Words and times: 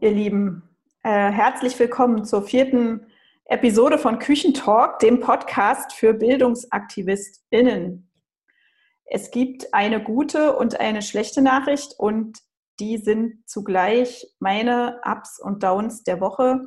Ihr 0.00 0.10
Lieben. 0.10 0.76
Äh, 1.02 1.30
herzlich 1.30 1.78
willkommen 1.78 2.24
zur 2.24 2.42
vierten 2.42 3.06
Episode 3.44 3.98
von 3.98 4.18
Küchentalk, 4.18 4.98
dem 4.98 5.20
Podcast 5.20 5.92
für 5.92 6.14
BildungsaktivistInnen. 6.14 8.10
Es 9.04 9.30
gibt 9.30 9.72
eine 9.72 10.02
gute 10.02 10.56
und 10.56 10.80
eine 10.80 11.02
schlechte 11.02 11.42
Nachricht 11.42 11.94
und 11.98 12.38
die 12.80 12.98
sind 12.98 13.48
zugleich 13.48 14.26
meine 14.40 15.00
Ups 15.04 15.40
und 15.40 15.62
Downs 15.62 16.02
der 16.02 16.20
Woche. 16.20 16.62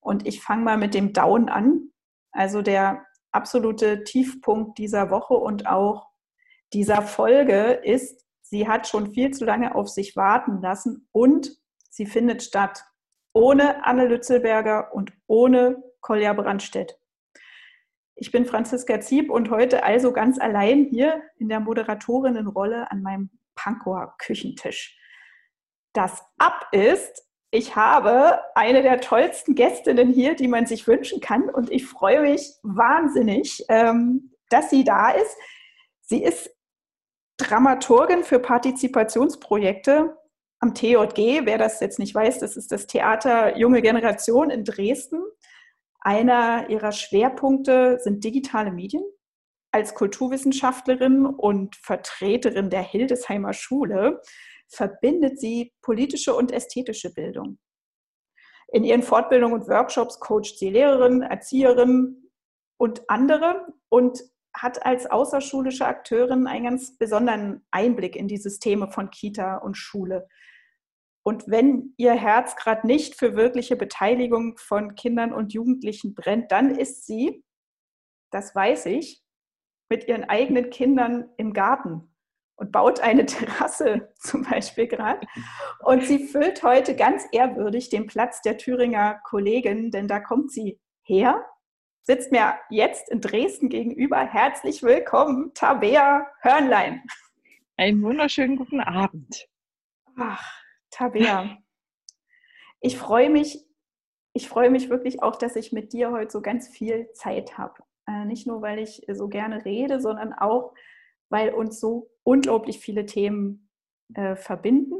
Und 0.00 0.26
ich 0.26 0.42
fange 0.42 0.64
mal 0.64 0.76
mit 0.76 0.94
dem 0.94 1.12
Down 1.12 1.48
an. 1.48 1.90
Also 2.32 2.62
der 2.62 3.04
absolute 3.32 4.04
Tiefpunkt 4.04 4.78
dieser 4.78 5.10
Woche 5.10 5.34
und 5.34 5.66
auch 5.66 6.08
dieser 6.72 7.02
Folge 7.02 7.80
ist, 7.82 8.24
sie 8.42 8.68
hat 8.68 8.88
schon 8.88 9.12
viel 9.12 9.30
zu 9.30 9.44
lange 9.44 9.74
auf 9.74 9.88
sich 9.88 10.16
warten 10.16 10.60
lassen 10.60 11.08
und 11.12 11.56
Sie 11.94 12.06
findet 12.06 12.42
statt 12.42 12.84
ohne 13.32 13.86
Anne 13.86 14.08
Lützelberger 14.08 14.92
und 14.92 15.12
ohne 15.28 15.80
Kolja 16.00 16.32
Brandstedt. 16.32 16.98
Ich 18.16 18.32
bin 18.32 18.46
Franziska 18.46 19.00
Zieb 19.00 19.30
und 19.30 19.48
heute 19.48 19.84
also 19.84 20.12
ganz 20.12 20.40
allein 20.40 20.88
hier 20.90 21.22
in 21.38 21.48
der 21.48 21.60
Moderatorinnenrolle 21.60 22.90
an 22.90 23.00
meinem 23.02 23.30
Pankower 23.54 24.16
Küchentisch. 24.18 24.98
Das 25.92 26.20
Ab 26.36 26.66
ist, 26.72 27.28
ich 27.52 27.76
habe 27.76 28.40
eine 28.56 28.82
der 28.82 29.00
tollsten 29.00 29.54
Gästinnen 29.54 30.12
hier, 30.12 30.34
die 30.34 30.48
man 30.48 30.66
sich 30.66 30.88
wünschen 30.88 31.20
kann 31.20 31.48
und 31.48 31.70
ich 31.70 31.86
freue 31.86 32.22
mich 32.22 32.54
wahnsinnig, 32.64 33.64
ähm, 33.68 34.32
dass 34.48 34.68
sie 34.68 34.82
da 34.82 35.10
ist. 35.10 35.36
Sie 36.00 36.24
ist 36.24 36.50
Dramaturgin 37.36 38.24
für 38.24 38.40
Partizipationsprojekte 38.40 40.16
am 40.64 40.74
TJG. 40.74 41.44
Wer 41.44 41.58
das 41.58 41.78
jetzt 41.80 41.98
nicht 41.98 42.14
weiß, 42.14 42.38
das 42.38 42.56
ist 42.56 42.72
das 42.72 42.86
Theater 42.86 43.58
Junge 43.58 43.82
Generation 43.82 44.48
in 44.48 44.64
Dresden. 44.64 45.22
Einer 46.00 46.70
ihrer 46.70 46.92
Schwerpunkte 46.92 47.98
sind 48.00 48.24
digitale 48.24 48.72
Medien. 48.72 49.04
Als 49.72 49.94
Kulturwissenschaftlerin 49.94 51.26
und 51.26 51.76
Vertreterin 51.76 52.70
der 52.70 52.82
Hildesheimer 52.82 53.52
Schule 53.52 54.22
verbindet 54.68 55.38
sie 55.38 55.74
politische 55.82 56.34
und 56.34 56.50
ästhetische 56.50 57.12
Bildung. 57.12 57.58
In 58.72 58.84
ihren 58.84 59.02
Fortbildungen 59.02 59.60
und 59.60 59.68
Workshops 59.68 60.18
coacht 60.18 60.58
sie 60.58 60.70
Lehrerinnen, 60.70 61.20
Erzieherinnen 61.20 62.30
und 62.78 63.02
andere 63.10 63.66
und 63.90 64.18
hat 64.54 64.86
als 64.86 65.04
außerschulische 65.10 65.84
Akteurin 65.84 66.46
einen 66.46 66.64
ganz 66.64 66.96
besonderen 66.96 67.66
Einblick 67.70 68.16
in 68.16 68.28
die 68.28 68.38
Systeme 68.38 68.90
von 68.90 69.10
Kita 69.10 69.58
und 69.58 69.76
Schule. 69.76 70.26
Und 71.26 71.48
wenn 71.48 71.94
Ihr 71.96 72.12
Herz 72.12 72.54
gerade 72.54 72.86
nicht 72.86 73.14
für 73.14 73.34
wirkliche 73.34 73.76
Beteiligung 73.76 74.58
von 74.58 74.94
Kindern 74.94 75.32
und 75.32 75.54
Jugendlichen 75.54 76.14
brennt, 76.14 76.52
dann 76.52 76.70
ist 76.76 77.06
sie, 77.06 77.42
das 78.30 78.54
weiß 78.54 78.86
ich, 78.86 79.24
mit 79.88 80.06
ihren 80.06 80.24
eigenen 80.24 80.70
Kindern 80.70 81.30
im 81.38 81.52
Garten 81.52 82.14
und 82.56 82.72
baut 82.72 83.00
eine 83.00 83.24
Terrasse 83.26 84.12
zum 84.18 84.42
Beispiel 84.42 84.86
gerade. 84.86 85.26
Und 85.80 86.04
sie 86.04 86.26
füllt 86.26 86.62
heute 86.62 86.94
ganz 86.94 87.24
ehrwürdig 87.32 87.88
den 87.88 88.06
Platz 88.06 88.42
der 88.42 88.58
Thüringer 88.58 89.20
Kollegin, 89.24 89.90
denn 89.90 90.08
da 90.08 90.20
kommt 90.20 90.52
sie 90.52 90.78
her, 91.02 91.44
sitzt 92.02 92.32
mir 92.32 92.58
jetzt 92.68 93.08
in 93.08 93.22
Dresden 93.22 93.70
gegenüber. 93.70 94.18
Herzlich 94.18 94.82
willkommen, 94.82 95.52
Tabea 95.54 96.26
Hörnlein. 96.40 97.02
Einen 97.78 98.02
wunderschönen 98.02 98.56
guten 98.56 98.80
Abend. 98.80 99.48
Ach, 100.16 100.63
Tabea, 100.94 101.58
ich 102.80 102.96
freue 102.96 103.28
mich, 103.28 103.66
ich 104.32 104.48
freue 104.48 104.70
mich 104.70 104.90
wirklich 104.90 105.22
auch, 105.22 105.34
dass 105.36 105.56
ich 105.56 105.72
mit 105.72 105.92
dir 105.92 106.12
heute 106.12 106.30
so 106.30 106.40
ganz 106.40 106.68
viel 106.68 107.10
Zeit 107.14 107.58
habe. 107.58 107.82
Äh, 108.06 108.24
nicht 108.26 108.46
nur, 108.46 108.62
weil 108.62 108.78
ich 108.78 109.04
so 109.12 109.28
gerne 109.28 109.64
rede, 109.64 110.00
sondern 110.00 110.32
auch, 110.32 110.72
weil 111.30 111.52
uns 111.52 111.80
so 111.80 112.10
unglaublich 112.22 112.78
viele 112.78 113.06
Themen 113.06 113.70
äh, 114.14 114.36
verbinden. 114.36 114.94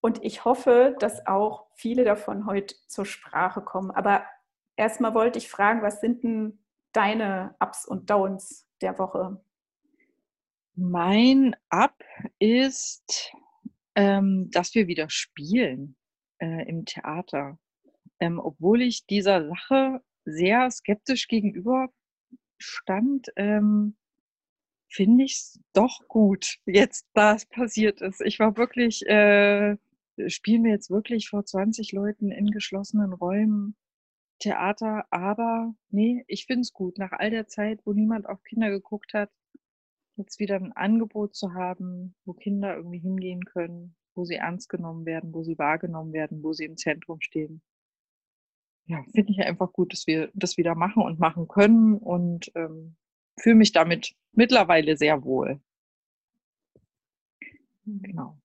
Und 0.00 0.24
ich 0.24 0.44
hoffe, 0.44 0.96
dass 0.98 1.24
auch 1.26 1.68
viele 1.76 2.02
davon 2.02 2.46
heute 2.46 2.74
zur 2.88 3.06
Sprache 3.06 3.60
kommen. 3.60 3.92
Aber 3.92 4.24
erstmal 4.74 5.14
wollte 5.14 5.38
ich 5.38 5.48
fragen, 5.48 5.82
was 5.82 6.00
sind 6.00 6.24
denn 6.24 6.64
deine 6.92 7.54
Ups 7.60 7.86
und 7.86 8.10
Downs 8.10 8.68
der 8.80 8.98
Woche? 8.98 9.40
Mein 10.74 11.54
Up 11.68 12.02
ist 12.40 13.32
ähm, 13.94 14.50
dass 14.50 14.74
wir 14.74 14.86
wieder 14.86 15.10
spielen 15.10 15.96
äh, 16.38 16.68
im 16.68 16.84
Theater. 16.84 17.58
Ähm, 18.20 18.38
obwohl 18.38 18.82
ich 18.82 19.06
dieser 19.06 19.46
Sache 19.48 20.00
sehr 20.24 20.70
skeptisch 20.70 21.28
gegenüber 21.28 21.88
stand, 22.58 23.28
ähm, 23.36 23.96
finde 24.88 25.24
ich 25.24 25.32
es 25.32 25.60
doch 25.72 26.00
gut, 26.08 26.58
jetzt 26.66 27.06
da 27.14 27.34
es 27.34 27.46
passiert 27.46 28.00
ist. 28.00 28.20
Ich 28.20 28.38
war 28.38 28.56
wirklich, 28.56 29.06
äh, 29.06 29.76
spielen 30.28 30.64
wir 30.64 30.72
jetzt 30.72 30.90
wirklich 30.90 31.28
vor 31.28 31.44
20 31.44 31.92
Leuten 31.92 32.30
in 32.30 32.50
geschlossenen 32.50 33.12
Räumen 33.12 33.76
Theater, 34.42 35.06
aber 35.10 35.74
nee, 35.90 36.24
ich 36.26 36.46
finde 36.46 36.62
es 36.62 36.72
gut. 36.72 36.98
Nach 36.98 37.12
all 37.12 37.30
der 37.30 37.46
Zeit, 37.46 37.80
wo 37.84 37.92
niemand 37.92 38.28
auf 38.28 38.42
Kinder 38.42 38.70
geguckt 38.70 39.14
hat, 39.14 39.30
jetzt 40.16 40.38
wieder 40.38 40.56
ein 40.56 40.72
Angebot 40.72 41.34
zu 41.34 41.54
haben, 41.54 42.14
wo 42.24 42.32
Kinder 42.32 42.76
irgendwie 42.76 42.98
hingehen 42.98 43.44
können, 43.44 43.96
wo 44.14 44.24
sie 44.24 44.34
ernst 44.34 44.68
genommen 44.68 45.06
werden, 45.06 45.32
wo 45.32 45.42
sie 45.42 45.58
wahrgenommen 45.58 46.12
werden, 46.12 46.42
wo 46.42 46.52
sie 46.52 46.64
im 46.64 46.76
Zentrum 46.76 47.20
stehen. 47.20 47.62
Ja, 48.86 49.02
finde 49.14 49.32
ich 49.32 49.40
einfach 49.40 49.72
gut, 49.72 49.92
dass 49.92 50.06
wir 50.06 50.30
das 50.34 50.56
wieder 50.56 50.74
machen 50.74 51.02
und 51.02 51.18
machen 51.18 51.48
können 51.48 51.96
und 51.96 52.50
ähm, 52.54 52.96
fühle 53.38 53.54
mich 53.54 53.72
damit 53.72 54.14
mittlerweile 54.32 54.96
sehr 54.96 55.24
wohl. 55.24 55.60
Genau. 57.86 58.38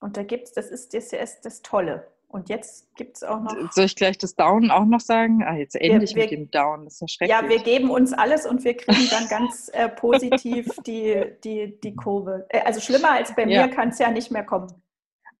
Und 0.00 0.16
da 0.16 0.24
gibt 0.24 0.48
es, 0.48 0.52
das 0.52 0.70
ist 0.70 0.94
das, 0.94 1.12
ist 1.12 1.42
das 1.42 1.62
Tolle. 1.62 2.11
Und 2.32 2.48
jetzt 2.48 2.96
gibt 2.96 3.18
es 3.18 3.24
auch 3.24 3.40
noch. 3.40 3.54
Soll 3.72 3.84
ich 3.84 3.94
gleich 3.94 4.16
das 4.16 4.34
Down 4.34 4.70
auch 4.70 4.86
noch 4.86 5.00
sagen? 5.00 5.44
Ah, 5.44 5.54
jetzt 5.54 5.76
endlich 5.76 6.14
wir, 6.14 6.22
wir, 6.22 6.22
mit 6.22 6.32
dem 6.32 6.50
Down. 6.50 6.84
Das 6.84 6.94
ist 6.94 7.00
ja 7.02 7.08
schrecklich. 7.08 7.38
Ja, 7.38 7.46
wir 7.46 7.58
geben 7.58 7.90
uns 7.90 8.14
alles 8.14 8.46
und 8.46 8.64
wir 8.64 8.74
kriegen 8.74 9.06
dann 9.10 9.28
ganz 9.30 9.70
äh, 9.74 9.90
positiv 9.90 10.66
die, 10.86 11.26
die, 11.44 11.78
die 11.78 11.94
Kurve. 11.94 12.46
Äh, 12.48 12.62
also 12.62 12.80
schlimmer 12.80 13.10
als 13.10 13.34
bei 13.36 13.44
ja. 13.44 13.66
mir 13.66 13.74
kann 13.74 13.90
es 13.90 13.98
ja 13.98 14.10
nicht 14.10 14.30
mehr 14.30 14.44
kommen. 14.44 14.72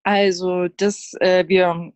Also 0.02 0.68
das, 0.68 1.14
äh, 1.20 1.48
wir 1.48 1.92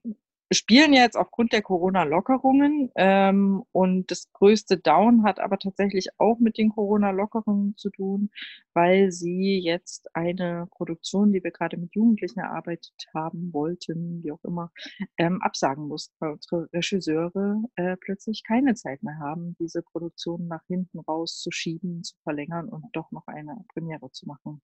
spielen 0.52 0.92
jetzt 0.92 1.16
aufgrund 1.16 1.52
der 1.52 1.62
Corona-Lockerungen 1.62 2.90
ähm, 2.94 3.64
und 3.72 4.10
das 4.10 4.30
größte 4.32 4.78
Down 4.78 5.24
hat 5.24 5.40
aber 5.40 5.58
tatsächlich 5.58 6.08
auch 6.18 6.38
mit 6.38 6.56
den 6.58 6.70
Corona-Lockerungen 6.70 7.76
zu 7.76 7.90
tun, 7.90 8.30
weil 8.72 9.10
sie 9.10 9.58
jetzt 9.58 10.14
eine 10.14 10.68
Produktion, 10.70 11.32
die 11.32 11.42
wir 11.42 11.50
gerade 11.50 11.76
mit 11.76 11.94
Jugendlichen 11.94 12.38
erarbeitet 12.40 12.94
haben 13.12 13.52
wollten, 13.52 14.22
wie 14.22 14.32
auch 14.32 14.44
immer, 14.44 14.70
ähm, 15.18 15.42
absagen 15.42 15.88
mussten, 15.88 16.14
weil 16.20 16.32
unsere 16.32 16.68
Regisseure 16.72 17.62
äh, 17.74 17.96
plötzlich 17.96 18.44
keine 18.44 18.74
Zeit 18.74 19.02
mehr 19.02 19.18
haben, 19.18 19.56
diese 19.58 19.82
Produktion 19.82 20.46
nach 20.46 20.64
hinten 20.68 21.00
raus 21.00 21.40
zu 21.40 21.50
schieben, 21.50 22.04
zu 22.04 22.14
verlängern 22.22 22.68
und 22.68 22.84
doch 22.92 23.10
noch 23.10 23.26
eine 23.26 23.64
Premiere 23.72 24.10
zu 24.12 24.26
machen. 24.26 24.62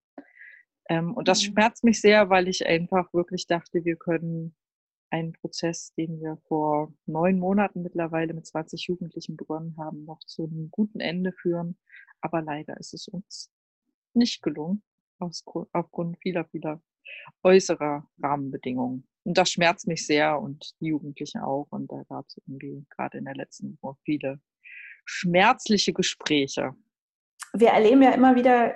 Ähm, 0.89 1.13
und 1.13 1.27
das 1.27 1.41
mhm. 1.41 1.53
schmerzt 1.53 1.83
mich 1.83 1.99
sehr, 2.01 2.29
weil 2.29 2.47
ich 2.47 2.65
einfach 2.65 3.13
wirklich 3.13 3.47
dachte, 3.47 3.83
wir 3.85 3.95
können 3.95 4.55
einen 5.13 5.33
Prozess, 5.33 5.93
den 5.93 6.19
wir 6.19 6.37
vor 6.47 6.91
neun 7.05 7.37
Monaten 7.37 7.83
mittlerweile 7.83 8.33
mit 8.33 8.47
20 8.47 8.87
Jugendlichen 8.87 9.37
begonnen 9.37 9.75
haben, 9.77 10.05
noch 10.05 10.19
zu 10.21 10.45
einem 10.45 10.71
guten 10.71 10.99
Ende 10.99 11.31
führen. 11.31 11.77
Aber 12.19 12.41
leider 12.41 12.77
ist 12.77 12.95
es 12.95 13.07
uns 13.07 13.51
nicht 14.15 14.41
gelungen, 14.41 14.81
aufgrund 15.19 16.17
vieler, 16.19 16.45
vieler 16.45 16.81
äußerer 17.43 18.09
Rahmenbedingungen. 18.23 19.07
Und 19.23 19.37
das 19.37 19.51
schmerzt 19.51 19.87
mich 19.87 20.05
sehr 20.05 20.41
und 20.41 20.73
die 20.79 20.87
Jugendlichen 20.87 21.41
auch. 21.41 21.67
Und 21.69 21.91
da 21.91 22.01
gab 22.09 22.25
es 22.27 22.37
irgendwie 22.37 22.83
gerade 22.89 23.19
in 23.19 23.25
der 23.25 23.35
letzten 23.35 23.77
Woche 23.81 23.99
viele 24.03 24.41
schmerzliche 25.05 25.93
Gespräche. 25.93 26.73
Wir 27.53 27.69
erleben 27.69 28.01
ja 28.01 28.13
immer 28.13 28.35
wieder 28.35 28.75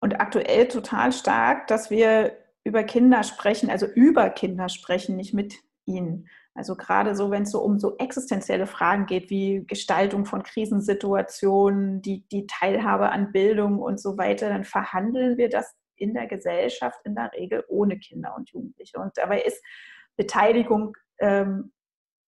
und 0.00 0.20
aktuell 0.20 0.68
total 0.68 1.10
stark, 1.10 1.68
dass 1.68 1.90
wir 1.90 2.36
über 2.64 2.84
Kinder 2.84 3.22
sprechen, 3.22 3.70
also 3.70 3.86
über 3.86 4.30
Kinder 4.30 4.68
sprechen, 4.68 5.16
nicht 5.16 5.34
mit 5.34 5.54
ihnen. 5.86 6.28
Also 6.54 6.74
gerade 6.74 7.14
so, 7.14 7.30
wenn 7.30 7.44
es 7.44 7.52
so 7.52 7.60
um 7.60 7.78
so 7.78 7.96
existenzielle 7.98 8.66
Fragen 8.66 9.06
geht, 9.06 9.30
wie 9.30 9.64
Gestaltung 9.66 10.26
von 10.26 10.42
Krisensituationen, 10.42 12.02
die, 12.02 12.26
die 12.28 12.46
Teilhabe 12.46 13.10
an 13.10 13.32
Bildung 13.32 13.78
und 13.78 14.00
so 14.00 14.18
weiter, 14.18 14.48
dann 14.48 14.64
verhandeln 14.64 15.38
wir 15.38 15.48
das 15.48 15.72
in 15.94 16.14
der 16.14 16.26
Gesellschaft 16.26 17.00
in 17.04 17.14
der 17.14 17.32
Regel 17.32 17.64
ohne 17.68 17.98
Kinder 17.98 18.34
und 18.36 18.50
Jugendliche. 18.50 18.98
Und 18.98 19.16
dabei 19.16 19.42
ist 19.42 19.62
Beteiligung 20.16 20.96
ähm, 21.18 21.72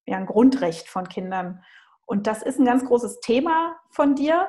ja 0.06 0.16
ein 0.16 0.26
Grundrecht 0.26 0.88
von 0.88 1.08
Kindern. 1.08 1.62
Und 2.06 2.26
das 2.26 2.42
ist 2.42 2.58
ein 2.58 2.64
ganz 2.64 2.84
großes 2.84 3.20
Thema 3.20 3.76
von 3.90 4.14
dir. 4.14 4.48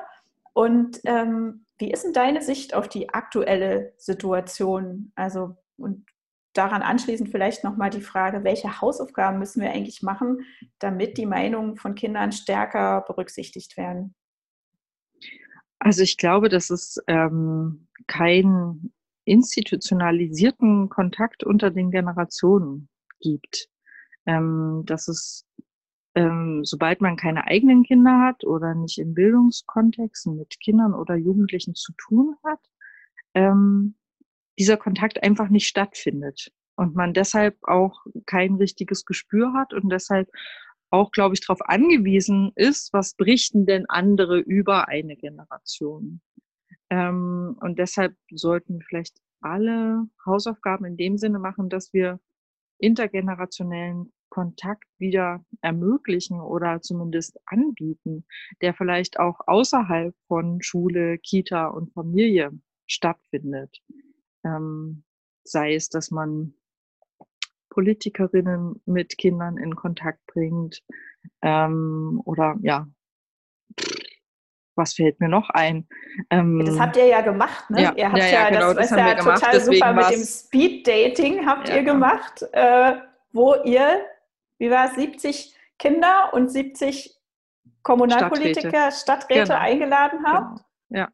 Und 0.52 1.00
ähm, 1.04 1.66
wie 1.78 1.90
ist 1.90 2.04
denn 2.04 2.12
deine 2.12 2.42
Sicht 2.42 2.74
auf 2.74 2.88
die 2.88 3.10
aktuelle 3.10 3.94
Situation? 3.96 5.12
Also 5.16 5.56
und 5.82 6.06
daran 6.52 6.82
anschließend 6.82 7.30
vielleicht 7.30 7.64
nochmal 7.64 7.90
die 7.90 8.00
Frage, 8.00 8.44
welche 8.44 8.80
Hausaufgaben 8.80 9.38
müssen 9.38 9.62
wir 9.62 9.70
eigentlich 9.70 10.02
machen, 10.02 10.40
damit 10.78 11.16
die 11.16 11.26
Meinungen 11.26 11.76
von 11.76 11.94
Kindern 11.94 12.32
stärker 12.32 13.02
berücksichtigt 13.06 13.76
werden? 13.76 14.14
Also 15.78 16.02
ich 16.02 16.16
glaube, 16.16 16.48
dass 16.48 16.70
es 16.70 17.02
ähm, 17.06 17.88
keinen 18.06 18.92
institutionalisierten 19.24 20.88
Kontakt 20.88 21.44
unter 21.44 21.70
den 21.70 21.90
Generationen 21.90 22.88
gibt. 23.20 23.68
Ähm, 24.26 24.84
dass 24.86 25.08
es, 25.08 25.46
ähm, 26.14 26.60
sobald 26.64 27.00
man 27.00 27.16
keine 27.16 27.46
eigenen 27.46 27.82
Kinder 27.82 28.20
hat 28.20 28.44
oder 28.44 28.74
nicht 28.74 28.98
in 28.98 29.14
Bildungskontexten 29.14 30.36
mit 30.36 30.60
Kindern 30.60 30.94
oder 30.94 31.16
Jugendlichen 31.16 31.74
zu 31.74 31.92
tun 31.94 32.36
hat, 32.44 32.60
ähm, 33.34 33.96
dieser 34.58 34.76
Kontakt 34.76 35.22
einfach 35.22 35.48
nicht 35.48 35.66
stattfindet 35.66 36.52
und 36.76 36.94
man 36.94 37.14
deshalb 37.14 37.56
auch 37.62 38.04
kein 38.26 38.54
richtiges 38.54 39.04
Gespür 39.04 39.52
hat 39.54 39.72
und 39.72 39.90
deshalb 39.90 40.28
auch, 40.90 41.10
glaube 41.10 41.34
ich, 41.34 41.40
darauf 41.40 41.62
angewiesen 41.62 42.52
ist, 42.54 42.92
was 42.92 43.14
berichten 43.14 43.64
denn 43.66 43.86
andere 43.88 44.38
über 44.38 44.88
eine 44.88 45.16
Generation. 45.16 46.20
Ähm, 46.90 47.56
und 47.60 47.78
deshalb 47.78 48.14
sollten 48.30 48.82
vielleicht 48.82 49.18
alle 49.40 50.06
Hausaufgaben 50.26 50.84
in 50.84 50.96
dem 50.96 51.16
Sinne 51.16 51.38
machen, 51.38 51.70
dass 51.70 51.92
wir 51.92 52.20
intergenerationellen 52.78 54.12
Kontakt 54.28 54.88
wieder 54.98 55.44
ermöglichen 55.60 56.40
oder 56.40 56.80
zumindest 56.80 57.38
anbieten, 57.46 58.24
der 58.60 58.74
vielleicht 58.74 59.18
auch 59.18 59.40
außerhalb 59.46 60.14
von 60.26 60.62
Schule, 60.62 61.18
Kita 61.18 61.66
und 61.68 61.92
Familie 61.92 62.50
stattfindet. 62.86 63.82
Ähm, 64.44 65.04
sei 65.44 65.74
es, 65.74 65.88
dass 65.88 66.10
man 66.10 66.54
Politikerinnen 67.70 68.82
mit 68.84 69.16
Kindern 69.16 69.56
in 69.56 69.74
Kontakt 69.74 70.20
bringt 70.26 70.82
ähm, 71.40 72.20
oder 72.24 72.56
ja, 72.60 72.86
was 74.74 74.94
fällt 74.94 75.20
mir 75.20 75.28
noch 75.28 75.48
ein? 75.50 75.86
Ähm, 76.30 76.62
das 76.64 76.78
habt 76.78 76.96
ihr 76.96 77.06
ja 77.06 77.20
gemacht, 77.20 77.70
ne? 77.70 77.82
Ja, 77.82 77.94
ihr 77.94 78.08
habt 78.08 78.18
ja, 78.18 78.26
ja, 78.26 78.48
genau, 78.50 78.74
das, 78.74 78.76
das 78.76 78.90
ist 78.90 78.96
ja 78.96 79.14
gemacht, 79.14 79.42
total 79.42 79.60
super 79.60 79.92
mit 79.92 80.10
dem 80.10 80.24
Speed 80.24 80.86
Dating 80.86 81.46
habt 81.46 81.68
ja, 81.68 81.76
ihr 81.76 81.82
gemacht, 81.82 82.42
äh, 82.52 82.94
wo 83.32 83.54
ihr, 83.64 84.06
wie 84.58 84.70
war 84.70 84.86
es, 84.86 84.94
70 84.96 85.56
Kinder 85.78 86.30
und 86.32 86.50
70 86.50 87.18
Kommunalpolitiker, 87.82 88.90
Stadträte, 88.90 88.96
Stadträte 88.96 89.42
genau. 89.44 89.58
eingeladen 89.58 90.24
habt. 90.24 90.56
Genau. 90.58 90.66
Ja, 90.94 91.08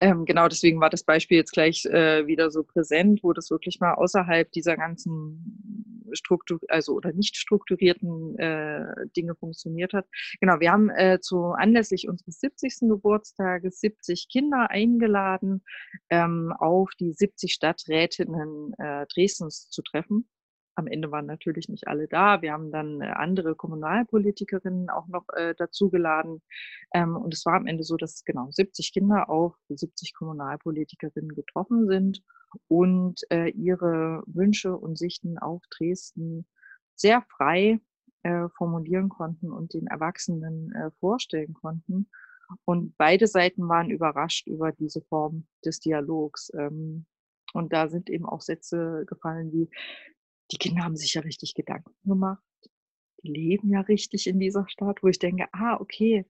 ähm, 0.00 0.24
genau 0.24 0.48
deswegen 0.48 0.80
war 0.80 0.88
das 0.88 1.04
Beispiel 1.04 1.36
jetzt 1.36 1.52
gleich 1.52 1.84
äh, 1.84 2.26
wieder 2.26 2.50
so 2.50 2.62
präsent, 2.62 3.20
wo 3.22 3.34
das 3.34 3.50
wirklich 3.50 3.78
mal 3.78 3.92
außerhalb 3.92 4.50
dieser 4.52 4.76
ganzen 4.76 6.08
Struktur, 6.12 6.58
also 6.68 6.94
oder 6.94 7.12
nicht 7.12 7.36
strukturierten 7.36 8.38
äh, 8.38 8.86
Dinge 9.14 9.34
funktioniert 9.34 9.92
hat. 9.92 10.06
Genau, 10.40 10.60
wir 10.60 10.72
haben 10.72 10.88
äh, 10.88 11.20
zu 11.20 11.48
anlässlich 11.48 12.08
unseres 12.08 12.40
70. 12.40 12.88
Geburtstages 12.88 13.80
70 13.80 14.28
Kinder 14.30 14.70
eingeladen, 14.70 15.62
ähm, 16.08 16.54
auf 16.58 16.90
die 16.98 17.12
70 17.12 17.52
Stadträtinnen 17.52 18.72
äh, 18.78 19.04
Dresdens 19.12 19.68
zu 19.68 19.82
treffen 19.82 20.26
am 20.78 20.86
Ende 20.86 21.10
waren 21.10 21.26
natürlich 21.26 21.68
nicht 21.68 21.88
alle 21.88 22.06
da. 22.06 22.40
Wir 22.40 22.52
haben 22.52 22.70
dann 22.70 23.00
äh, 23.00 23.06
andere 23.06 23.56
Kommunalpolitikerinnen 23.56 24.90
auch 24.90 25.08
noch 25.08 25.24
äh, 25.34 25.54
dazu 25.58 25.90
geladen. 25.90 26.40
Ähm, 26.94 27.16
und 27.16 27.34
es 27.34 27.44
war 27.44 27.54
am 27.54 27.66
Ende 27.66 27.82
so, 27.82 27.96
dass 27.96 28.24
genau 28.24 28.48
70 28.50 28.92
Kinder 28.92 29.28
auf 29.28 29.56
70 29.68 30.14
Kommunalpolitikerinnen 30.14 31.34
getroffen 31.34 31.88
sind 31.88 32.22
und 32.68 33.20
äh, 33.30 33.48
ihre 33.50 34.22
Wünsche 34.26 34.76
und 34.76 34.96
Sichten 34.96 35.36
auf 35.38 35.62
Dresden 35.70 36.46
sehr 36.94 37.22
frei 37.22 37.80
äh, 38.22 38.48
formulieren 38.56 39.08
konnten 39.08 39.50
und 39.50 39.74
den 39.74 39.88
Erwachsenen 39.88 40.72
äh, 40.72 40.90
vorstellen 41.00 41.54
konnten. 41.54 42.08
Und 42.64 42.96
beide 42.96 43.26
Seiten 43.26 43.68
waren 43.68 43.90
überrascht 43.90 44.46
über 44.46 44.70
diese 44.72 45.02
Form 45.02 45.46
des 45.64 45.80
Dialogs. 45.80 46.50
Ähm, 46.54 47.04
und 47.52 47.72
da 47.72 47.88
sind 47.88 48.10
eben 48.10 48.26
auch 48.26 48.42
Sätze 48.42 49.04
gefallen 49.06 49.52
wie, 49.52 49.68
die 50.50 50.58
Kinder 50.58 50.84
haben 50.84 50.96
sich 50.96 51.14
ja 51.14 51.22
richtig 51.22 51.54
Gedanken 51.54 51.94
gemacht. 52.04 52.42
Die 53.22 53.32
leben 53.32 53.70
ja 53.70 53.80
richtig 53.80 54.26
in 54.26 54.38
dieser 54.38 54.68
Stadt, 54.68 55.02
wo 55.02 55.08
ich 55.08 55.18
denke, 55.18 55.46
ah, 55.52 55.76
okay, 55.80 56.24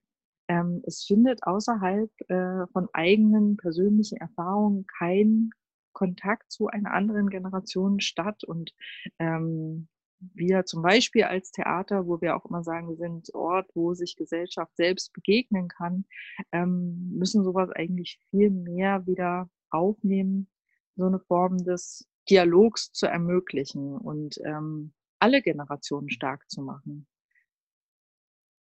ähm, 0.47 0.81
es 0.85 1.03
findet 1.03 1.43
außerhalb 1.43 2.09
äh, 2.29 2.67
von 2.73 2.89
eigenen 2.93 3.55
persönlichen 3.57 4.17
Erfahrungen 4.17 4.85
kein 4.87 5.51
Kontakt 5.93 6.51
zu 6.51 6.67
einer 6.67 6.91
anderen 6.91 7.29
Generation 7.29 7.99
statt. 7.99 8.43
Und 8.43 8.73
ähm, 9.19 9.87
wir 10.19 10.65
zum 10.65 10.81
Beispiel 10.81 11.23
als 11.23 11.51
Theater, 11.51 12.07
wo 12.07 12.19
wir 12.19 12.35
auch 12.35 12.45
immer 12.45 12.63
sagen, 12.63 12.89
wir 12.89 12.97
sind 12.97 13.33
Ort, 13.33 13.69
wo 13.75 13.93
sich 13.93 14.15
Gesellschaft 14.15 14.75
selbst 14.75 15.13
begegnen 15.13 15.67
kann, 15.67 16.05
ähm, 16.51 17.11
müssen 17.15 17.43
sowas 17.43 17.69
eigentlich 17.69 18.19
viel 18.29 18.49
mehr 18.49 19.05
wieder 19.05 19.49
aufnehmen, 19.69 20.49
so 20.95 21.05
eine 21.05 21.19
Form 21.19 21.57
des 21.59 22.07
Dialogs 22.29 22.91
zu 22.91 23.07
ermöglichen 23.07 23.97
und 23.97 24.39
ähm, 24.43 24.93
alle 25.19 25.41
Generationen 25.41 26.09
stark 26.09 26.49
zu 26.49 26.61
machen. 26.61 27.07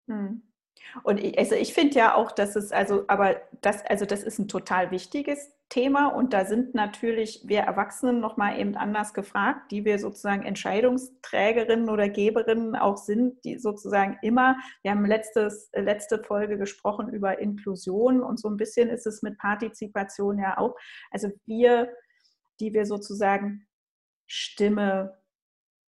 Hm. 0.07 0.43
Und 1.03 1.19
ich, 1.19 1.37
also 1.37 1.55
ich 1.55 1.73
finde 1.73 1.95
ja 1.95 2.15
auch, 2.15 2.31
dass 2.31 2.55
es 2.55 2.71
also, 2.71 3.03
aber 3.07 3.41
das, 3.61 3.85
also 3.85 4.05
das 4.05 4.23
ist 4.23 4.39
ein 4.39 4.47
total 4.47 4.91
wichtiges 4.91 5.51
Thema 5.69 6.07
und 6.07 6.33
da 6.33 6.45
sind 6.45 6.73
natürlich 6.73 7.41
wir 7.45 7.59
Erwachsenen 7.59 8.19
nochmal 8.19 8.59
eben 8.59 8.75
anders 8.75 9.13
gefragt, 9.13 9.71
die 9.71 9.85
wir 9.85 9.99
sozusagen 9.99 10.43
Entscheidungsträgerinnen 10.43 11.89
oder 11.89 12.09
Geberinnen 12.09 12.75
auch 12.75 12.97
sind, 12.97 13.43
die 13.43 13.59
sozusagen 13.59 14.17
immer, 14.23 14.57
wir 14.81 14.91
haben 14.91 15.05
letztes, 15.05 15.69
letzte 15.73 16.23
Folge 16.23 16.57
gesprochen 16.57 17.09
über 17.09 17.37
Inklusion 17.37 18.23
und 18.23 18.39
so 18.39 18.49
ein 18.49 18.57
bisschen 18.57 18.89
ist 18.89 19.05
es 19.05 19.21
mit 19.21 19.37
Partizipation 19.37 20.39
ja 20.39 20.57
auch. 20.57 20.75
Also 21.11 21.29
wir 21.45 21.89
die 22.59 22.73
wir 22.73 22.85
sozusagen 22.85 23.67
Stimme 24.27 25.19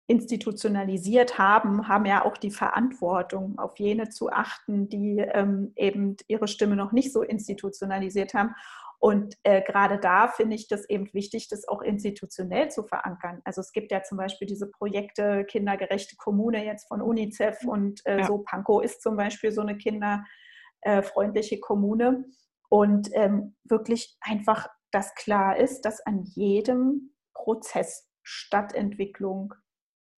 institutionalisiert 0.08 1.38
haben, 1.38 1.88
haben 1.90 2.06
ja 2.06 2.24
auch 2.24 2.38
die 2.38 2.52
Verantwortung, 2.52 3.60
auf 3.60 3.78
jene 3.78 4.10
zu 4.10 4.32
achten, 4.32 4.88
die 4.88 5.18
ähm, 5.18 5.74
eben 5.76 6.16
ihre 6.28 6.48
Stimme 6.48 6.78
noch 6.78 6.94
nicht 6.94 7.12
so 7.12 7.22
institutionalisiert 7.24 8.34
haben. 8.34 8.56
Und 9.00 9.36
äh, 9.44 9.62
gerade 9.62 10.00
da 10.00 10.28
finde 10.28 10.56
ich 10.56 10.68
das 10.68 10.90
eben 10.90 11.14
wichtig, 11.14 11.50
das 11.50 11.68
auch 11.68 11.82
institutionell 11.82 12.72
zu 12.72 12.84
verankern. 12.84 13.42
Also 13.44 13.62
es 13.62 13.72
gibt 13.74 13.92
ja 13.92 14.02
zum 14.02 14.18
Beispiel 14.18 14.48
diese 14.48 14.72
Projekte 14.72 15.46
Kindergerechte 15.46 16.16
Kommune 16.16 16.66
jetzt 16.66 16.88
von 16.88 17.02
UNICEF 17.02 17.64
und 17.66 18.04
äh, 18.06 18.20
ja. 18.20 18.26
so 18.26 18.40
Pankow 18.40 18.84
ist 18.84 19.04
zum 19.04 19.18
Beispiel 19.18 19.52
so 19.52 19.62
eine 19.62 19.78
kinderfreundliche 19.78 21.60
Kommune. 21.60 22.26
Und 22.70 23.10
ähm, 23.14 23.56
wirklich 23.64 24.18
einfach 24.20 24.68
dass 24.98 25.14
klar 25.14 25.58
ist, 25.58 25.82
dass 25.82 26.04
an 26.08 26.24
jedem 26.24 27.12
Prozess 27.36 28.10
Stadtentwicklung, 28.24 29.54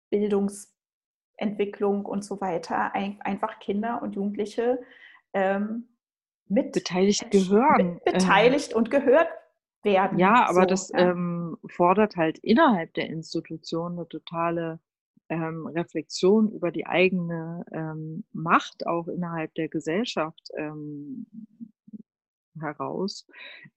Bildungsentwicklung 0.08 2.04
und 2.04 2.24
so 2.24 2.40
weiter 2.40 2.94
ein, 2.94 3.20
einfach 3.22 3.58
Kinder 3.58 4.00
und 4.02 4.14
Jugendliche 4.14 4.80
ähm, 5.32 5.88
mit 6.46 6.70
beteiligt 6.70 7.28
gehören. 7.32 7.94
Mit 7.94 8.04
beteiligt 8.04 8.70
ähm, 8.70 8.76
und 8.76 8.92
gehört 8.92 9.26
werden. 9.82 10.16
Ja, 10.20 10.48
aber 10.48 10.60
so, 10.60 10.66
das 10.66 10.90
ja. 10.90 11.10
Ähm, 11.10 11.58
fordert 11.66 12.14
halt 12.14 12.38
innerhalb 12.38 12.94
der 12.94 13.08
Institution 13.08 13.94
eine 13.94 14.06
totale 14.06 14.78
ähm, 15.28 15.66
Reflexion 15.66 16.52
über 16.52 16.70
die 16.70 16.86
eigene 16.86 17.64
ähm, 17.72 18.22
Macht 18.32 18.86
auch 18.86 19.08
innerhalb 19.08 19.52
der 19.54 19.68
Gesellschaft 19.68 20.50
ähm, 20.56 21.26
heraus. 22.60 23.26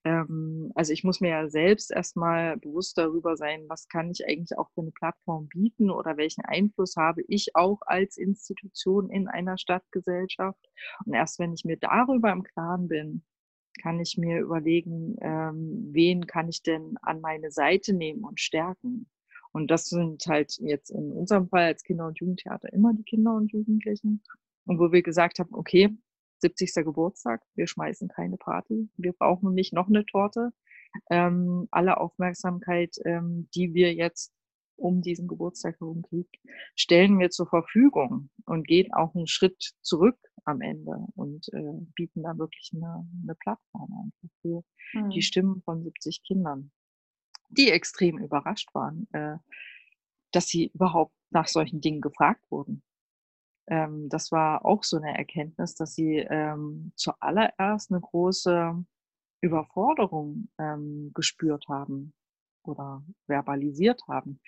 Ähm, 0.04 0.72
also 0.74 0.92
ich 0.92 1.04
muss 1.04 1.20
mir 1.20 1.30
ja 1.30 1.48
selbst 1.48 1.90
erstmal 1.90 2.56
bewusst 2.56 2.98
darüber 2.98 3.36
sein, 3.36 3.64
was 3.68 3.88
kann 3.88 4.10
ich 4.10 4.26
eigentlich 4.26 4.56
auch 4.58 4.70
für 4.74 4.82
eine 4.82 4.90
Plattform 4.92 5.48
bieten 5.48 5.90
oder 5.90 6.16
welchen 6.16 6.44
Einfluss 6.44 6.96
habe 6.96 7.22
ich 7.28 7.54
auch 7.54 7.80
als 7.82 8.16
Institution 8.16 9.10
in 9.10 9.28
einer 9.28 9.58
Stadtgesellschaft. 9.58 10.68
Und 11.04 11.14
erst 11.14 11.38
wenn 11.38 11.52
ich 11.52 11.64
mir 11.64 11.76
darüber 11.76 12.32
im 12.32 12.42
Klaren 12.42 12.88
bin, 12.88 13.22
kann 13.80 14.00
ich 14.00 14.18
mir 14.18 14.40
überlegen, 14.40 15.16
ähm, 15.20 15.88
wen 15.92 16.26
kann 16.26 16.48
ich 16.48 16.62
denn 16.62 16.96
an 17.02 17.20
meine 17.20 17.50
Seite 17.50 17.94
nehmen 17.94 18.24
und 18.24 18.40
stärken. 18.40 19.08
Und 19.52 19.70
das 19.70 19.86
sind 19.86 20.24
halt 20.26 20.56
jetzt 20.60 20.90
in 20.90 21.12
unserem 21.12 21.48
Fall 21.48 21.64
als 21.64 21.82
Kinder- 21.82 22.06
und 22.06 22.18
Jugendtheater 22.18 22.72
immer 22.72 22.92
die 22.94 23.04
Kinder 23.04 23.34
und 23.34 23.52
Jugendlichen. 23.52 24.22
Und 24.64 24.78
wo 24.78 24.92
wir 24.92 25.02
gesagt 25.02 25.38
haben, 25.38 25.54
okay, 25.54 25.90
70. 26.42 26.84
Geburtstag, 26.84 27.42
wir 27.54 27.66
schmeißen 27.66 28.08
keine 28.08 28.36
Party, 28.36 28.88
wir 28.96 29.12
brauchen 29.12 29.54
nicht 29.54 29.72
noch 29.72 29.88
eine 29.88 30.04
Torte. 30.04 30.52
Ähm, 31.10 31.68
alle 31.70 31.98
Aufmerksamkeit, 31.98 32.96
ähm, 33.04 33.48
die 33.54 33.72
wir 33.72 33.94
jetzt 33.94 34.32
um 34.76 35.00
diesen 35.00 35.28
Geburtstag 35.28 35.80
herum 35.80 36.02
kriegen, 36.02 36.28
stellen 36.74 37.18
wir 37.18 37.30
zur 37.30 37.46
Verfügung 37.46 38.30
und 38.44 38.66
gehen 38.66 38.92
auch 38.92 39.14
einen 39.14 39.26
Schritt 39.26 39.72
zurück 39.80 40.18
am 40.44 40.60
Ende 40.60 41.06
und 41.14 41.48
äh, 41.54 41.86
bieten 41.94 42.24
da 42.24 42.36
wirklich 42.36 42.72
eine, 42.74 43.06
eine 43.22 43.34
Plattform 43.36 43.90
einfach 43.92 44.34
für 44.42 44.64
mhm. 44.92 45.10
die 45.10 45.22
Stimmen 45.22 45.62
von 45.62 45.82
70 45.82 46.22
Kindern, 46.24 46.72
die 47.48 47.70
extrem 47.70 48.18
überrascht 48.18 48.74
waren. 48.74 49.06
Äh, 49.12 49.38
dass 50.32 50.48
sie 50.48 50.70
überhaupt 50.74 51.14
nach 51.30 51.46
solchen 51.46 51.80
Dingen 51.80 52.00
gefragt 52.00 52.44
wurden. 52.50 52.82
Ähm, 53.68 54.08
das 54.08 54.32
war 54.32 54.64
auch 54.64 54.82
so 54.82 54.96
eine 54.96 55.16
Erkenntnis, 55.16 55.74
dass 55.74 55.94
sie 55.94 56.16
ähm, 56.18 56.92
zuallererst 56.96 57.90
eine 57.90 58.00
große 58.00 58.84
Überforderung 59.40 60.48
ähm, 60.58 61.10
gespürt 61.14 61.66
haben 61.68 62.12
oder 62.64 63.02
verbalisiert 63.26 64.02
haben. 64.08 64.40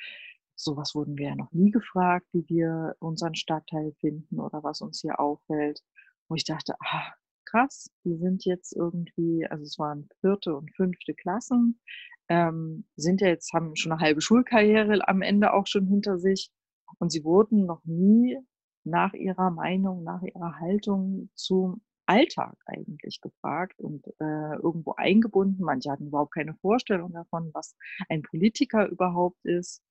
Sowas 0.57 0.95
wurden 0.95 1.19
wir 1.19 1.29
ja 1.29 1.37
noch 1.37 1.51
nie 1.53 1.71
gefragt, 1.71 2.27
wie 2.33 2.49
wir 2.49 2.95
unseren 3.01 3.35
Stadtteil 3.35 3.93
finden 4.01 4.39
oder 4.39 4.63
was 4.63 4.81
uns 4.81 5.01
hier 5.01 5.19
auffällt. 5.19 5.83
Wo 6.29 6.37
ich 6.37 6.45
dachte, 6.45 6.75
ah, 6.81 7.13
krass, 7.45 7.91
die 8.05 8.17
sind 8.17 8.45
jetzt 8.45 8.75
irgendwie, 8.75 9.47
also 9.47 9.65
es 9.65 9.79
waren 9.79 10.09
vierte 10.21 10.57
und 10.57 10.75
fünfte 10.75 11.15
Klassen, 11.15 11.81
ähm, 12.29 12.87
sind 12.97 13.21
ja 13.21 13.29
jetzt, 13.29 13.53
haben 13.53 13.77
schon 13.77 13.93
eine 13.93 14.01
halbe 14.01 14.21
Schulkarriere 14.21 15.07
am 15.07 15.23
Ende 15.23 15.53
auch 15.53 15.67
schon 15.67 15.87
hinter 15.87 16.19
sich 16.19 16.51
und 16.99 17.13
sie 17.13 17.25
wurden 17.25 17.67
noch 17.67 17.85
nie 17.85 18.39
nach 18.85 19.13
ihrer 19.15 19.51
Meinung, 19.51 20.05
nach 20.05 20.23
ihrer 20.23 20.59
Haltung 20.61 21.31
zum 21.35 21.83
Alltag 22.07 22.57
eigentlich 22.67 23.21
gefragt 23.21 23.81
und 23.81 24.07
äh, 24.21 24.57
irgendwo 24.57 24.93
eingebunden. 24.93 25.65
Manche 25.65 25.91
hatten 25.91 26.09
überhaupt 26.09 26.35
keine 26.35 26.55
Vorstellung 26.55 27.13
davon, 27.13 27.51
was 27.55 27.77
ein 28.09 28.23
Politiker 28.23 28.87
überhaupt 28.89 29.45
ist. 29.45 29.83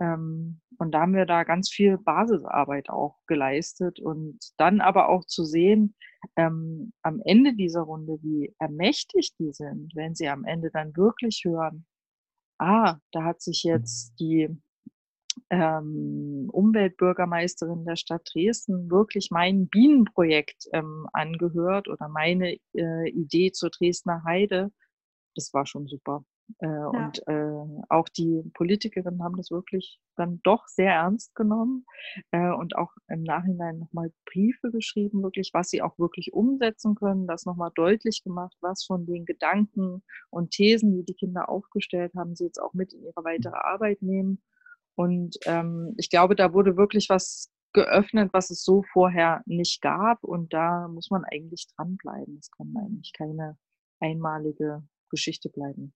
Ähm, 0.00 0.60
und 0.78 0.92
da 0.92 1.00
haben 1.02 1.14
wir 1.14 1.26
da 1.26 1.44
ganz 1.44 1.70
viel 1.70 1.98
Basisarbeit 1.98 2.88
auch 2.88 3.18
geleistet 3.26 4.00
und 4.00 4.38
dann 4.56 4.80
aber 4.80 5.08
auch 5.08 5.24
zu 5.24 5.44
sehen, 5.44 5.94
ähm, 6.36 6.92
am 7.02 7.20
Ende 7.24 7.54
dieser 7.54 7.82
Runde, 7.82 8.18
wie 8.22 8.54
ermächtigt 8.58 9.38
die 9.38 9.52
sind, 9.52 9.94
wenn 9.94 10.14
sie 10.14 10.28
am 10.28 10.44
Ende 10.44 10.70
dann 10.70 10.96
wirklich 10.96 11.42
hören, 11.44 11.84
ah, 12.58 12.98
da 13.12 13.24
hat 13.24 13.40
sich 13.42 13.62
jetzt 13.64 14.14
die 14.20 14.48
ähm, 15.50 16.48
Umweltbürgermeisterin 16.52 17.84
der 17.84 17.96
Stadt 17.96 18.28
Dresden 18.32 18.90
wirklich 18.90 19.30
mein 19.30 19.68
Bienenprojekt 19.68 20.68
ähm, 20.72 21.06
angehört 21.12 21.88
oder 21.88 22.08
meine 22.08 22.58
äh, 22.74 23.10
Idee 23.10 23.52
zur 23.52 23.70
Dresdner 23.70 24.22
Heide. 24.24 24.70
Das 25.34 25.52
war 25.52 25.66
schon 25.66 25.86
super. 25.86 26.24
Äh, 26.60 26.66
ja. 26.66 26.86
Und 26.88 27.22
äh, 27.26 27.84
auch 27.88 28.08
die 28.08 28.42
Politikerinnen 28.54 29.22
haben 29.22 29.36
das 29.36 29.50
wirklich 29.50 30.00
dann 30.16 30.40
doch 30.42 30.66
sehr 30.66 30.92
ernst 30.92 31.34
genommen 31.34 31.84
äh, 32.30 32.50
und 32.50 32.76
auch 32.76 32.92
im 33.08 33.22
Nachhinein 33.22 33.78
nochmal 33.78 34.12
Briefe 34.24 34.70
geschrieben, 34.70 35.22
wirklich, 35.22 35.50
was 35.52 35.68
sie 35.68 35.82
auch 35.82 35.98
wirklich 35.98 36.32
umsetzen 36.32 36.94
können, 36.94 37.26
das 37.26 37.44
nochmal 37.44 37.70
deutlich 37.74 38.22
gemacht, 38.24 38.56
was 38.60 38.84
von 38.84 39.06
den 39.06 39.26
Gedanken 39.26 40.02
und 40.30 40.50
Thesen, 40.50 40.92
die 40.92 41.04
die 41.04 41.14
Kinder 41.14 41.48
aufgestellt 41.48 42.14
haben, 42.16 42.34
sie 42.34 42.44
jetzt 42.44 42.60
auch 42.60 42.72
mit 42.72 42.92
in 42.92 43.04
ihre 43.04 43.24
weitere 43.24 43.56
Arbeit 43.56 44.02
nehmen. 44.02 44.42
Und 44.98 45.38
ähm, 45.46 45.94
ich 45.96 46.10
glaube, 46.10 46.34
da 46.34 46.52
wurde 46.52 46.76
wirklich 46.76 47.08
was 47.08 47.52
geöffnet, 47.72 48.30
was 48.32 48.50
es 48.50 48.64
so 48.64 48.82
vorher 48.92 49.42
nicht 49.46 49.80
gab. 49.80 50.24
Und 50.24 50.52
da 50.52 50.88
muss 50.88 51.08
man 51.10 51.24
eigentlich 51.24 51.68
dranbleiben. 51.76 52.36
Es 52.40 52.50
kann 52.50 52.74
eigentlich 52.76 53.12
keine 53.16 53.56
einmalige 54.00 54.82
Geschichte 55.08 55.50
bleiben. 55.50 55.94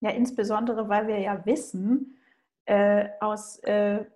Ja, 0.00 0.10
insbesondere, 0.10 0.88
weil 0.88 1.06
wir 1.06 1.20
ja 1.20 1.46
wissen 1.46 2.18
äh, 2.64 3.10
aus 3.20 3.60
äh, 3.60 4.06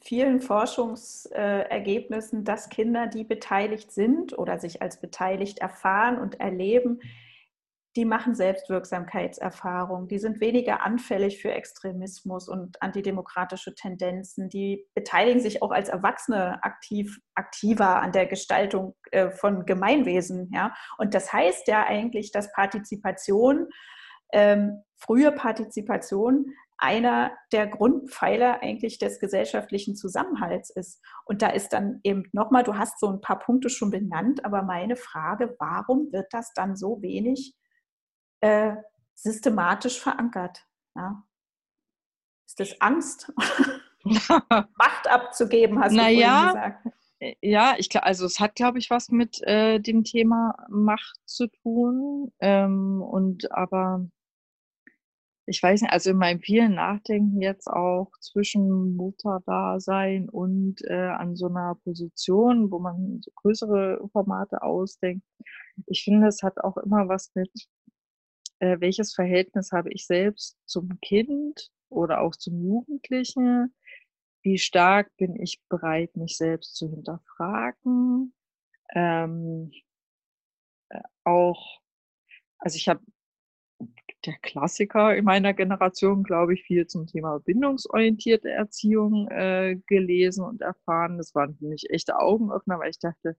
vielen 0.00 0.40
Forschungsergebnissen, 0.40 2.40
äh, 2.40 2.44
dass 2.44 2.70
Kinder, 2.70 3.06
die 3.06 3.24
beteiligt 3.24 3.92
sind 3.92 4.38
oder 4.38 4.58
sich 4.58 4.80
als 4.80 4.98
beteiligt 4.98 5.58
erfahren 5.58 6.18
und 6.18 6.40
erleben, 6.40 7.02
die 7.96 8.04
machen 8.04 8.34
Selbstwirksamkeitserfahrungen, 8.34 10.08
die 10.08 10.18
sind 10.18 10.40
weniger 10.40 10.82
anfällig 10.82 11.40
für 11.40 11.52
Extremismus 11.52 12.48
und 12.48 12.82
antidemokratische 12.82 13.74
Tendenzen, 13.74 14.48
die 14.48 14.86
beteiligen 14.94 15.40
sich 15.40 15.62
auch 15.62 15.70
als 15.70 15.88
Erwachsene 15.88 16.62
aktiv, 16.64 17.20
aktiver 17.34 18.00
an 18.02 18.12
der 18.12 18.26
Gestaltung 18.26 18.96
äh, 19.12 19.30
von 19.30 19.64
Gemeinwesen. 19.64 20.50
Ja? 20.52 20.74
Und 20.98 21.14
das 21.14 21.32
heißt 21.32 21.68
ja 21.68 21.84
eigentlich, 21.86 22.32
dass 22.32 22.52
Partizipation, 22.52 23.68
ähm, 24.32 24.82
frühe 24.96 25.30
Partizipation 25.30 26.46
einer 26.76 27.32
der 27.52 27.68
Grundpfeiler 27.68 28.60
eigentlich 28.60 28.98
des 28.98 29.20
gesellschaftlichen 29.20 29.94
Zusammenhalts 29.94 30.70
ist. 30.70 31.00
Und 31.24 31.40
da 31.40 31.48
ist 31.48 31.72
dann 31.72 32.00
eben 32.02 32.24
nochmal, 32.32 32.64
du 32.64 32.76
hast 32.76 32.98
so 32.98 33.08
ein 33.08 33.20
paar 33.20 33.38
Punkte 33.38 33.70
schon 33.70 33.90
benannt, 33.90 34.44
aber 34.44 34.62
meine 34.62 34.96
Frage, 34.96 35.54
warum 35.60 36.10
wird 36.12 36.26
das 36.32 36.52
dann 36.54 36.74
so 36.74 37.00
wenig 37.00 37.54
äh, 38.40 38.76
systematisch 39.14 40.00
verankert. 40.00 40.66
Ja. 40.94 41.24
Ist 42.46 42.60
das 42.60 42.80
Angst? 42.80 43.32
Macht 44.04 45.08
abzugeben, 45.08 45.82
hast 45.82 45.92
Na 45.92 46.08
du 46.08 46.16
gesagt. 46.16 46.86
Äh, 47.20 47.34
ja, 47.40 47.74
ich 47.78 47.88
glaube, 47.88 48.06
also 48.06 48.26
es 48.26 48.38
hat, 48.38 48.54
glaube 48.54 48.78
ich, 48.78 48.90
was 48.90 49.08
mit 49.08 49.42
äh, 49.42 49.80
dem 49.80 50.04
Thema 50.04 50.54
Macht 50.68 51.16
zu 51.24 51.48
tun. 51.48 52.32
Ähm, 52.40 53.02
und 53.02 53.50
aber 53.52 54.06
ich 55.46 55.62
weiß 55.62 55.82
nicht, 55.82 55.92
also 55.92 56.10
in 56.10 56.16
meinem 56.16 56.40
vielen 56.40 56.74
Nachdenken 56.74 57.40
jetzt 57.42 57.66
auch 57.68 58.10
zwischen 58.20 58.96
Mutterdasein 58.96 60.28
und 60.28 60.76
äh, 60.84 60.94
an 60.94 61.36
so 61.36 61.48
einer 61.48 61.74
Position, 61.84 62.70
wo 62.70 62.78
man 62.78 63.20
so 63.22 63.30
größere 63.36 64.08
Formate 64.12 64.62
ausdenkt. 64.62 65.26
Ich 65.86 66.04
finde, 66.04 66.28
es 66.28 66.42
hat 66.42 66.58
auch 66.64 66.76
immer 66.78 67.08
was 67.08 67.30
mit 67.34 67.50
äh, 68.64 68.80
welches 68.80 69.12
Verhältnis 69.14 69.72
habe 69.72 69.92
ich 69.92 70.06
selbst 70.06 70.56
zum 70.64 70.98
Kind 71.02 71.70
oder 71.90 72.22
auch 72.22 72.34
zum 72.34 72.64
Jugendlichen? 72.64 73.74
Wie 74.42 74.58
stark 74.58 75.14
bin 75.18 75.36
ich 75.40 75.60
bereit, 75.68 76.16
mich 76.16 76.38
selbst 76.38 76.76
zu 76.76 76.88
hinterfragen? 76.88 78.32
Ähm, 78.94 79.70
äh, 80.88 81.00
auch, 81.24 81.80
also 82.58 82.76
ich 82.76 82.88
habe 82.88 83.00
der 84.24 84.38
Klassiker 84.40 85.14
in 85.14 85.26
meiner 85.26 85.52
Generation, 85.52 86.22
glaube 86.22 86.54
ich, 86.54 86.62
viel 86.62 86.86
zum 86.86 87.06
Thema 87.06 87.40
bindungsorientierte 87.40 88.50
Erziehung 88.50 89.28
äh, 89.28 89.76
gelesen 89.86 90.42
und 90.44 90.62
erfahren. 90.62 91.18
Das 91.18 91.34
waren 91.34 91.54
für 91.56 91.66
mich 91.66 91.90
echte 91.90 92.18
Augenöffner, 92.18 92.78
weil 92.78 92.90
ich 92.90 92.98
dachte, 92.98 93.36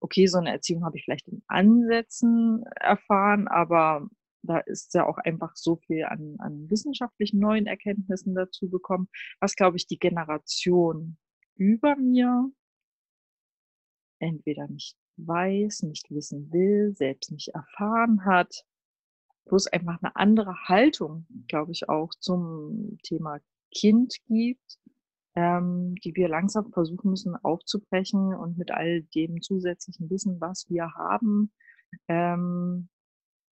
okay, 0.00 0.26
so 0.26 0.38
eine 0.38 0.52
Erziehung 0.52 0.84
habe 0.86 0.96
ich 0.96 1.04
vielleicht 1.04 1.28
in 1.28 1.42
Ansätzen 1.46 2.64
erfahren, 2.80 3.48
aber 3.48 4.08
da 4.42 4.58
ist 4.58 4.94
ja 4.94 5.06
auch 5.06 5.18
einfach 5.18 5.54
so 5.56 5.76
viel 5.76 6.04
an, 6.04 6.36
an 6.38 6.70
wissenschaftlichen 6.70 7.38
neuen 7.38 7.66
Erkenntnissen 7.66 8.34
dazu 8.34 8.68
bekommen, 8.68 9.08
was, 9.40 9.54
glaube 9.54 9.76
ich, 9.76 9.86
die 9.86 9.98
Generation 9.98 11.16
über 11.56 11.96
mir 11.96 12.50
entweder 14.18 14.68
nicht 14.68 14.96
weiß, 15.16 15.82
nicht 15.82 16.10
wissen 16.10 16.50
will, 16.52 16.94
selbst 16.94 17.30
nicht 17.32 17.48
erfahren 17.48 18.24
hat, 18.24 18.64
wo 19.46 19.56
es 19.56 19.66
einfach 19.66 20.00
eine 20.02 20.16
andere 20.16 20.54
Haltung, 20.68 21.26
glaube 21.48 21.72
ich, 21.72 21.88
auch 21.88 22.10
zum 22.18 22.98
Thema 23.02 23.40
Kind 23.74 24.14
gibt, 24.28 24.78
ähm, 25.34 25.94
die 26.04 26.14
wir 26.14 26.28
langsam 26.28 26.72
versuchen 26.72 27.10
müssen 27.10 27.36
aufzubrechen 27.36 28.34
und 28.34 28.58
mit 28.58 28.70
all 28.70 29.02
dem 29.14 29.40
zusätzlichen 29.40 30.10
Wissen, 30.10 30.40
was 30.40 30.68
wir 30.68 30.92
haben, 30.94 31.52
ähm, 32.08 32.88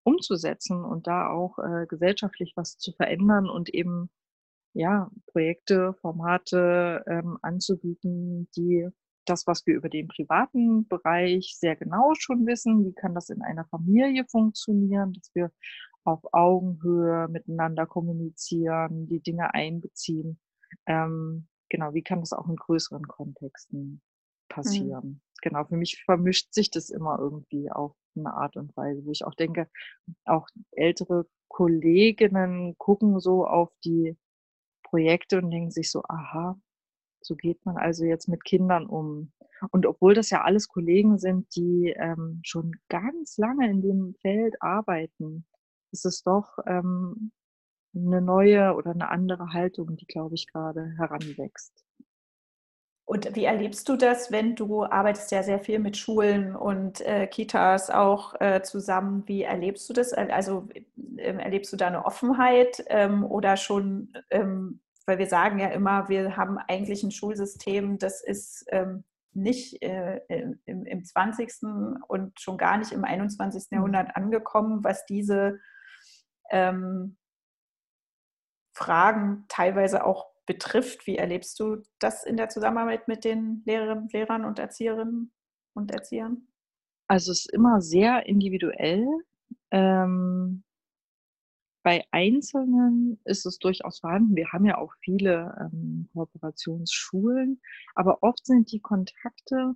umzusetzen 0.02 0.84
und 0.84 1.06
da 1.06 1.28
auch 1.28 1.58
äh, 1.58 1.86
gesellschaftlich 1.86 2.52
was 2.56 2.78
zu 2.78 2.92
verändern 2.92 3.48
und 3.48 3.68
eben 3.68 4.10
ja 4.72 5.10
Projekte, 5.26 5.94
Formate 6.00 7.04
ähm, 7.06 7.38
anzubieten, 7.42 8.48
die 8.56 8.88
das, 9.26 9.46
was 9.46 9.66
wir 9.66 9.74
über 9.74 9.88
den 9.88 10.08
privaten 10.08 10.88
Bereich 10.88 11.56
sehr 11.58 11.76
genau 11.76 12.14
schon 12.18 12.46
wissen, 12.46 12.84
wie 12.84 12.94
kann 12.94 13.14
das 13.14 13.30
in 13.30 13.42
einer 13.42 13.64
Familie 13.66 14.24
funktionieren, 14.28 15.12
dass 15.12 15.30
wir 15.34 15.52
auf 16.04 16.20
Augenhöhe 16.32 17.28
miteinander 17.28 17.86
kommunizieren, 17.86 19.06
die 19.06 19.20
Dinge 19.20 19.52
einbeziehen. 19.54 20.40
Ähm, 20.86 21.48
genau, 21.68 21.92
wie 21.94 22.02
kann 22.02 22.20
das 22.20 22.32
auch 22.32 22.48
in 22.48 22.56
größeren 22.56 23.06
Kontexten 23.06 23.80
mhm. 23.80 24.00
passieren? 24.48 25.06
Mhm. 25.06 25.20
Genau, 25.42 25.64
für 25.64 25.76
mich 25.76 26.02
vermischt 26.04 26.52
sich 26.52 26.70
das 26.70 26.90
immer 26.90 27.18
irgendwie 27.18 27.70
auf 27.70 27.94
eine 28.16 28.32
Art 28.34 28.56
und 28.56 28.76
Weise, 28.76 29.04
wo 29.04 29.10
ich 29.10 29.24
auch 29.24 29.34
denke, 29.34 29.68
auch 30.24 30.48
ältere 30.72 31.26
Kolleginnen 31.48 32.76
gucken 32.78 33.20
so 33.20 33.46
auf 33.46 33.70
die 33.84 34.16
Projekte 34.82 35.38
und 35.38 35.50
denken 35.50 35.70
sich 35.70 35.90
so, 35.90 36.02
aha, 36.08 36.58
so 37.20 37.36
geht 37.36 37.64
man 37.64 37.76
also 37.76 38.04
jetzt 38.04 38.28
mit 38.28 38.44
Kindern 38.44 38.86
um. 38.86 39.32
Und 39.70 39.86
obwohl 39.86 40.14
das 40.14 40.30
ja 40.30 40.42
alles 40.42 40.68
Kollegen 40.68 41.18
sind, 41.18 41.54
die 41.54 41.94
ähm, 41.96 42.40
schon 42.44 42.72
ganz 42.88 43.36
lange 43.36 43.68
in 43.68 43.82
dem 43.82 44.14
Feld 44.20 44.60
arbeiten, 44.62 45.46
ist 45.92 46.06
es 46.06 46.22
doch 46.22 46.58
ähm, 46.66 47.32
eine 47.94 48.22
neue 48.22 48.74
oder 48.74 48.92
eine 48.92 49.10
andere 49.10 49.52
Haltung, 49.52 49.96
die, 49.96 50.06
glaube 50.06 50.34
ich, 50.34 50.46
gerade 50.46 50.94
heranwächst. 50.96 51.84
Und 53.10 53.34
wie 53.34 53.42
erlebst 53.42 53.88
du 53.88 53.96
das, 53.96 54.30
wenn 54.30 54.54
du 54.54 54.84
arbeitest 54.84 55.32
ja 55.32 55.42
sehr 55.42 55.58
viel 55.58 55.80
mit 55.80 55.96
Schulen 55.96 56.54
und 56.54 57.00
äh, 57.00 57.26
Kitas 57.26 57.90
auch 57.90 58.40
äh, 58.40 58.62
zusammen? 58.62 59.24
Wie 59.26 59.42
erlebst 59.42 59.88
du 59.88 59.92
das? 59.92 60.12
Also 60.12 60.68
äh, 61.16 61.34
erlebst 61.34 61.72
du 61.72 61.76
da 61.76 61.88
eine 61.88 62.04
Offenheit 62.04 62.84
ähm, 62.86 63.24
oder 63.24 63.56
schon 63.56 64.12
ähm, 64.30 64.80
weil 65.06 65.18
wir 65.18 65.26
sagen 65.26 65.58
ja 65.58 65.70
immer, 65.70 66.08
wir 66.08 66.36
haben 66.36 66.56
eigentlich 66.68 67.02
ein 67.02 67.10
Schulsystem, 67.10 67.98
das 67.98 68.22
ist 68.22 68.66
ähm, 68.68 69.02
nicht 69.32 69.82
äh, 69.82 70.20
im, 70.66 70.86
im 70.86 71.04
20. 71.04 71.50
und 72.06 72.38
schon 72.40 72.58
gar 72.58 72.78
nicht 72.78 72.92
im 72.92 73.02
21. 73.02 73.72
Mhm. 73.72 73.76
Jahrhundert 73.76 74.14
angekommen, 74.14 74.84
was 74.84 75.04
diese 75.06 75.58
ähm, 76.52 77.16
Fragen 78.72 79.46
teilweise 79.48 80.06
auch 80.06 80.30
betrifft. 80.50 81.06
Wie 81.06 81.16
erlebst 81.16 81.60
du 81.60 81.80
das 82.00 82.24
in 82.24 82.36
der 82.36 82.48
Zusammenarbeit 82.48 83.06
mit 83.06 83.24
den 83.24 83.62
Lehrerinnen, 83.66 84.08
Lehrern 84.08 84.44
und 84.44 84.58
Erzieherinnen 84.58 85.30
und 85.74 85.92
Erziehern? 85.92 86.48
Also 87.06 87.30
es 87.30 87.44
ist 87.44 87.52
immer 87.52 87.80
sehr 87.80 88.26
individuell. 88.26 89.06
Ähm, 89.70 90.64
bei 91.84 92.04
Einzelnen 92.10 93.20
ist 93.24 93.46
es 93.46 93.58
durchaus 93.58 94.00
vorhanden. 94.00 94.34
Wir 94.34 94.48
haben 94.52 94.66
ja 94.66 94.78
auch 94.78 94.92
viele 95.04 95.70
ähm, 95.72 96.08
Kooperationsschulen, 96.14 97.60
aber 97.94 98.20
oft 98.24 98.44
sind 98.44 98.72
die 98.72 98.80
Kontakte 98.80 99.74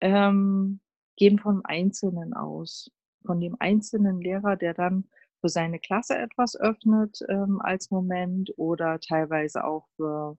ähm, 0.00 0.80
gehen 1.16 1.40
vom 1.40 1.62
Einzelnen 1.64 2.34
aus, 2.34 2.88
von 3.26 3.40
dem 3.40 3.56
einzelnen 3.58 4.20
Lehrer, 4.20 4.54
der 4.54 4.74
dann 4.74 5.08
für 5.44 5.50
seine 5.50 5.78
Klasse 5.78 6.16
etwas 6.16 6.58
öffnet 6.58 7.18
ähm, 7.28 7.60
als 7.60 7.90
Moment 7.90 8.50
oder 8.56 8.98
teilweise 8.98 9.64
auch 9.64 9.86
für 9.94 10.38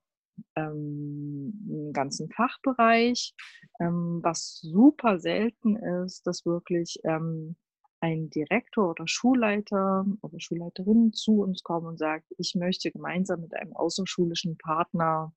ähm, 0.55 1.53
einen 1.69 1.93
ganzen 1.93 2.27
Fachbereich. 2.31 3.35
Ähm, 3.79 4.21
was 4.23 4.61
super 4.63 5.19
selten 5.19 5.75
ist, 5.75 6.25
dass 6.25 6.43
wirklich 6.43 6.97
ähm, 7.03 7.55
ein 7.99 8.31
Direktor 8.31 8.89
oder 8.89 9.07
Schulleiter 9.07 10.07
oder 10.23 10.39
Schulleiterin 10.39 11.13
zu 11.13 11.43
uns 11.43 11.61
kommen 11.61 11.85
und 11.85 11.99
sagt, 11.99 12.25
ich 12.39 12.55
möchte 12.55 12.89
gemeinsam 12.89 13.41
mit 13.41 13.53
einem 13.53 13.75
außerschulischen 13.75 14.57
Partner 14.57 15.35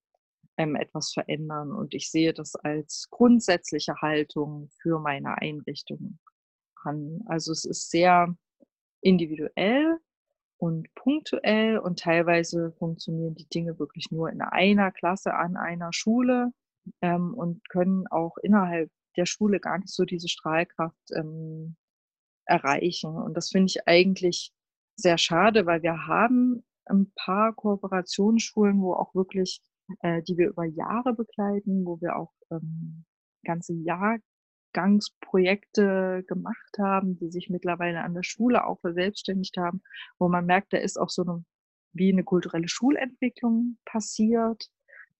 ähm, 0.56 0.76
etwas 0.76 1.12
verändern 1.12 1.72
und 1.72 1.92
ich 1.92 2.10
sehe 2.10 2.32
das 2.32 2.54
als 2.54 3.08
grundsätzliche 3.10 3.96
Haltung 4.00 4.70
für 4.80 4.98
meine 4.98 5.37
Einrichtung 5.37 6.18
an. 6.84 7.20
Also 7.26 7.52
es 7.52 7.66
ist 7.66 7.90
sehr 7.90 8.34
individuell 9.00 9.98
und 10.58 10.92
punktuell 10.94 11.78
und 11.78 12.00
teilweise 12.00 12.72
funktionieren 12.78 13.34
die 13.34 13.48
Dinge 13.48 13.78
wirklich 13.78 14.10
nur 14.10 14.30
in 14.30 14.40
einer 14.40 14.90
Klasse 14.90 15.34
an 15.34 15.56
einer 15.56 15.92
Schule 15.92 16.52
ähm, 17.00 17.34
und 17.34 17.68
können 17.68 18.06
auch 18.08 18.36
innerhalb 18.38 18.90
der 19.16 19.26
Schule 19.26 19.60
gar 19.60 19.78
nicht 19.78 19.92
so 19.92 20.04
diese 20.04 20.28
Strahlkraft 20.28 21.10
ähm, 21.14 21.76
erreichen. 22.44 23.14
Und 23.14 23.34
das 23.34 23.50
finde 23.50 23.66
ich 23.66 23.86
eigentlich 23.86 24.52
sehr 24.96 25.18
schade, 25.18 25.66
weil 25.66 25.82
wir 25.82 26.06
haben 26.06 26.64
ein 26.86 27.12
paar 27.14 27.54
Kooperationsschulen, 27.54 28.80
wo 28.80 28.94
auch 28.94 29.14
wirklich, 29.14 29.60
äh, 30.00 30.22
die 30.22 30.36
wir 30.36 30.48
über 30.48 30.64
Jahre 30.64 31.14
begleiten, 31.14 31.84
wo 31.84 32.00
wir 32.00 32.16
auch 32.16 32.32
ähm, 32.50 33.04
ganze 33.44 33.74
Jahr 33.74 34.18
Übergangsprojekte 34.72 36.25
gemacht 36.26 36.78
haben, 36.78 37.16
die 37.18 37.30
sich 37.30 37.48
mittlerweile 37.50 38.02
an 38.02 38.14
der 38.14 38.22
Schule 38.22 38.64
auch 38.64 38.80
verselbstständigt 38.80 39.56
haben, 39.56 39.82
wo 40.18 40.28
man 40.28 40.46
merkt, 40.46 40.72
da 40.72 40.78
ist 40.78 40.98
auch 40.98 41.10
so 41.10 41.22
eine, 41.22 41.44
wie 41.92 42.12
eine 42.12 42.25
kulturelle 42.25 42.68
Schulentwicklung 42.68 43.78
passiert, 43.84 44.68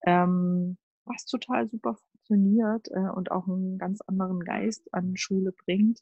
ähm, 0.07 0.79
was 1.05 1.25
total 1.25 1.69
super 1.69 1.97
funktioniert 1.97 2.89
äh, 2.91 3.11
und 3.15 3.31
auch 3.31 3.49
einen 3.49 3.79
ganz 3.79 4.01
anderen 4.03 4.41
Geist 4.41 4.93
an 4.93 5.17
Schule 5.17 5.53
bringt. 5.65 6.01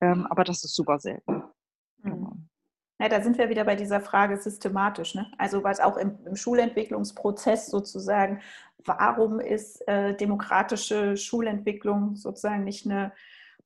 Ähm, 0.00 0.26
aber 0.26 0.44
das 0.44 0.64
ist 0.64 0.74
super 0.74 0.98
selten. 0.98 1.42
Mhm. 2.02 2.48
Ja, 3.02 3.08
da 3.08 3.20
sind 3.20 3.36
wir 3.36 3.48
wieder 3.48 3.64
bei 3.64 3.74
dieser 3.74 4.00
Frage 4.00 4.36
systematisch. 4.36 5.16
Ne? 5.16 5.26
Also 5.36 5.64
was 5.64 5.80
auch 5.80 5.96
im, 5.96 6.20
im 6.24 6.36
Schulentwicklungsprozess 6.36 7.66
sozusagen, 7.66 8.40
warum 8.84 9.40
ist 9.40 9.80
äh, 9.88 10.14
demokratische 10.14 11.16
Schulentwicklung 11.16 12.14
sozusagen 12.14 12.62
nicht 12.62 12.86
eine 12.86 13.10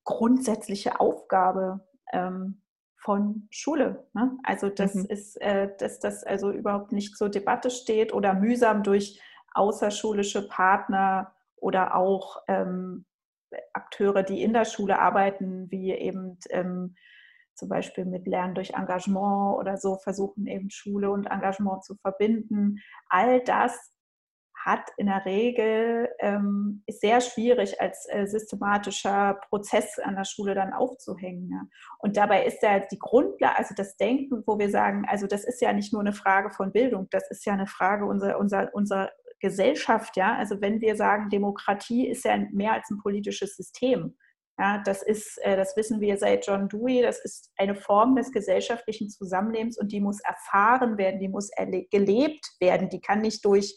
grundsätzliche 0.05 1.01
Aufgabe 1.01 1.81
ähm, 2.15 2.63
von 2.97 3.47
Schule? 3.51 4.07
Ne? 4.15 4.39
Also 4.43 4.71
das 4.71 4.95
mhm. 4.95 5.05
ist, 5.11 5.37
äh, 5.43 5.69
dass 5.81 6.01
das 6.01 6.25
also 6.25 6.51
überhaupt 6.51 6.93
nicht 6.93 7.19
zur 7.19 7.29
Debatte 7.29 7.69
steht 7.69 8.15
oder 8.15 8.33
mühsam 8.33 8.83
durch 8.83 9.21
außerschulische 9.53 10.49
Partner 10.49 11.35
oder 11.57 11.95
auch 11.95 12.43
ähm, 12.49 13.05
Akteure, 13.75 14.23
die 14.23 14.43
in 14.43 14.55
der 14.55 14.65
Schule 14.65 14.99
arbeiten, 14.99 15.71
wie 15.71 15.93
eben 15.93 16.39
ähm, 16.49 16.97
zum 17.57 17.69
Beispiel 17.69 18.05
mit 18.05 18.27
Lernen 18.27 18.55
durch 18.55 18.71
Engagement 18.71 19.59
oder 19.59 19.77
so 19.77 19.97
versuchen 19.97 20.47
eben 20.47 20.71
Schule 20.71 21.11
und 21.11 21.27
Engagement 21.27 21.85
zu 21.85 21.97
verbinden. 21.97 22.79
All 23.09 23.41
das 23.43 23.93
hat 24.67 24.91
in 24.97 25.07
der 25.07 25.25
Regel, 25.25 26.09
ähm, 26.19 26.83
ist 26.87 27.01
sehr 27.01 27.21
schwierig 27.21 27.81
als 27.81 28.07
äh, 28.11 28.27
systematischer 28.27 29.39
Prozess 29.49 29.99
an 30.01 30.17
der 30.17 30.25
Schule 30.25 30.57
dann 30.57 30.73
aufzuhängen. 30.73 31.51
Ja. 31.53 31.63
Und 31.99 32.17
dabei 32.17 32.45
ist 32.45 32.63
ja 32.63 32.81
die 32.81 32.99
Grundlage, 32.99 33.57
also 33.57 33.75
das 33.77 33.97
Denken, 33.97 34.43
wo 34.45 34.59
wir 34.59 34.69
sagen, 34.69 35.07
also 35.09 35.29
das 35.29 35.45
ist 35.45 35.63
ja 35.63 35.73
nicht 35.73 35.93
nur 35.93 36.03
eine 36.03 36.13
Frage 36.13 36.51
von 36.51 36.73
Bildung, 36.73 37.07
das 37.11 37.31
ist 37.31 37.47
ja 37.47 37.53
eine 37.53 37.69
Frage 37.69 38.07
unserer, 38.07 38.41
unserer, 38.41 38.75
unserer 38.75 39.13
Gesellschaft, 39.39 40.17
ja. 40.17 40.35
Also 40.37 40.61
wenn 40.61 40.81
wir 40.81 40.97
sagen, 40.97 41.31
Demokratie 41.31 42.09
ist 42.09 42.25
ja 42.25 42.37
mehr 42.51 42.73
als 42.73 42.91
ein 42.91 42.99
politisches 42.99 43.55
System, 43.55 44.17
ja, 44.59 44.83
das 44.85 45.03
ist, 45.03 45.39
äh, 45.43 45.57
das 45.57 45.77
wissen 45.77 46.01
wir 46.01 46.17
seit 46.17 46.47
John 46.47 46.69
Dewey, 46.69 47.03
das 47.03 47.23
ist 47.25 47.53
eine 47.57 47.75
Form 47.75 48.17
des 48.17 48.33
gesellschaftlichen 48.33 49.11
Zusammenlebens 49.11 49.79
und 49.79 49.93
die 49.93 50.01
muss 50.01 50.21
erfahren 50.21 50.97
werden, 50.97 51.21
die 51.21 51.29
muss 51.29 51.51
gelebt 51.91 52.47
werden, 52.59 52.89
die 52.89 53.01
kann 53.01 53.21
nicht 53.21 53.45
durch 53.45 53.77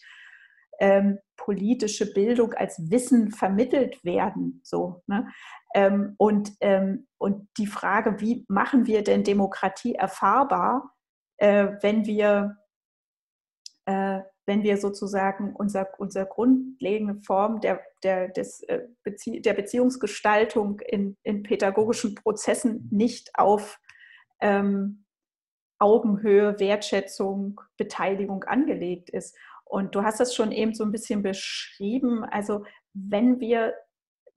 ähm, 0.80 1.20
politische 1.36 2.12
Bildung 2.14 2.54
als 2.54 2.90
Wissen 2.90 3.32
vermittelt 3.32 4.04
werden. 4.06 4.62
So, 4.64 5.04
ne? 5.08 5.28
ähm, 5.76 6.16
und, 6.18 6.54
ähm, 6.62 7.08
und 7.18 7.50
die 7.58 7.68
Frage, 7.68 8.22
wie 8.22 8.46
machen 8.48 8.88
wir 8.88 9.04
denn 9.04 9.24
Demokratie 9.24 9.96
erfahrbar, 9.96 10.96
äh, 11.38 11.74
wenn 11.82 12.06
wir 12.06 12.58
äh, 13.86 14.22
wenn 14.50 14.64
wir 14.64 14.78
sozusagen 14.78 15.54
unser, 15.56 15.88
unsere 16.00 16.26
grundlegende 16.26 17.22
Form 17.22 17.62
der, 17.62 17.82
der, 18.02 18.30
des, 18.30 18.64
äh, 18.64 18.88
Bezie 19.04 19.42
der 19.42 19.54
Beziehungsgestaltung 19.54 20.80
in, 20.80 21.18
in 21.22 21.44
pädagogischen 21.44 22.16
Prozessen 22.16 22.90
nicht 22.92 23.30
auf 23.36 23.80
ähm, 24.42 25.06
Augenhöhe, 25.78 26.60
Wertschätzung, 26.60 27.62
Beteiligung 27.78 28.44
angelegt 28.44 29.12
ist. 29.12 29.38
Und 29.66 29.94
du 29.94 30.02
hast 30.02 30.20
das 30.20 30.34
schon 30.34 30.52
eben 30.52 30.74
so 30.74 30.84
ein 30.84 30.92
bisschen 30.92 31.22
beschrieben. 31.22 32.24
Also 32.24 32.66
wenn 32.94 33.40
wir 33.40 33.76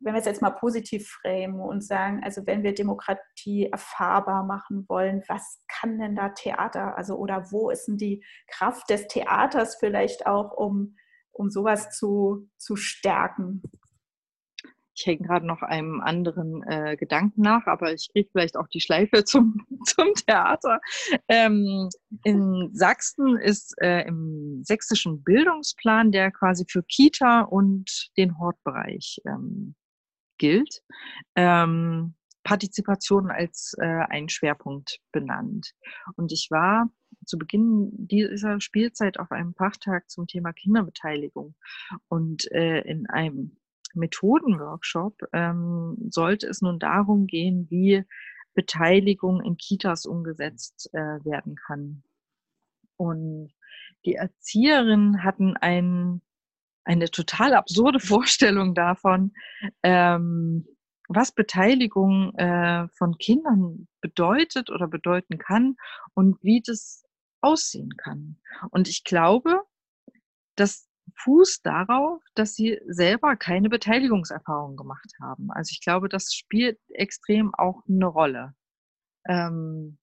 wenn 0.02 0.14
wir 0.14 0.20
es 0.20 0.26
jetzt 0.26 0.42
mal 0.42 0.50
positiv 0.50 1.08
framen 1.08 1.60
und 1.60 1.82
sagen, 1.82 2.22
also 2.24 2.46
wenn 2.46 2.62
wir 2.62 2.74
Demokratie 2.74 3.66
erfahrbar 3.66 4.44
machen 4.44 4.84
wollen, 4.88 5.22
was 5.28 5.60
kann 5.68 5.98
denn 5.98 6.16
da 6.16 6.30
Theater, 6.30 6.96
also 6.96 7.16
oder 7.16 7.50
wo 7.52 7.70
ist 7.70 7.86
denn 7.86 7.98
die 7.98 8.24
Kraft 8.48 8.90
des 8.90 9.06
Theaters 9.06 9.76
vielleicht 9.78 10.26
auch, 10.26 10.52
um, 10.56 10.96
um 11.30 11.50
sowas 11.50 11.90
zu, 11.90 12.48
zu 12.56 12.76
stärken? 12.76 13.62
Ich 14.94 15.06
hänge 15.06 15.26
gerade 15.26 15.46
noch 15.46 15.62
einem 15.62 16.00
anderen 16.00 16.62
äh, 16.64 16.96
Gedanken 16.96 17.40
nach, 17.40 17.66
aber 17.66 17.94
ich 17.94 18.10
kriege 18.12 18.28
vielleicht 18.30 18.56
auch 18.56 18.68
die 18.68 18.80
Schleife 18.80 19.24
zum, 19.24 19.66
zum 19.86 20.12
Theater. 20.14 20.80
Ähm, 21.28 21.88
in 22.24 22.70
Sachsen 22.74 23.38
ist 23.38 23.74
äh, 23.80 24.06
im 24.06 24.62
sächsischen 24.64 25.22
Bildungsplan, 25.22 26.12
der 26.12 26.30
quasi 26.30 26.66
für 26.68 26.82
Kita 26.82 27.42
und 27.42 28.10
den 28.18 28.38
Hortbereich 28.38 29.20
ähm, 29.26 29.74
gilt, 30.42 30.82
ähm, 31.36 32.14
Partizipation 32.42 33.30
als 33.30 33.76
äh, 33.78 33.84
ein 33.86 34.28
Schwerpunkt 34.28 34.98
benannt. 35.12 35.72
Und 36.16 36.32
ich 36.32 36.48
war 36.50 36.90
zu 37.24 37.38
Beginn 37.38 37.90
dieser 37.92 38.60
Spielzeit 38.60 39.20
auf 39.20 39.30
einem 39.30 39.54
Fachtag 39.54 40.10
zum 40.10 40.26
Thema 40.26 40.52
Kinderbeteiligung. 40.52 41.54
Und 42.08 42.50
äh, 42.50 42.80
in 42.80 43.08
einem 43.08 43.56
Methodenworkshop 43.94 45.14
ähm, 45.32 45.96
sollte 46.10 46.48
es 46.48 46.60
nun 46.60 46.80
darum 46.80 47.28
gehen, 47.28 47.68
wie 47.70 48.02
Beteiligung 48.54 49.40
in 49.42 49.56
Kitas 49.56 50.06
umgesetzt 50.06 50.90
äh, 50.92 51.24
werden 51.24 51.54
kann. 51.54 52.02
Und 52.96 53.52
die 54.04 54.16
Erzieherinnen 54.16 55.22
hatten 55.22 55.56
einen 55.56 56.22
eine 56.84 57.10
total 57.10 57.54
absurde 57.54 58.00
Vorstellung 58.00 58.74
davon, 58.74 59.32
ähm, 59.82 60.66
was 61.08 61.32
Beteiligung 61.32 62.34
äh, 62.36 62.88
von 62.96 63.18
Kindern 63.18 63.88
bedeutet 64.00 64.70
oder 64.70 64.88
bedeuten 64.88 65.38
kann 65.38 65.76
und 66.14 66.42
wie 66.42 66.62
das 66.64 67.04
aussehen 67.42 67.96
kann. 67.96 68.40
Und 68.70 68.88
ich 68.88 69.04
glaube, 69.04 69.62
das 70.56 70.88
fußt 71.16 71.66
darauf, 71.66 72.22
dass 72.34 72.54
sie 72.54 72.80
selber 72.86 73.36
keine 73.36 73.68
Beteiligungserfahrung 73.68 74.76
gemacht 74.76 75.12
haben. 75.20 75.50
Also 75.50 75.70
ich 75.72 75.80
glaube, 75.80 76.08
das 76.08 76.32
spielt 76.32 76.78
extrem 76.88 77.54
auch 77.54 77.82
eine 77.88 78.06
Rolle. 78.06 78.54
Ähm, 79.28 79.98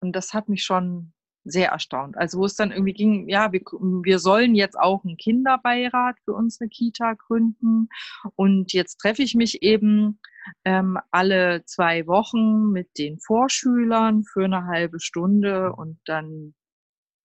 und 0.00 0.12
das 0.12 0.32
hat 0.32 0.48
mich 0.48 0.64
schon 0.64 1.12
sehr 1.50 1.70
erstaunt. 1.70 2.16
Also 2.16 2.38
wo 2.38 2.44
es 2.44 2.54
dann 2.54 2.70
irgendwie 2.70 2.92
ging, 2.92 3.28
ja, 3.28 3.52
wir, 3.52 3.60
wir 3.60 4.18
sollen 4.18 4.54
jetzt 4.54 4.78
auch 4.78 5.04
einen 5.04 5.16
Kinderbeirat 5.16 6.16
für 6.24 6.34
unsere 6.34 6.68
Kita 6.68 7.14
gründen. 7.14 7.88
Und 8.36 8.72
jetzt 8.72 8.98
treffe 8.98 9.22
ich 9.22 9.34
mich 9.34 9.62
eben 9.62 10.20
ähm, 10.64 10.98
alle 11.10 11.64
zwei 11.64 12.06
Wochen 12.06 12.70
mit 12.70 12.98
den 12.98 13.18
Vorschülern 13.18 14.24
für 14.24 14.44
eine 14.44 14.66
halbe 14.66 15.00
Stunde 15.00 15.72
und 15.72 15.98
dann 16.04 16.54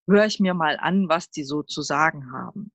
höre 0.08 0.26
ich 0.26 0.40
mir 0.40 0.54
mal 0.54 0.78
an, 0.78 1.08
was 1.08 1.30
die 1.30 1.44
so 1.44 1.64
zu 1.64 1.82
sagen 1.82 2.32
haben. 2.32 2.72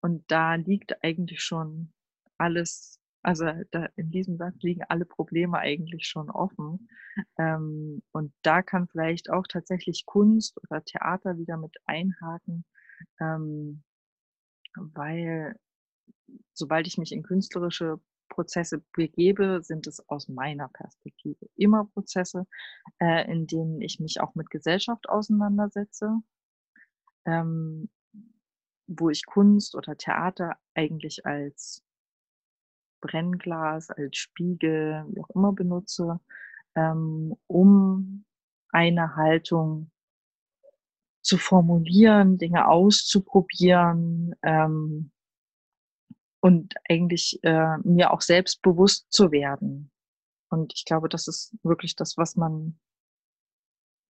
Und 0.00 0.24
da 0.30 0.54
liegt 0.54 1.02
eigentlich 1.04 1.42
schon 1.42 1.92
alles 2.38 2.99
also 3.22 3.46
da, 3.70 3.86
in 3.96 4.10
diesem 4.10 4.36
Satz 4.36 4.54
liegen 4.62 4.82
alle 4.88 5.04
Probleme 5.04 5.58
eigentlich 5.58 6.06
schon 6.06 6.30
offen. 6.30 6.88
Ähm, 7.38 8.02
und 8.12 8.32
da 8.42 8.62
kann 8.62 8.88
vielleicht 8.88 9.30
auch 9.30 9.46
tatsächlich 9.46 10.06
Kunst 10.06 10.58
oder 10.62 10.82
Theater 10.84 11.38
wieder 11.38 11.56
mit 11.56 11.76
einhaken, 11.86 12.64
ähm, 13.20 13.82
weil 14.74 15.56
sobald 16.54 16.86
ich 16.86 16.98
mich 16.98 17.12
in 17.12 17.22
künstlerische 17.22 18.00
Prozesse 18.28 18.82
begebe, 18.92 19.60
sind 19.62 19.86
es 19.86 20.08
aus 20.08 20.28
meiner 20.28 20.68
Perspektive 20.68 21.46
immer 21.56 21.86
Prozesse, 21.86 22.46
äh, 23.00 23.30
in 23.30 23.46
denen 23.46 23.82
ich 23.82 24.00
mich 24.00 24.20
auch 24.20 24.34
mit 24.34 24.50
Gesellschaft 24.50 25.08
auseinandersetze, 25.08 26.20
ähm, 27.26 27.90
wo 28.86 29.10
ich 29.10 29.26
Kunst 29.26 29.74
oder 29.74 29.96
Theater 29.96 30.56
eigentlich 30.74 31.26
als 31.26 31.84
Brennglas, 33.00 33.90
als 33.90 34.16
Spiegel, 34.16 35.04
wie 35.08 35.20
auch 35.20 35.30
immer 35.30 35.52
benutze, 35.52 36.20
ähm, 36.74 37.36
um 37.46 38.24
eine 38.70 39.16
Haltung 39.16 39.90
zu 41.22 41.36
formulieren, 41.38 42.38
Dinge 42.38 42.68
auszuprobieren 42.68 44.34
ähm, 44.42 45.10
und 46.40 46.74
eigentlich 46.88 47.38
äh, 47.42 47.76
mir 47.78 48.12
auch 48.12 48.22
selbstbewusst 48.22 49.12
zu 49.12 49.30
werden. 49.30 49.90
Und 50.48 50.72
ich 50.74 50.84
glaube, 50.84 51.08
das 51.08 51.28
ist 51.28 51.54
wirklich 51.62 51.94
das, 51.94 52.16
was 52.16 52.36
man 52.36 52.78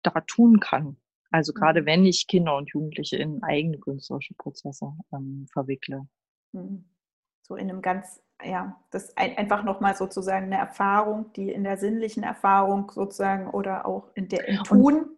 da 0.02 0.22
tun 0.22 0.60
kann. 0.60 0.98
Also 1.30 1.54
gerade 1.54 1.82
mhm. 1.82 1.86
wenn 1.86 2.06
ich 2.06 2.28
Kinder 2.28 2.56
und 2.56 2.70
Jugendliche 2.70 3.18
in 3.18 3.44
eigene 3.44 3.80
künstlerische 3.80 4.36
Prozesse 4.36 4.94
ähm, 5.12 5.48
verwickle. 5.52 6.08
Mhm. 6.54 6.86
So 7.54 7.58
in 7.58 7.70
einem 7.70 7.84
ganz 7.84 8.20
ja, 8.44 8.76
das 8.90 9.06
ist 9.06 9.18
einfach 9.18 9.64
nochmal 9.64 9.96
sozusagen 9.96 10.48
eine 10.48 10.58
Erfahrung, 10.58 11.32
die 11.34 11.50
in 11.52 11.64
der 11.64 11.78
sinnlichen 11.78 12.24
Erfahrung 12.24 12.92
sozusagen 12.92 13.50
oder 13.50 13.86
auch 13.86 14.10
in 14.16 14.28
der 14.28 14.48
im 14.48 14.64
Tun. 14.64 15.18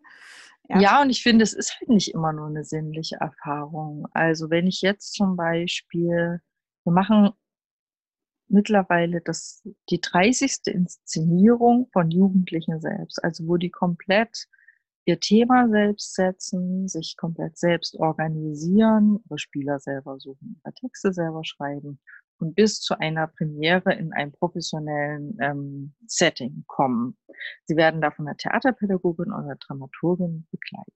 Ja. 0.67 0.79
ja, 0.79 1.01
und 1.01 1.09
ich 1.09 1.23
finde, 1.23 1.43
es 1.43 1.53
ist 1.53 1.79
halt 1.79 1.89
nicht 1.89 2.13
immer 2.13 2.33
nur 2.33 2.47
eine 2.47 2.63
sinnliche 2.63 3.15
Erfahrung. 3.15 4.07
Also 4.11 4.49
wenn 4.49 4.67
ich 4.67 4.81
jetzt 4.81 5.13
zum 5.13 5.35
Beispiel, 5.35 6.41
wir 6.83 6.93
machen 6.93 7.31
mittlerweile 8.47 9.21
das, 9.21 9.67
die 9.89 10.01
30. 10.01 10.67
Inszenierung 10.67 11.87
von 11.93 12.11
Jugendlichen 12.11 12.79
selbst, 12.79 13.23
also 13.23 13.47
wo 13.47 13.57
die 13.57 13.71
komplett 13.71 14.47
ihr 15.05 15.19
Thema 15.19 15.69
selbst 15.69 16.15
setzen, 16.15 16.87
sich 16.87 17.15
komplett 17.17 17.57
selbst 17.57 17.95
organisieren, 17.95 19.19
ihre 19.25 19.37
Spieler 19.37 19.79
selber 19.79 20.19
suchen, 20.19 20.59
ihre 20.63 20.73
Texte 20.73 21.13
selber 21.13 21.43
schreiben 21.43 21.99
und 22.39 22.55
bis 22.55 22.81
zu 22.81 22.99
einer 22.99 23.27
Premiere 23.27 23.93
in 23.93 24.13
einem 24.13 24.31
professionellen 24.31 25.37
ähm, 25.41 25.93
Setting 26.07 26.63
kommen. 26.67 27.17
Sie 27.65 27.75
werden 27.75 28.01
da 28.01 28.11
von 28.11 28.25
der 28.25 28.37
Theaterpädagogin 28.37 29.31
oder 29.31 29.55
Dramaturgin 29.55 30.47
begleitet. 30.51 30.93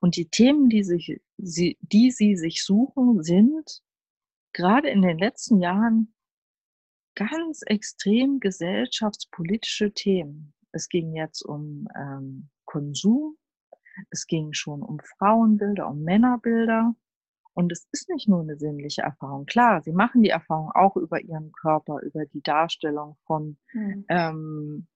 Und 0.00 0.16
die 0.16 0.28
Themen, 0.28 0.68
die, 0.68 0.84
sich, 0.84 1.20
sie, 1.38 1.78
die 1.80 2.10
sie 2.10 2.36
sich 2.36 2.64
suchen, 2.64 3.22
sind 3.22 3.82
gerade 4.52 4.88
in 4.88 5.02
den 5.02 5.18
letzten 5.18 5.60
Jahren 5.60 6.14
ganz 7.14 7.60
extrem 7.66 8.40
gesellschaftspolitische 8.40 9.92
Themen. 9.92 10.54
Es 10.72 10.88
ging 10.88 11.14
jetzt 11.14 11.42
um 11.42 11.86
ähm, 11.94 12.48
Konsum, 12.64 13.36
es 14.10 14.26
ging 14.26 14.52
schon 14.54 14.82
um 14.82 14.98
Frauenbilder, 15.18 15.88
um 15.88 16.02
Männerbilder, 16.02 16.94
und 17.54 17.70
es 17.72 17.86
ist 17.92 18.08
nicht 18.08 18.28
nur 18.28 18.40
eine 18.40 18.56
sinnliche 18.56 19.02
Erfahrung. 19.02 19.46
Klar, 19.46 19.82
sie 19.82 19.92
machen 19.92 20.22
die 20.22 20.30
Erfahrung 20.30 20.70
auch 20.72 20.96
über 20.96 21.20
ihren 21.20 21.52
Körper, 21.52 22.00
über 22.00 22.24
die 22.26 22.42
Darstellung 22.42 23.16
von, 23.26 23.58
mhm. 23.72 24.04
ähm, 24.08 24.86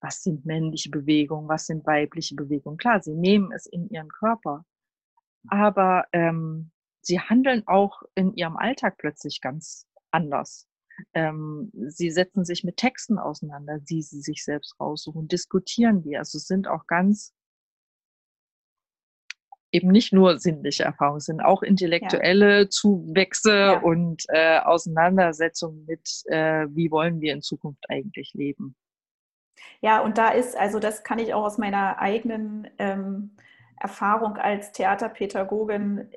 was 0.00 0.22
sind 0.22 0.44
männliche 0.44 0.90
Bewegungen, 0.90 1.48
was 1.48 1.66
sind 1.66 1.86
weibliche 1.86 2.34
Bewegungen. 2.34 2.78
Klar, 2.78 3.02
sie 3.02 3.14
nehmen 3.14 3.52
es 3.52 3.66
in 3.66 3.88
ihren 3.88 4.08
Körper, 4.08 4.64
aber 5.48 6.06
ähm, 6.12 6.70
sie 7.02 7.20
handeln 7.20 7.62
auch 7.66 8.02
in 8.14 8.34
ihrem 8.34 8.56
Alltag 8.56 8.96
plötzlich 8.98 9.40
ganz 9.40 9.86
anders. 10.10 10.66
Ähm, 11.14 11.70
sie 11.72 12.10
setzen 12.10 12.44
sich 12.44 12.64
mit 12.64 12.76
Texten 12.76 13.18
auseinander, 13.18 13.78
die 13.78 14.02
sie 14.02 14.20
sich 14.20 14.44
selbst 14.44 14.78
raussuchen, 14.80 15.28
diskutieren 15.28 16.02
die. 16.02 16.16
Also 16.16 16.38
es 16.38 16.46
sind 16.46 16.68
auch 16.68 16.86
ganz 16.86 17.32
eben 19.72 19.88
nicht 19.88 20.12
nur 20.12 20.38
sinnliche 20.38 20.84
Erfahrungen 20.84 21.20
sind, 21.20 21.40
auch 21.40 21.62
intellektuelle 21.62 22.62
ja. 22.62 22.68
Zuwächse 22.68 23.56
ja. 23.56 23.78
und 23.78 24.24
äh, 24.28 24.58
Auseinandersetzungen 24.58 25.84
mit, 25.86 26.22
äh, 26.26 26.66
wie 26.70 26.90
wollen 26.90 27.20
wir 27.20 27.32
in 27.32 27.42
Zukunft 27.42 27.84
eigentlich 27.88 28.32
leben. 28.34 28.74
Ja, 29.80 30.00
und 30.00 30.18
da 30.18 30.30
ist, 30.30 30.56
also 30.56 30.78
das 30.78 31.04
kann 31.04 31.18
ich 31.18 31.32
auch 31.32 31.44
aus 31.44 31.58
meiner 31.58 31.98
eigenen 31.98 32.68
ähm, 32.78 33.36
Erfahrung 33.78 34.36
als 34.36 34.72
Theaterpädagogin 34.72 36.10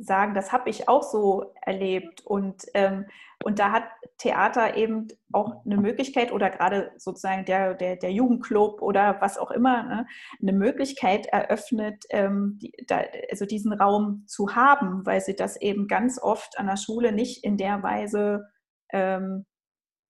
sagen, 0.00 0.34
das 0.34 0.52
habe 0.52 0.70
ich 0.70 0.88
auch 0.88 1.02
so 1.02 1.52
erlebt. 1.62 2.22
Und, 2.24 2.64
ähm, 2.74 3.06
und 3.44 3.58
da 3.58 3.72
hat 3.72 3.84
Theater 4.18 4.76
eben 4.76 5.08
auch 5.32 5.64
eine 5.64 5.76
Möglichkeit 5.76 6.32
oder 6.32 6.50
gerade 6.50 6.92
sozusagen 6.96 7.44
der, 7.44 7.74
der, 7.74 7.96
der 7.96 8.12
Jugendclub 8.12 8.82
oder 8.82 9.20
was 9.20 9.38
auch 9.38 9.50
immer, 9.50 9.82
ne, 9.82 10.06
eine 10.40 10.52
Möglichkeit 10.52 11.26
eröffnet, 11.26 12.04
ähm, 12.10 12.58
die, 12.60 12.72
da, 12.86 13.02
also 13.30 13.44
diesen 13.44 13.72
Raum 13.72 14.24
zu 14.26 14.54
haben, 14.54 15.04
weil 15.04 15.20
sie 15.20 15.36
das 15.36 15.60
eben 15.60 15.86
ganz 15.88 16.20
oft 16.20 16.58
an 16.58 16.66
der 16.66 16.76
Schule 16.76 17.12
nicht 17.12 17.44
in 17.44 17.56
der 17.56 17.82
Weise 17.82 18.46
ähm, 18.92 19.46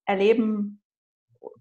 erleben 0.04 0.82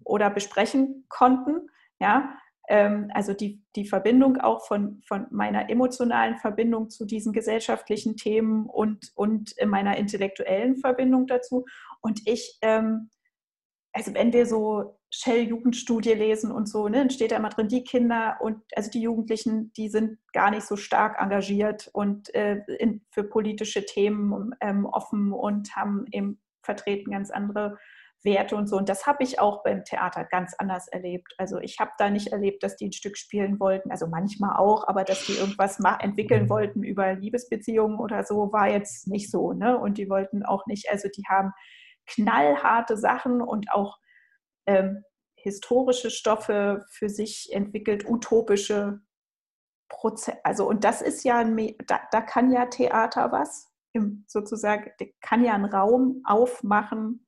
oder 0.04 0.30
besprechen 0.30 1.06
konnten. 1.08 1.68
Ja, 1.98 2.36
also 2.68 3.32
die, 3.32 3.62
die 3.76 3.86
Verbindung 3.86 4.38
auch 4.38 4.66
von, 4.66 5.00
von 5.06 5.26
meiner 5.30 5.70
emotionalen 5.70 6.36
Verbindung 6.38 6.90
zu 6.90 7.04
diesen 7.04 7.32
gesellschaftlichen 7.32 8.16
Themen 8.16 8.66
und, 8.66 9.12
und 9.14 9.54
meiner 9.64 9.96
intellektuellen 9.96 10.76
Verbindung 10.76 11.26
dazu. 11.26 11.64
Und 12.00 12.26
ich, 12.26 12.58
ähm, 12.62 13.10
also 13.92 14.12
wenn 14.14 14.32
wir 14.32 14.46
so 14.46 14.98
Shell-Jugendstudie 15.10 16.12
lesen 16.12 16.50
und 16.50 16.68
so, 16.68 16.88
ne, 16.88 16.98
dann 16.98 17.10
steht 17.10 17.30
da 17.30 17.36
immer 17.36 17.48
drin, 17.48 17.68
die 17.68 17.84
Kinder 17.84 18.36
und 18.40 18.62
also 18.74 18.90
die 18.90 19.00
Jugendlichen, 19.00 19.72
die 19.74 19.88
sind 19.88 20.18
gar 20.32 20.50
nicht 20.50 20.66
so 20.66 20.76
stark 20.76 21.20
engagiert 21.20 21.88
und 21.92 22.34
äh, 22.34 22.58
in, 22.78 23.02
für 23.10 23.24
politische 23.24 23.86
Themen 23.86 24.54
ähm, 24.60 24.84
offen 24.84 25.32
und 25.32 25.74
haben 25.76 26.04
eben 26.10 26.40
vertreten 26.62 27.12
ganz 27.12 27.30
andere 27.30 27.78
Werte 28.26 28.56
und 28.56 28.66
so. 28.66 28.76
Und 28.76 28.90
das 28.90 29.06
habe 29.06 29.22
ich 29.22 29.40
auch 29.40 29.62
beim 29.62 29.84
Theater 29.84 30.24
ganz 30.24 30.52
anders 30.58 30.88
erlebt. 30.88 31.32
Also 31.38 31.58
ich 31.58 31.80
habe 31.80 31.92
da 31.96 32.10
nicht 32.10 32.28
erlebt, 32.28 32.62
dass 32.62 32.76
die 32.76 32.88
ein 32.88 32.92
Stück 32.92 33.16
spielen 33.16 33.58
wollten, 33.58 33.90
also 33.90 34.06
manchmal 34.06 34.56
auch, 34.56 34.86
aber 34.86 35.04
dass 35.04 35.24
die 35.24 35.32
irgendwas 35.32 35.78
entwickeln 36.00 36.44
mhm. 36.44 36.50
wollten 36.50 36.82
über 36.82 37.14
Liebesbeziehungen 37.14 37.98
oder 37.98 38.24
so, 38.24 38.52
war 38.52 38.68
jetzt 38.68 39.08
nicht 39.08 39.30
so. 39.30 39.54
Ne? 39.54 39.78
Und 39.78 39.96
die 39.96 40.10
wollten 40.10 40.44
auch 40.44 40.66
nicht, 40.66 40.90
also 40.90 41.08
die 41.08 41.24
haben 41.26 41.52
knallharte 42.06 42.98
Sachen 42.98 43.40
und 43.40 43.72
auch 43.72 43.96
ähm, 44.66 45.02
historische 45.36 46.10
Stoffe 46.10 46.84
für 46.90 47.08
sich 47.08 47.50
entwickelt, 47.52 48.04
utopische 48.06 49.00
Prozesse. 49.88 50.38
Also 50.44 50.68
und 50.68 50.84
das 50.84 51.00
ist 51.00 51.24
ja, 51.24 51.38
ein, 51.38 51.56
da, 51.86 52.00
da 52.10 52.20
kann 52.20 52.50
ja 52.52 52.66
Theater 52.66 53.32
was, 53.32 53.72
sozusagen, 54.26 54.90
kann 55.20 55.44
ja 55.44 55.54
einen 55.54 55.64
Raum 55.64 56.22
aufmachen, 56.24 57.25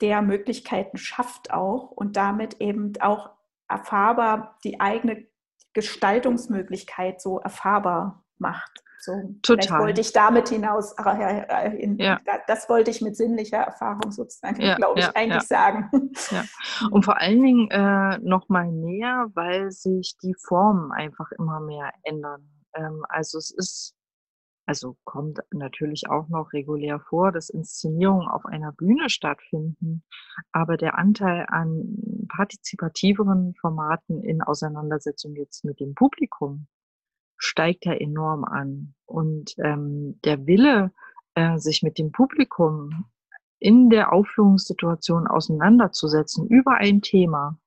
der 0.00 0.22
Möglichkeiten 0.22 0.96
schafft 0.96 1.52
auch 1.52 1.90
und 1.90 2.16
damit 2.16 2.60
eben 2.60 2.92
auch 3.00 3.30
erfahrbar 3.68 4.58
die 4.64 4.80
eigene 4.80 5.26
Gestaltungsmöglichkeit 5.74 7.20
so 7.20 7.38
erfahrbar 7.38 8.24
macht. 8.38 8.82
So, 9.00 9.12
Total. 9.42 9.80
wollte 9.80 10.00
ich 10.00 10.12
damit 10.12 10.48
hinaus, 10.48 10.94
in, 11.78 11.98
ja. 11.98 12.20
das 12.48 12.68
wollte 12.68 12.90
ich 12.90 13.00
mit 13.00 13.16
sinnlicher 13.16 13.58
Erfahrung 13.58 14.10
sozusagen, 14.10 14.60
ja, 14.60 14.74
glaube 14.74 14.98
ich, 14.98 15.06
ja, 15.06 15.12
eigentlich 15.14 15.44
sagen. 15.44 15.88
Und 16.90 17.04
vor 17.04 17.16
allen 17.16 17.40
Dingen 17.40 17.70
äh, 17.70 18.18
noch 18.18 18.48
mal 18.48 18.66
näher, 18.66 19.26
weil 19.34 19.70
sich 19.70 20.16
die 20.20 20.34
Formen 20.34 20.90
einfach 20.90 21.30
immer 21.38 21.60
mehr 21.60 21.92
ändern. 22.02 22.48
Ähm, 22.74 23.04
also 23.08 23.38
es 23.38 23.52
ist 23.52 23.94
also 24.68 24.98
kommt 25.04 25.38
natürlich 25.50 26.10
auch 26.10 26.28
noch 26.28 26.52
regulär 26.52 27.00
vor, 27.00 27.32
dass 27.32 27.48
Inszenierungen 27.48 28.28
auf 28.28 28.44
einer 28.44 28.70
Bühne 28.70 29.08
stattfinden. 29.08 30.04
Aber 30.52 30.76
der 30.76 30.98
Anteil 30.98 31.46
an 31.48 32.26
partizipativeren 32.28 33.54
Formaten 33.54 34.22
in 34.22 34.42
Auseinandersetzung 34.42 35.34
jetzt 35.36 35.64
mit 35.64 35.80
dem 35.80 35.94
Publikum 35.94 36.66
steigt 37.38 37.86
ja 37.86 37.94
enorm 37.94 38.44
an. 38.44 38.94
Und 39.06 39.54
ähm, 39.56 40.20
der 40.24 40.46
Wille, 40.46 40.92
äh, 41.34 41.56
sich 41.56 41.82
mit 41.82 41.96
dem 41.96 42.12
Publikum 42.12 43.06
in 43.58 43.88
der 43.88 44.12
Aufführungssituation 44.12 45.26
auseinanderzusetzen 45.28 46.46
über 46.46 46.74
ein 46.74 47.00
Thema, 47.00 47.58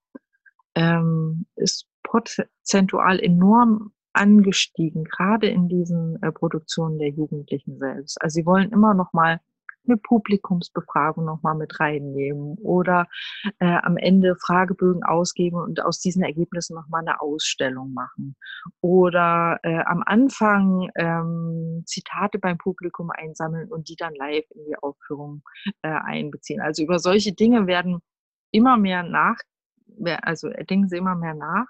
ähm, 0.75 1.47
ist 1.55 1.87
prozentual 2.03 3.19
enorm 3.19 3.91
angestiegen, 4.13 5.03
gerade 5.05 5.47
in 5.47 5.67
diesen 5.67 6.21
äh, 6.21 6.31
Produktionen 6.31 6.99
der 6.99 7.09
Jugendlichen 7.09 7.77
selbst. 7.77 8.21
Also 8.21 8.35
sie 8.35 8.45
wollen 8.45 8.71
immer 8.71 8.93
noch 8.93 9.13
mal 9.13 9.39
eine 9.87 9.97
Publikumsbefragung 9.97 11.25
noch 11.25 11.41
mal 11.41 11.55
mit 11.55 11.79
reinnehmen 11.79 12.55
oder 12.59 13.07
äh, 13.59 13.77
am 13.81 13.97
Ende 13.97 14.35
Fragebögen 14.35 15.03
ausgeben 15.03 15.57
und 15.57 15.83
aus 15.83 15.99
diesen 15.99 16.23
Ergebnissen 16.23 16.75
noch 16.75 16.87
mal 16.87 16.99
eine 16.99 17.21
Ausstellung 17.21 17.93
machen 17.93 18.35
oder 18.81 19.59
äh, 19.63 19.79
am 19.85 20.03
Anfang 20.05 20.89
ähm, 20.95 21.83
Zitate 21.85 22.39
beim 22.39 22.57
Publikum 22.57 23.09
einsammeln 23.11 23.69
und 23.69 23.89
die 23.89 23.95
dann 23.95 24.13
live 24.15 24.45
in 24.51 24.65
die 24.65 24.77
Aufführung 24.77 25.43
äh, 25.81 25.89
einbeziehen. 25.89 26.61
Also 26.61 26.83
über 26.83 26.99
solche 26.99 27.33
Dinge 27.33 27.67
werden 27.67 28.01
immer 28.51 28.77
mehr 28.77 29.03
nach, 29.03 29.37
also 30.21 30.49
denken 30.49 30.89
sie 30.89 30.97
immer 30.97 31.15
mehr 31.15 31.33
nach 31.33 31.67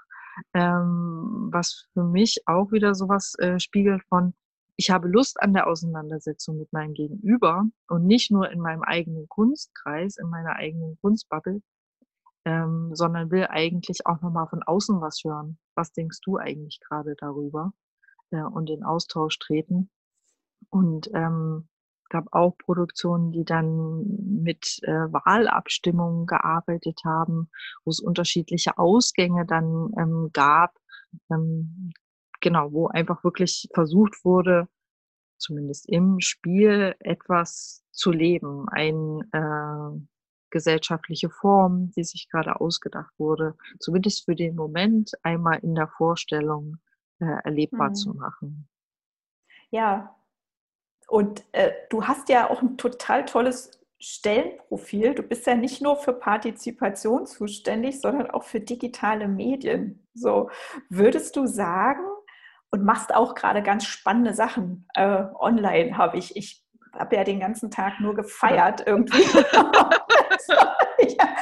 ähm, 0.54 1.50
was 1.52 1.88
für 1.94 2.04
mich 2.04 2.44
auch 2.46 2.72
wieder 2.72 2.96
sowas 2.96 3.36
äh, 3.40 3.60
spiegelt 3.60 4.04
von, 4.10 4.34
ich 4.78 4.90
habe 4.90 5.08
Lust 5.08 5.42
an 5.42 5.54
der 5.54 5.68
Auseinandersetzung 5.68 6.58
mit 6.58 6.72
meinem 6.74 6.94
Gegenüber 6.94 7.66
und 7.88 8.08
nicht 8.08 8.32
nur 8.32 8.50
in 8.50 8.60
meinem 8.60 8.84
eigenen 8.84 9.28
Kunstkreis, 9.28 10.18
in 10.18 10.30
meiner 10.30 10.56
eigenen 10.56 10.98
Kunstbubble, 11.02 11.62
ähm, 12.46 12.96
sondern 12.96 13.32
will 13.32 13.48
eigentlich 13.50 14.06
auch 14.06 14.22
nochmal 14.22 14.48
von 14.48 14.64
außen 14.64 15.00
was 15.02 15.22
hören. 15.24 15.58
Was 15.76 15.92
denkst 15.92 16.20
du 16.24 16.38
eigentlich 16.38 16.80
gerade 16.80 17.16
darüber? 17.16 17.74
Äh, 18.32 18.42
und 18.44 18.70
in 18.70 18.84
Austausch 18.84 19.38
treten. 19.40 19.90
Und 20.70 21.10
ähm, 21.14 21.68
gab 22.12 22.34
auch 22.34 22.58
Produktionen, 22.58 23.32
die 23.32 23.46
dann 23.46 24.04
mit 24.44 24.80
äh, 24.84 24.92
Wahlabstimmungen 24.92 26.26
gearbeitet 26.26 27.00
haben, 27.06 27.50
wo 27.86 27.90
es 27.90 28.02
unterschiedliche 28.02 28.78
Ausgänge 28.78 29.46
dann 29.46 29.92
ähm, 29.98 30.30
gab. 30.34 30.78
Ähm, 31.32 31.94
genau, 32.42 32.74
wo 32.74 32.88
einfach 32.88 33.24
wirklich 33.24 33.70
versucht 33.74 34.26
wurde, 34.26 34.68
zumindest 35.38 35.88
im 35.90 36.20
Spiel 36.20 36.96
etwas 37.00 37.84
zu 37.92 38.12
leben, 38.12 38.68
eine 38.70 39.22
äh, 39.32 40.00
gesellschaftliche 40.50 41.30
Form, 41.30 41.92
die 41.92 42.04
sich 42.04 42.28
gerade 42.30 42.60
ausgedacht 42.60 43.14
wurde, 43.18 43.56
zumindest 43.80 44.26
für 44.26 44.36
den 44.36 44.56
Moment 44.56 45.12
einmal 45.24 45.60
in 45.60 45.76
der 45.76 45.88
Vorstellung 45.88 46.78
äh, 47.20 47.26
erlebbar 47.46 47.90
mhm. 47.90 47.96
zu 47.96 48.14
machen. 48.14 48.68
Ja, 49.70 50.14
und 51.12 51.44
äh, 51.52 51.74
du 51.90 52.08
hast 52.08 52.30
ja 52.30 52.50
auch 52.50 52.62
ein 52.62 52.78
total 52.78 53.26
tolles 53.26 53.72
Stellenprofil. 54.00 55.14
Du 55.14 55.24
bist 55.24 55.46
ja 55.46 55.56
nicht 55.56 55.82
nur 55.82 55.98
für 55.98 56.14
Partizipation 56.14 57.26
zuständig, 57.26 58.00
sondern 58.00 58.32
auch 58.32 58.44
für 58.44 58.62
digitale 58.62 59.28
Medien. 59.28 60.08
So 60.14 60.50
würdest 60.88 61.36
du 61.36 61.48
sagen 61.48 62.06
und 62.70 62.86
machst 62.86 63.14
auch 63.14 63.36
gerade 63.36 63.62
ganz 63.62 63.84
spannende 63.84 64.34
Sachen 64.34 64.88
äh, 64.94 65.26
online. 65.38 65.98
Habe 65.98 66.18
ich 66.18 66.38
ich 66.38 66.64
habe 66.94 67.18
ja 67.18 67.26
den 67.26 67.42
ganzen 67.42 67.70
Tag 67.70 68.00
nur 68.00 68.16
gefeiert 68.16 68.84
irgendwie. 68.88 69.24
ja, 71.10 71.36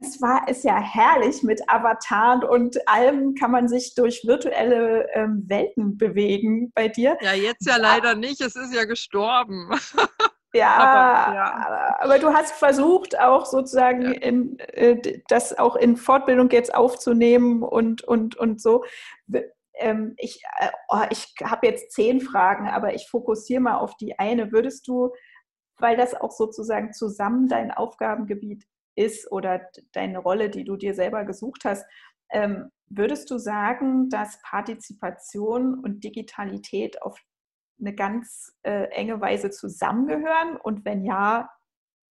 es 0.00 0.20
war 0.22 0.48
ist 0.48 0.64
ja 0.64 0.78
herrlich 0.80 1.42
mit 1.42 1.68
Avataren 1.68 2.44
und 2.44 2.88
allem 2.88 3.34
kann 3.34 3.50
man 3.50 3.68
sich 3.68 3.94
durch 3.94 4.24
virtuelle 4.26 5.08
ähm, 5.14 5.44
Welten 5.46 5.96
bewegen 5.96 6.70
bei 6.74 6.88
dir. 6.88 7.16
Ja, 7.20 7.32
jetzt 7.32 7.66
ja, 7.66 7.76
leider 7.76 8.14
nicht. 8.14 8.40
Es 8.40 8.56
ist 8.56 8.74
ja 8.74 8.84
gestorben. 8.84 9.70
Ja 10.54 10.76
aber, 10.76 11.34
ja, 11.34 11.96
aber, 11.98 12.18
du 12.18 12.32
hast 12.32 12.52
versucht, 12.52 13.18
auch 13.18 13.44
sozusagen 13.44 14.02
ja. 14.02 14.12
in, 14.12 14.58
äh, 14.58 15.20
das 15.28 15.58
auch 15.58 15.76
in 15.76 15.98
Fortbildung 15.98 16.48
jetzt 16.48 16.74
aufzunehmen 16.74 17.62
und, 17.62 18.02
und, 18.02 18.34
und 18.36 18.58
so. 18.58 18.82
Ähm, 19.74 20.14
ich 20.16 20.42
äh, 20.58 20.70
oh, 20.88 21.02
ich 21.10 21.34
habe 21.44 21.66
jetzt 21.66 21.92
zehn 21.92 22.22
Fragen, 22.22 22.66
aber 22.66 22.94
ich 22.94 23.08
fokussiere 23.10 23.60
mal 23.60 23.76
auf 23.76 23.94
die 23.98 24.18
eine. 24.18 24.50
Würdest 24.50 24.88
du, 24.88 25.12
weil 25.76 25.98
das 25.98 26.14
auch 26.14 26.32
sozusagen 26.32 26.94
zusammen 26.94 27.48
dein 27.48 27.70
Aufgabengebiet 27.70 28.64
ist 28.98 29.30
oder 29.30 29.70
deine 29.92 30.18
Rolle, 30.18 30.50
die 30.50 30.64
du 30.64 30.76
dir 30.76 30.94
selber 30.94 31.24
gesucht 31.24 31.64
hast. 31.64 31.86
Ähm, 32.30 32.70
würdest 32.86 33.30
du 33.30 33.38
sagen, 33.38 34.10
dass 34.10 34.42
Partizipation 34.42 35.78
und 35.78 36.04
Digitalität 36.04 37.00
auf 37.02 37.18
eine 37.80 37.94
ganz 37.94 38.56
äh, 38.62 38.88
enge 38.90 39.20
Weise 39.20 39.50
zusammengehören? 39.50 40.56
Und 40.56 40.84
wenn 40.84 41.04
ja, 41.04 41.48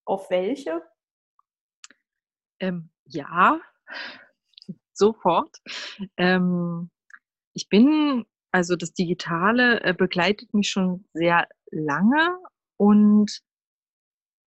auf 0.05 0.31
welche? 0.31 0.83
Ähm, 2.61 2.91
ja, 3.07 3.59
sofort. 4.93 5.57
Ähm, 6.17 6.91
ich 7.55 7.69
bin, 7.69 8.27
also 8.53 8.77
das 8.77 8.93
Digitale 8.93 9.83
äh, 9.83 9.95
begleitet 9.95 10.53
mich 10.53 10.69
schon 10.69 11.07
sehr 11.15 11.49
lange 11.71 12.39
und 12.77 13.41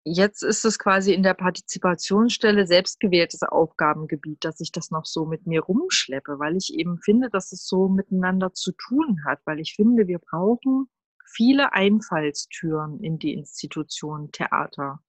Jetzt 0.07 0.43
ist 0.43 0.67
es 0.67 0.79
quasi 0.79 1.15
in 1.15 1.23
der 1.23 1.33
Partizipationsstelle 1.33 2.67
selbstgewähltes 2.67 3.43
Aufgabengebiet, 3.43 4.45
dass 4.45 4.61
ich 4.61 4.71
das 4.71 4.91
noch 4.91 5.07
so 5.07 5.25
mit 5.25 5.47
mir 5.47 5.63
rumschleppe, 5.63 6.39
weil 6.39 6.57
ich 6.57 6.75
eben 6.75 6.99
finde, 6.99 7.31
dass 7.31 7.53
es 7.53 7.67
so 7.67 7.89
miteinander 7.89 8.53
zu 8.53 8.73
tun 8.73 9.25
hat, 9.27 9.41
weil 9.47 9.61
ich 9.61 9.75
finde, 9.75 10.07
wir 10.07 10.19
brauchen 10.19 10.91
viele 11.27 11.73
Einfallstüren 11.73 13.01
in 13.01 13.19
die 13.19 13.33
Institution 13.33 14.31
Theater. 14.31 15.01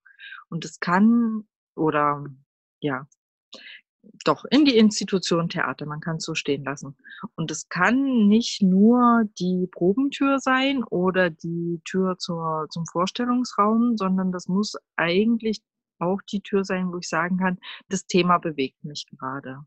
Und 0.48 0.64
es 0.64 0.80
kann 0.80 1.46
oder 1.76 2.24
ja, 2.80 3.06
doch 4.24 4.46
in 4.46 4.66
die 4.66 4.78
Institution 4.78 5.50
Theater, 5.50 5.86
man 5.86 6.00
kann 6.00 6.18
es 6.18 6.26
so 6.26 6.36
stehen 6.36 6.64
lassen. 6.64 6.96
Und 7.36 7.52
es 7.52 7.70
kann 7.70 8.28
nicht 8.28 8.62
nur 8.62 9.24
die 9.40 9.68
Probentür 9.72 10.40
sein 10.40 10.84
oder 10.84 11.30
die 11.30 11.82
Tür 11.86 12.18
zur, 12.18 12.68
zum 12.70 12.86
Vorstellungsraum, 12.86 13.98
sondern 13.98 14.32
das 14.32 14.48
muss 14.48 14.76
eigentlich 14.96 15.62
auch 16.00 16.22
die 16.22 16.42
Tür 16.42 16.66
sein, 16.66 16.92
wo 16.92 16.98
ich 16.98 17.08
sagen 17.08 17.38
kann, 17.38 17.60
das 17.90 18.06
Thema 18.06 18.38
bewegt 18.38 18.84
mich 18.84 19.06
gerade. 19.08 19.66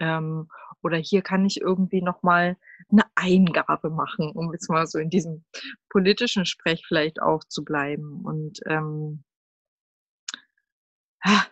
Ähm, 0.00 0.48
oder 0.82 0.96
hier 0.96 1.22
kann 1.22 1.44
ich 1.44 1.60
irgendwie 1.60 2.02
nochmal 2.02 2.56
eine 2.90 3.04
Eingabe 3.14 3.90
machen, 3.90 4.30
um 4.30 4.52
jetzt 4.52 4.68
mal 4.68 4.86
so 4.86 4.98
in 4.98 5.10
diesem 5.10 5.44
politischen 5.88 6.46
Sprech 6.46 6.84
vielleicht 6.86 7.20
auch 7.20 7.42
zu 7.44 7.64
bleiben. 7.64 8.24
Und 8.24 8.60
ähm, 8.66 9.24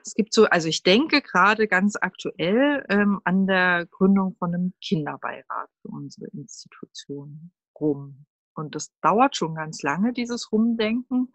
es 0.04 0.14
gibt 0.14 0.32
so, 0.32 0.44
also 0.46 0.68
ich 0.68 0.82
denke 0.82 1.22
gerade 1.22 1.68
ganz 1.68 1.96
aktuell 2.00 2.84
ähm, 2.88 3.20
an 3.24 3.46
der 3.46 3.86
Gründung 3.86 4.34
von 4.38 4.54
einem 4.54 4.72
Kinderbeirat 4.82 5.70
für 5.82 5.88
unsere 5.88 6.26
Institution 6.28 7.52
rum. 7.78 8.26
Und 8.54 8.74
das 8.74 8.90
dauert 9.02 9.36
schon 9.36 9.54
ganz 9.54 9.82
lange, 9.82 10.12
dieses 10.12 10.50
Rumdenken, 10.50 11.32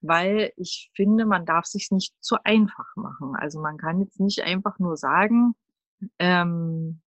weil 0.00 0.52
ich 0.56 0.90
finde, 0.94 1.24
man 1.24 1.46
darf 1.46 1.66
sich 1.66 1.90
nicht 1.92 2.14
zu 2.20 2.36
einfach 2.42 2.96
machen. 2.96 3.36
Also 3.36 3.60
man 3.60 3.76
kann 3.76 4.00
jetzt 4.00 4.18
nicht 4.18 4.42
einfach 4.42 4.78
nur 4.80 4.96
sagen, 4.96 5.54
ähm, 6.18 7.00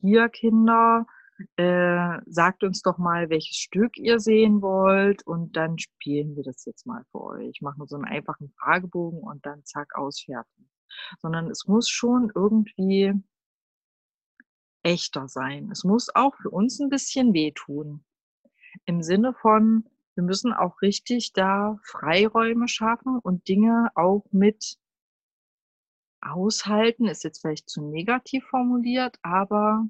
hier 0.00 0.28
Kinder, 0.28 1.06
äh, 1.56 2.18
sagt 2.26 2.62
uns 2.64 2.82
doch 2.82 2.98
mal, 2.98 3.28
welches 3.30 3.56
Stück 3.56 3.96
ihr 3.96 4.20
sehen 4.20 4.62
wollt 4.62 5.26
und 5.26 5.56
dann 5.56 5.78
spielen 5.78 6.36
wir 6.36 6.42
das 6.42 6.64
jetzt 6.64 6.86
mal 6.86 7.04
für 7.10 7.22
euch. 7.22 7.48
Ich 7.48 7.60
mache 7.60 7.78
nur 7.78 7.88
so 7.88 7.96
einen 7.96 8.04
einfachen 8.04 8.52
Fragebogen 8.58 9.20
und 9.20 9.44
dann 9.44 9.64
zack, 9.64 9.94
ausfertigen. 9.96 10.70
Sondern 11.20 11.50
es 11.50 11.66
muss 11.66 11.88
schon 11.88 12.30
irgendwie 12.34 13.12
echter 14.84 15.28
sein. 15.28 15.70
Es 15.70 15.82
muss 15.82 16.14
auch 16.14 16.34
für 16.36 16.50
uns 16.50 16.78
ein 16.78 16.90
bisschen 16.90 17.32
wehtun. 17.32 18.04
Im 18.84 19.02
Sinne 19.02 19.34
von, 19.34 19.88
wir 20.14 20.24
müssen 20.24 20.52
auch 20.52 20.82
richtig 20.82 21.32
da 21.32 21.78
Freiräume 21.82 22.68
schaffen 22.68 23.18
und 23.18 23.48
Dinge 23.48 23.90
auch 23.94 24.24
mit 24.30 24.76
aushalten, 26.20 27.06
ist 27.06 27.24
jetzt 27.24 27.40
vielleicht 27.40 27.68
zu 27.68 27.82
negativ 27.82 28.44
formuliert, 28.46 29.18
aber 29.22 29.86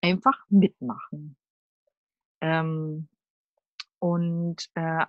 einfach 0.00 0.44
mitmachen. 0.48 1.36
Ähm, 2.40 3.08
und 3.98 4.68
äh, 4.74 5.06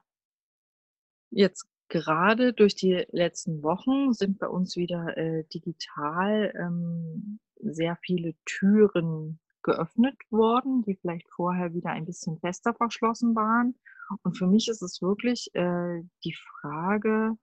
jetzt 1.31 1.67
gerade 1.89 2.53
durch 2.53 2.75
die 2.75 3.05
letzten 3.11 3.63
Wochen 3.63 4.13
sind 4.13 4.39
bei 4.39 4.47
uns 4.47 4.75
wieder 4.75 5.17
äh, 5.17 5.43
digital 5.53 6.53
ähm, 6.55 7.39
sehr 7.55 7.97
viele 8.01 8.35
Türen 8.45 9.39
geöffnet 9.63 10.15
worden, 10.29 10.83
die 10.83 10.95
vielleicht 10.95 11.29
vorher 11.29 11.73
wieder 11.73 11.91
ein 11.91 12.05
bisschen 12.05 12.39
fester 12.39 12.73
verschlossen 12.73 13.35
waren. 13.35 13.75
Und 14.23 14.37
für 14.37 14.47
mich 14.47 14.67
ist 14.69 14.81
es 14.81 15.01
wirklich 15.01 15.49
äh, 15.53 16.01
die 16.23 16.33
Frage, 16.33 17.37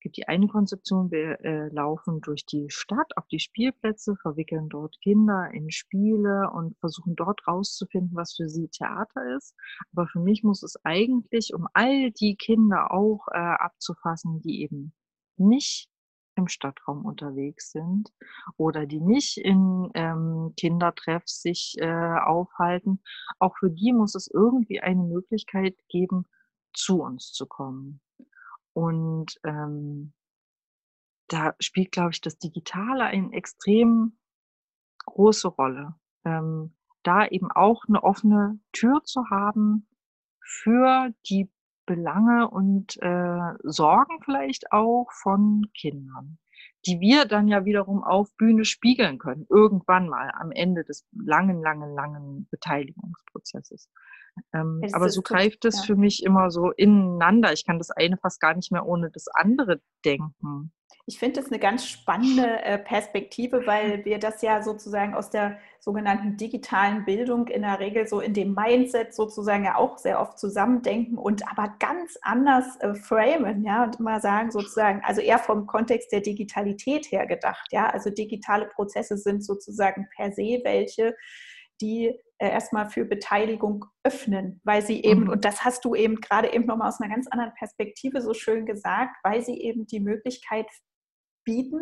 es 0.00 0.02
gibt 0.02 0.16
die 0.16 0.28
eine 0.28 0.48
Konzeption, 0.48 1.10
wir 1.10 1.44
äh, 1.44 1.68
laufen 1.68 2.22
durch 2.22 2.46
die 2.46 2.70
Stadt 2.70 3.14
auf 3.18 3.26
die 3.26 3.38
Spielplätze, 3.38 4.16
verwickeln 4.22 4.70
dort 4.70 4.98
Kinder 5.02 5.50
in 5.52 5.70
Spiele 5.70 6.50
und 6.54 6.74
versuchen 6.78 7.16
dort 7.16 7.46
rauszufinden, 7.46 8.16
was 8.16 8.34
für 8.34 8.48
sie 8.48 8.68
Theater 8.68 9.36
ist. 9.36 9.54
Aber 9.92 10.06
für 10.06 10.20
mich 10.20 10.42
muss 10.42 10.62
es 10.62 10.82
eigentlich, 10.84 11.52
um 11.52 11.68
all 11.74 12.12
die 12.12 12.34
Kinder 12.36 12.90
auch 12.92 13.26
äh, 13.30 13.36
abzufassen, 13.36 14.40
die 14.40 14.62
eben 14.62 14.94
nicht 15.36 15.90
im 16.34 16.48
Stadtraum 16.48 17.04
unterwegs 17.04 17.70
sind 17.70 18.10
oder 18.56 18.86
die 18.86 19.00
nicht 19.02 19.36
in 19.36 19.90
ähm, 19.92 20.54
Kindertreffs 20.56 21.42
sich 21.42 21.74
äh, 21.76 22.16
aufhalten, 22.24 23.02
auch 23.38 23.54
für 23.58 23.70
die 23.70 23.92
muss 23.92 24.14
es 24.14 24.30
irgendwie 24.32 24.80
eine 24.80 25.02
Möglichkeit 25.02 25.76
geben, 25.90 26.24
zu 26.72 27.02
uns 27.02 27.32
zu 27.32 27.44
kommen. 27.44 28.00
Und 28.72 29.40
ähm, 29.44 30.12
da 31.28 31.54
spielt, 31.60 31.92
glaube 31.92 32.10
ich, 32.12 32.20
das 32.20 32.38
Digitale 32.38 33.04
eine 33.04 33.32
extrem 33.32 34.18
große 35.06 35.48
Rolle. 35.48 35.94
Ähm, 36.24 36.74
da 37.02 37.26
eben 37.26 37.50
auch 37.50 37.84
eine 37.88 38.02
offene 38.02 38.60
Tür 38.72 39.02
zu 39.04 39.30
haben 39.30 39.86
für 40.42 41.12
die 41.28 41.50
Belange 41.86 42.48
und 42.48 42.96
äh, 43.02 43.54
Sorgen 43.62 44.22
vielleicht 44.22 44.72
auch 44.72 45.10
von 45.10 45.66
Kindern, 45.74 46.38
die 46.86 47.00
wir 47.00 47.26
dann 47.26 47.48
ja 47.48 47.64
wiederum 47.64 48.02
auf 48.02 48.34
Bühne 48.36 48.64
spiegeln 48.64 49.18
können, 49.18 49.46
irgendwann 49.50 50.08
mal 50.08 50.30
am 50.38 50.50
Ende 50.50 50.84
des 50.84 51.06
langen, 51.12 51.62
langen, 51.62 51.94
langen 51.94 52.48
Beteiligungsprozesses. 52.50 53.90
Ähm, 54.52 54.80
aber 54.92 55.10
so 55.10 55.22
greift 55.22 55.64
es 55.64 55.78
ja. 55.78 55.82
für 55.82 55.96
mich 55.96 56.22
immer 56.24 56.50
so 56.50 56.70
ineinander. 56.70 57.52
Ich 57.52 57.66
kann 57.66 57.78
das 57.78 57.90
eine 57.90 58.16
fast 58.16 58.40
gar 58.40 58.54
nicht 58.54 58.72
mehr 58.72 58.86
ohne 58.86 59.10
das 59.10 59.26
andere 59.28 59.80
denken. 60.04 60.72
Ich 61.10 61.18
finde 61.18 61.40
das 61.40 61.50
eine 61.50 61.58
ganz 61.58 61.88
spannende 61.88 62.62
äh, 62.62 62.78
Perspektive, 62.78 63.66
weil 63.66 64.04
wir 64.04 64.20
das 64.20 64.42
ja 64.42 64.62
sozusagen 64.62 65.12
aus 65.14 65.28
der 65.28 65.58
sogenannten 65.80 66.36
digitalen 66.36 67.04
Bildung 67.04 67.48
in 67.48 67.62
der 67.62 67.80
Regel 67.80 68.06
so 68.06 68.20
in 68.20 68.32
dem 68.32 68.54
Mindset 68.54 69.12
sozusagen 69.12 69.64
ja 69.64 69.74
auch 69.74 69.98
sehr 69.98 70.20
oft 70.20 70.38
zusammendenken 70.38 71.18
und 71.18 71.50
aber 71.50 71.74
ganz 71.80 72.16
anders 72.22 72.76
äh, 72.78 72.94
framen, 72.94 73.64
ja, 73.64 73.82
und 73.82 73.98
immer 73.98 74.20
sagen 74.20 74.52
sozusagen, 74.52 75.02
also 75.02 75.20
eher 75.20 75.40
vom 75.40 75.66
Kontext 75.66 76.12
der 76.12 76.20
Digitalität 76.20 77.10
her 77.10 77.26
gedacht, 77.26 77.66
ja, 77.72 77.90
also 77.90 78.10
digitale 78.10 78.66
Prozesse 78.66 79.16
sind 79.16 79.44
sozusagen 79.44 80.06
per 80.14 80.30
se 80.30 80.60
welche, 80.62 81.16
die 81.80 82.14
äh, 82.38 82.50
erstmal 82.50 82.88
für 82.88 83.04
Beteiligung 83.04 83.84
öffnen, 84.04 84.60
weil 84.62 84.82
sie 84.82 85.02
eben, 85.02 85.24
mhm. 85.24 85.30
und 85.30 85.44
das 85.44 85.64
hast 85.64 85.84
du 85.84 85.96
eben 85.96 86.20
gerade 86.20 86.52
eben 86.52 86.66
nochmal 86.66 86.86
aus 86.86 87.00
einer 87.00 87.12
ganz 87.12 87.26
anderen 87.26 87.52
Perspektive 87.54 88.22
so 88.22 88.32
schön 88.32 88.64
gesagt, 88.64 89.16
weil 89.24 89.42
sie 89.44 89.60
eben 89.60 89.88
die 89.88 89.98
Möglichkeit 89.98 90.66
bieten, 91.50 91.80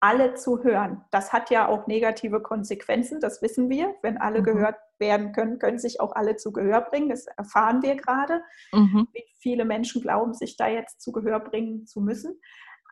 alle 0.00 0.34
zu 0.34 0.62
hören. 0.62 1.04
Das 1.10 1.32
hat 1.32 1.50
ja 1.50 1.66
auch 1.66 1.88
negative 1.88 2.40
Konsequenzen, 2.40 3.18
das 3.20 3.42
wissen 3.42 3.68
wir. 3.68 3.96
Wenn 4.02 4.16
alle 4.16 4.40
mhm. 4.40 4.44
gehört 4.44 4.76
werden 5.00 5.32
können, 5.32 5.58
können 5.58 5.78
sich 5.78 6.00
auch 6.00 6.14
alle 6.14 6.36
zu 6.36 6.52
Gehör 6.52 6.82
bringen. 6.82 7.08
Das 7.08 7.26
erfahren 7.26 7.82
wir 7.82 7.96
gerade, 7.96 8.42
mhm. 8.72 9.08
wie 9.12 9.24
viele 9.40 9.64
Menschen 9.64 10.00
glauben, 10.00 10.34
sich 10.34 10.56
da 10.56 10.68
jetzt 10.68 11.00
zu 11.00 11.10
Gehör 11.10 11.40
bringen 11.40 11.86
zu 11.86 12.00
müssen. 12.00 12.40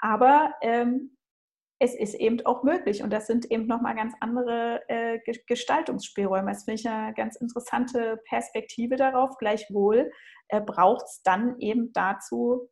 Aber 0.00 0.52
ähm, 0.62 1.16
es 1.78 1.94
ist 1.94 2.14
eben 2.14 2.44
auch 2.44 2.64
möglich 2.64 3.02
und 3.02 3.12
das 3.12 3.26
sind 3.26 3.50
eben 3.50 3.66
nochmal 3.66 3.94
ganz 3.94 4.14
andere 4.20 4.82
äh, 4.88 5.18
Gestaltungsspielräume. 5.46 6.50
Das 6.50 6.64
finde 6.64 6.80
ich 6.80 6.88
eine 6.88 7.14
ganz 7.14 7.36
interessante 7.36 8.20
Perspektive 8.28 8.96
darauf. 8.96 9.36
Gleichwohl 9.38 10.10
äh, 10.48 10.60
braucht 10.60 11.04
es 11.04 11.22
dann 11.22 11.58
eben 11.60 11.92
dazu 11.92 12.68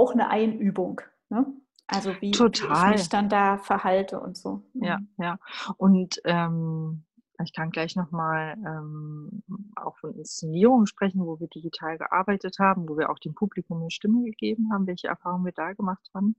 auch 0.00 0.12
eine 0.12 0.30
Einübung. 0.30 1.02
Ne? 1.28 1.46
Also 1.86 2.10
wie, 2.20 2.32
wie, 2.32 2.50
ich 2.52 2.90
mich 2.90 3.08
dann 3.08 3.28
da 3.28 3.58
verhalte 3.58 4.20
und 4.20 4.36
so. 4.36 4.62
Ja, 4.74 4.98
mhm. 4.98 5.08
ja. 5.18 5.38
Und 5.76 6.20
ähm, 6.24 7.04
ich 7.42 7.52
kann 7.52 7.70
gleich 7.70 7.96
nochmal 7.96 8.56
ähm, 8.64 9.42
auch 9.76 9.96
von 9.98 10.14
Inszenierungen 10.14 10.86
sprechen, 10.86 11.20
wo 11.20 11.40
wir 11.40 11.48
digital 11.48 11.98
gearbeitet 11.98 12.58
haben, 12.58 12.88
wo 12.88 12.96
wir 12.96 13.10
auch 13.10 13.18
dem 13.18 13.34
Publikum 13.34 13.80
eine 13.80 13.90
Stimme 13.90 14.24
gegeben 14.24 14.70
haben, 14.72 14.86
welche 14.86 15.08
Erfahrungen 15.08 15.44
wir 15.44 15.52
da 15.52 15.72
gemacht 15.72 16.08
haben. 16.14 16.36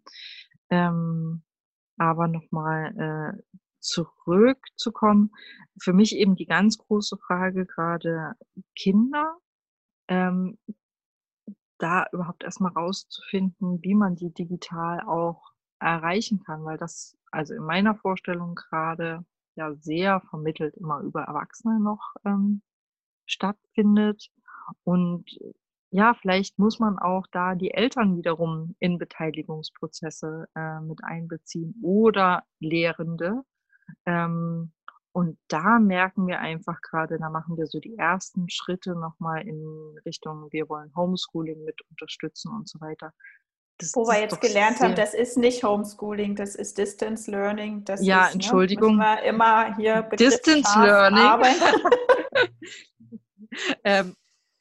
Ähm, 0.69 1.43
aber 1.97 2.27
nochmal 2.27 3.35
äh, 3.37 3.61
zurückzukommen, 3.79 5.31
für 5.79 5.93
mich 5.93 6.15
eben 6.15 6.35
die 6.35 6.45
ganz 6.45 6.77
große 6.77 7.17
Frage 7.17 7.65
gerade 7.65 8.33
Kinder, 8.75 9.37
ähm, 10.07 10.57
da 11.81 12.05
überhaupt 12.11 12.43
erstmal 12.43 12.71
rauszufinden, 12.73 13.81
wie 13.81 13.95
man 13.95 14.15
die 14.15 14.33
digital 14.33 15.01
auch 15.01 15.51
erreichen 15.79 16.43
kann, 16.43 16.63
weil 16.63 16.77
das 16.77 17.17
also 17.31 17.53
in 17.53 17.63
meiner 17.63 17.95
Vorstellung 17.95 18.55
gerade 18.55 19.25
ja 19.55 19.73
sehr 19.75 20.21
vermittelt 20.21 20.75
immer 20.77 20.99
über 20.99 21.23
Erwachsene 21.23 21.79
noch 21.79 22.13
ähm, 22.25 22.61
stattfindet. 23.25 24.29
Und 24.83 25.25
ja, 25.89 26.13
vielleicht 26.13 26.59
muss 26.59 26.79
man 26.79 26.99
auch 26.99 27.25
da 27.31 27.55
die 27.55 27.71
Eltern 27.71 28.15
wiederum 28.15 28.75
in 28.79 28.97
Beteiligungsprozesse 28.97 30.47
äh, 30.55 30.79
mit 30.81 31.03
einbeziehen 31.03 31.75
oder 31.81 32.43
Lehrende. 32.59 33.41
Ähm, 34.05 34.71
und 35.13 35.37
da 35.49 35.79
merken 35.79 36.27
wir 36.27 36.39
einfach 36.39 36.81
gerade, 36.81 37.17
da 37.19 37.29
machen 37.29 37.57
wir 37.57 37.67
so 37.67 37.79
die 37.79 37.97
ersten 37.97 38.49
Schritte 38.49 38.95
nochmal 38.95 39.45
in 39.47 39.99
Richtung, 40.05 40.47
wir 40.51 40.69
wollen 40.69 40.91
Homeschooling 40.95 41.63
mit 41.65 41.81
unterstützen 41.89 42.53
und 42.53 42.69
so 42.69 42.79
weiter. 42.79 43.13
Das, 43.77 43.91
Wo 43.95 44.05
wir 44.05 44.19
jetzt 44.21 44.39
gelernt 44.39 44.79
haben, 44.79 44.95
das 44.95 45.13
ist 45.13 45.37
nicht 45.37 45.63
Homeschooling, 45.63 46.35
das 46.35 46.55
ist 46.55 46.77
Distance 46.77 47.29
Learning. 47.29 47.83
Das 47.83 48.05
ja, 48.05 48.25
ist, 48.25 48.27
ne, 48.27 48.33
Entschuldigung. 48.35 48.97
Ne, 48.97 49.23
immer 49.25 49.75
hier 49.75 50.03
Distance 50.03 50.79
Learning. 50.79 51.45
ähm, 53.83 54.15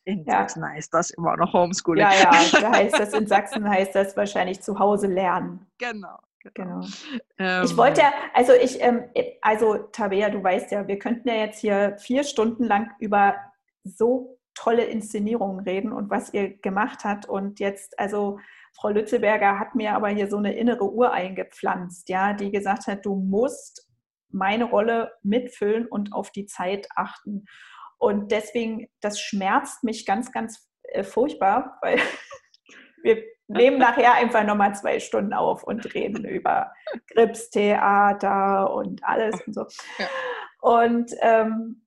in 0.05 0.25
ja. 0.25 0.39
Sachsen 0.39 0.67
heißt 0.67 0.93
das 0.95 1.11
immer 1.11 1.37
noch 1.37 1.53
Homeschooling. 1.53 2.03
Ja, 2.03 2.13
ja, 2.13 2.61
da 2.61 2.73
heißt 2.73 2.99
das 2.99 3.13
in 3.13 3.27
Sachsen 3.27 3.69
heißt 3.69 3.95
das 3.95 4.17
wahrscheinlich 4.17 4.63
zu 4.63 4.79
Hause 4.79 5.07
lernen. 5.07 5.67
Genau. 5.79 6.19
Genau. 6.55 6.81
Ähm, 7.39 7.65
ich 7.65 7.77
wollte 7.77 8.01
ja, 8.01 8.13
also 8.35 8.53
ich, 8.53 8.81
ähm, 8.81 9.05
also 9.43 9.77
Tabea, 9.93 10.31
du 10.31 10.43
weißt 10.43 10.71
ja, 10.73 10.89
wir 10.89 10.99
könnten 10.99 11.29
ja 11.29 11.35
jetzt 11.35 11.61
hier 11.61 11.97
vier 11.99 12.25
Stunden 12.25 12.65
lang 12.65 12.91
über 12.99 13.37
so 13.85 14.39
tolle 14.55 14.85
Inszenierungen 14.85 15.61
reden 15.61 15.93
und 15.93 16.11
was 16.11 16.33
ihr 16.33 16.57
gemacht 16.59 17.05
habt. 17.05 17.29
Und 17.29 17.61
jetzt, 17.61 17.99
also 17.99 18.39
Frau 18.75 18.91
Lützelberger 18.91 19.59
hat 19.59 19.75
mir 19.75 19.95
aber 19.95 20.09
hier 20.09 20.29
so 20.29 20.39
eine 20.39 20.55
innere 20.55 20.91
Uhr 20.91 21.13
eingepflanzt, 21.13 22.09
ja, 22.09 22.33
die 22.33 22.51
gesagt 22.51 22.87
hat, 22.87 23.05
du 23.05 23.17
musst 23.17 23.89
meine 24.29 24.65
Rolle 24.65 25.13
mitfüllen 25.23 25.87
und 25.87 26.13
auf 26.13 26.31
die 26.31 26.47
Zeit 26.47 26.89
achten. 26.95 27.45
Und 27.99 28.33
deswegen, 28.33 28.89
das 29.01 29.21
schmerzt 29.21 29.85
mich 29.85 30.07
ganz, 30.07 30.33
ganz 30.33 30.71
äh, 30.85 31.03
furchtbar, 31.03 31.79
weil 31.83 31.99
wir 33.03 33.23
nehmen 33.51 33.79
nachher 33.79 34.15
einfach 34.15 34.45
nochmal 34.45 34.75
zwei 34.75 35.01
Stunden 35.01 35.33
auf 35.33 35.65
und 35.65 35.95
reden 35.95 36.25
über 36.25 36.73
Gripstheater 37.13 38.73
und 38.73 39.05
alles 39.05 39.41
und 39.47 39.55
so. 39.55 39.67
Ja. 39.99 40.07
Und 40.61 41.13
ähm, 41.21 41.83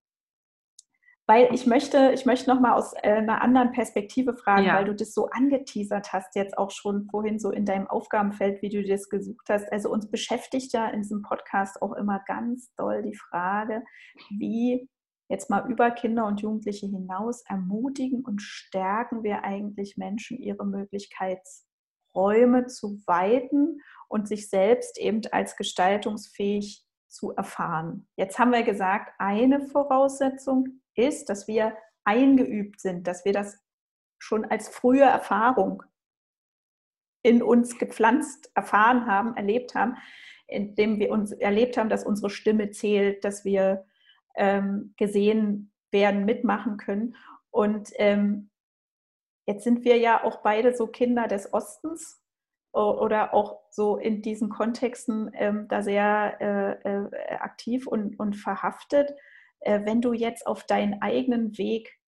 weil 1.25 1.53
ich 1.53 1.65
möchte, 1.65 2.11
ich 2.13 2.25
möchte 2.25 2.49
nochmal 2.49 2.73
aus 2.73 2.93
äh, 3.01 3.13
einer 3.13 3.41
anderen 3.41 3.71
Perspektive 3.71 4.33
fragen, 4.33 4.65
ja. 4.65 4.75
weil 4.75 4.85
du 4.85 4.93
das 4.93 5.13
so 5.13 5.29
angeteasert 5.29 6.11
hast, 6.11 6.35
jetzt 6.35 6.57
auch 6.57 6.69
schon 6.69 7.07
vorhin 7.09 7.39
so 7.39 7.49
in 7.51 7.65
deinem 7.65 7.87
Aufgabenfeld, 7.87 8.61
wie 8.61 8.69
du 8.69 8.83
das 8.83 9.07
gesucht 9.09 9.47
hast. 9.49 9.71
Also 9.71 9.89
uns 9.89 10.11
beschäftigt 10.11 10.73
ja 10.73 10.87
in 10.87 11.01
diesem 11.01 11.21
Podcast 11.21 11.81
auch 11.81 11.93
immer 11.93 12.21
ganz 12.27 12.73
doll 12.75 13.03
die 13.03 13.15
Frage, 13.15 13.83
wie 14.37 14.89
jetzt 15.29 15.49
mal 15.49 15.69
über 15.69 15.91
Kinder 15.91 16.25
und 16.25 16.41
Jugendliche 16.41 16.87
hinaus 16.87 17.43
ermutigen 17.47 18.23
und 18.23 18.41
stärken 18.41 19.23
wir 19.23 19.43
eigentlich 19.43 19.97
Menschen, 19.97 20.37
ihre 20.37 20.65
Möglichkeitsräume 20.65 22.67
zu 22.67 23.01
weiten 23.05 23.81
und 24.07 24.27
sich 24.27 24.49
selbst 24.49 24.99
eben 24.99 25.21
als 25.31 25.55
gestaltungsfähig 25.55 26.85
zu 27.07 27.31
erfahren. 27.31 28.07
Jetzt 28.15 28.39
haben 28.39 28.51
wir 28.51 28.63
gesagt, 28.63 29.13
eine 29.19 29.61
Voraussetzung 29.61 30.81
ist, 30.95 31.29
dass 31.29 31.47
wir 31.47 31.77
eingeübt 32.03 32.81
sind, 32.81 33.07
dass 33.07 33.25
wir 33.25 33.33
das 33.33 33.59
schon 34.19 34.45
als 34.45 34.69
frühe 34.69 35.03
Erfahrung 35.03 35.83
in 37.23 37.41
uns 37.41 37.77
gepflanzt 37.77 38.51
erfahren 38.55 39.05
haben, 39.05 39.35
erlebt 39.35 39.75
haben, 39.75 39.95
indem 40.47 40.99
wir 40.99 41.11
uns 41.11 41.31
erlebt 41.31 41.77
haben, 41.77 41.89
dass 41.89 42.05
unsere 42.05 42.29
Stimme 42.29 42.71
zählt, 42.71 43.23
dass 43.23 43.45
wir 43.45 43.85
ähm, 44.35 44.93
gesehen 44.97 45.71
werden, 45.91 46.25
mitmachen 46.25 46.77
können. 46.77 47.15
Und 47.51 47.91
ähm, 47.95 48.49
jetzt 49.45 49.63
sind 49.63 49.83
wir 49.85 49.97
ja 49.97 50.23
auch 50.23 50.41
beide 50.41 50.75
so 50.75 50.87
Kinder 50.87 51.27
des 51.27 51.53
Ostens 51.53 52.21
oder 52.73 53.35
auch 53.35 53.61
so 53.69 53.97
in 53.97 54.23
diesen 54.23 54.49
Kontexten 54.49 55.29
ähm, 55.35 55.67
da 55.67 55.83
sehr 55.83 56.41
äh, 56.41 56.71
äh, 56.89 57.35
aktiv 57.37 57.85
und, 57.85 58.19
und 58.19 58.35
verhaftet. 58.35 59.13
Äh, 59.59 59.85
wenn 59.85 60.01
du 60.01 60.13
jetzt 60.13 60.47
auf 60.47 60.65
deinen 60.65 61.01
eigenen 61.01 61.57
Weg 61.59 61.99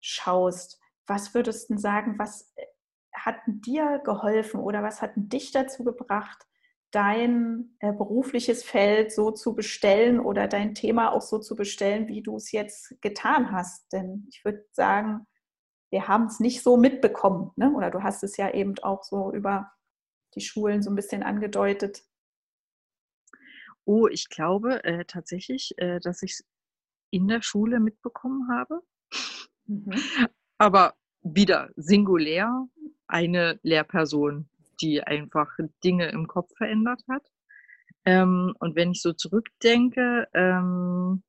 schaust, 0.00 0.80
was 1.06 1.34
würdest 1.34 1.68
du 1.68 1.76
sagen, 1.76 2.18
was 2.18 2.52
äh, 2.56 2.64
hat 3.12 3.36
dir 3.46 4.00
geholfen 4.02 4.60
oder 4.60 4.82
was 4.82 5.02
hat 5.02 5.12
dich 5.14 5.52
dazu 5.52 5.84
gebracht, 5.84 6.46
dein 6.92 7.74
äh, 7.80 7.92
berufliches 7.92 8.62
Feld 8.62 9.12
so 9.12 9.30
zu 9.32 9.54
bestellen 9.54 10.20
oder 10.20 10.46
dein 10.46 10.74
Thema 10.74 11.12
auch 11.12 11.22
so 11.22 11.38
zu 11.38 11.56
bestellen, 11.56 12.06
wie 12.06 12.22
du 12.22 12.36
es 12.36 12.52
jetzt 12.52 12.94
getan 13.00 13.50
hast? 13.50 13.92
Denn 13.92 14.26
ich 14.28 14.44
würde 14.44 14.64
sagen, 14.72 15.26
wir 15.90 16.06
haben 16.06 16.26
es 16.26 16.38
nicht 16.38 16.62
so 16.62 16.76
mitbekommen. 16.76 17.50
Ne? 17.56 17.72
Oder 17.74 17.90
du 17.90 18.02
hast 18.02 18.22
es 18.22 18.36
ja 18.36 18.52
eben 18.52 18.78
auch 18.82 19.02
so 19.02 19.32
über 19.32 19.72
die 20.34 20.40
Schulen 20.40 20.82
so 20.82 20.90
ein 20.90 20.96
bisschen 20.96 21.22
angedeutet. 21.22 22.04
Oh, 23.84 24.06
ich 24.06 24.28
glaube 24.28 24.84
äh, 24.84 25.04
tatsächlich, 25.04 25.72
äh, 25.78 25.98
dass 26.00 26.22
ich 26.22 26.32
es 26.32 26.44
in 27.10 27.26
der 27.26 27.42
Schule 27.42 27.80
mitbekommen 27.80 28.48
habe. 28.50 28.80
Mhm. 29.66 29.94
Aber 30.58 30.94
wieder 31.22 31.70
singulär 31.76 32.68
eine 33.06 33.60
Lehrperson, 33.62 34.48
die 34.82 35.02
einfach 35.02 35.48
Dinge 35.84 36.08
im 36.08 36.26
Kopf 36.26 36.50
verändert 36.56 37.02
hat. 37.08 37.22
Ähm, 38.04 38.54
und 38.58 38.74
wenn 38.74 38.92
ich 38.92 39.02
so 39.02 39.12
zurückdenke, 39.12 40.28
ähm, 40.34 41.22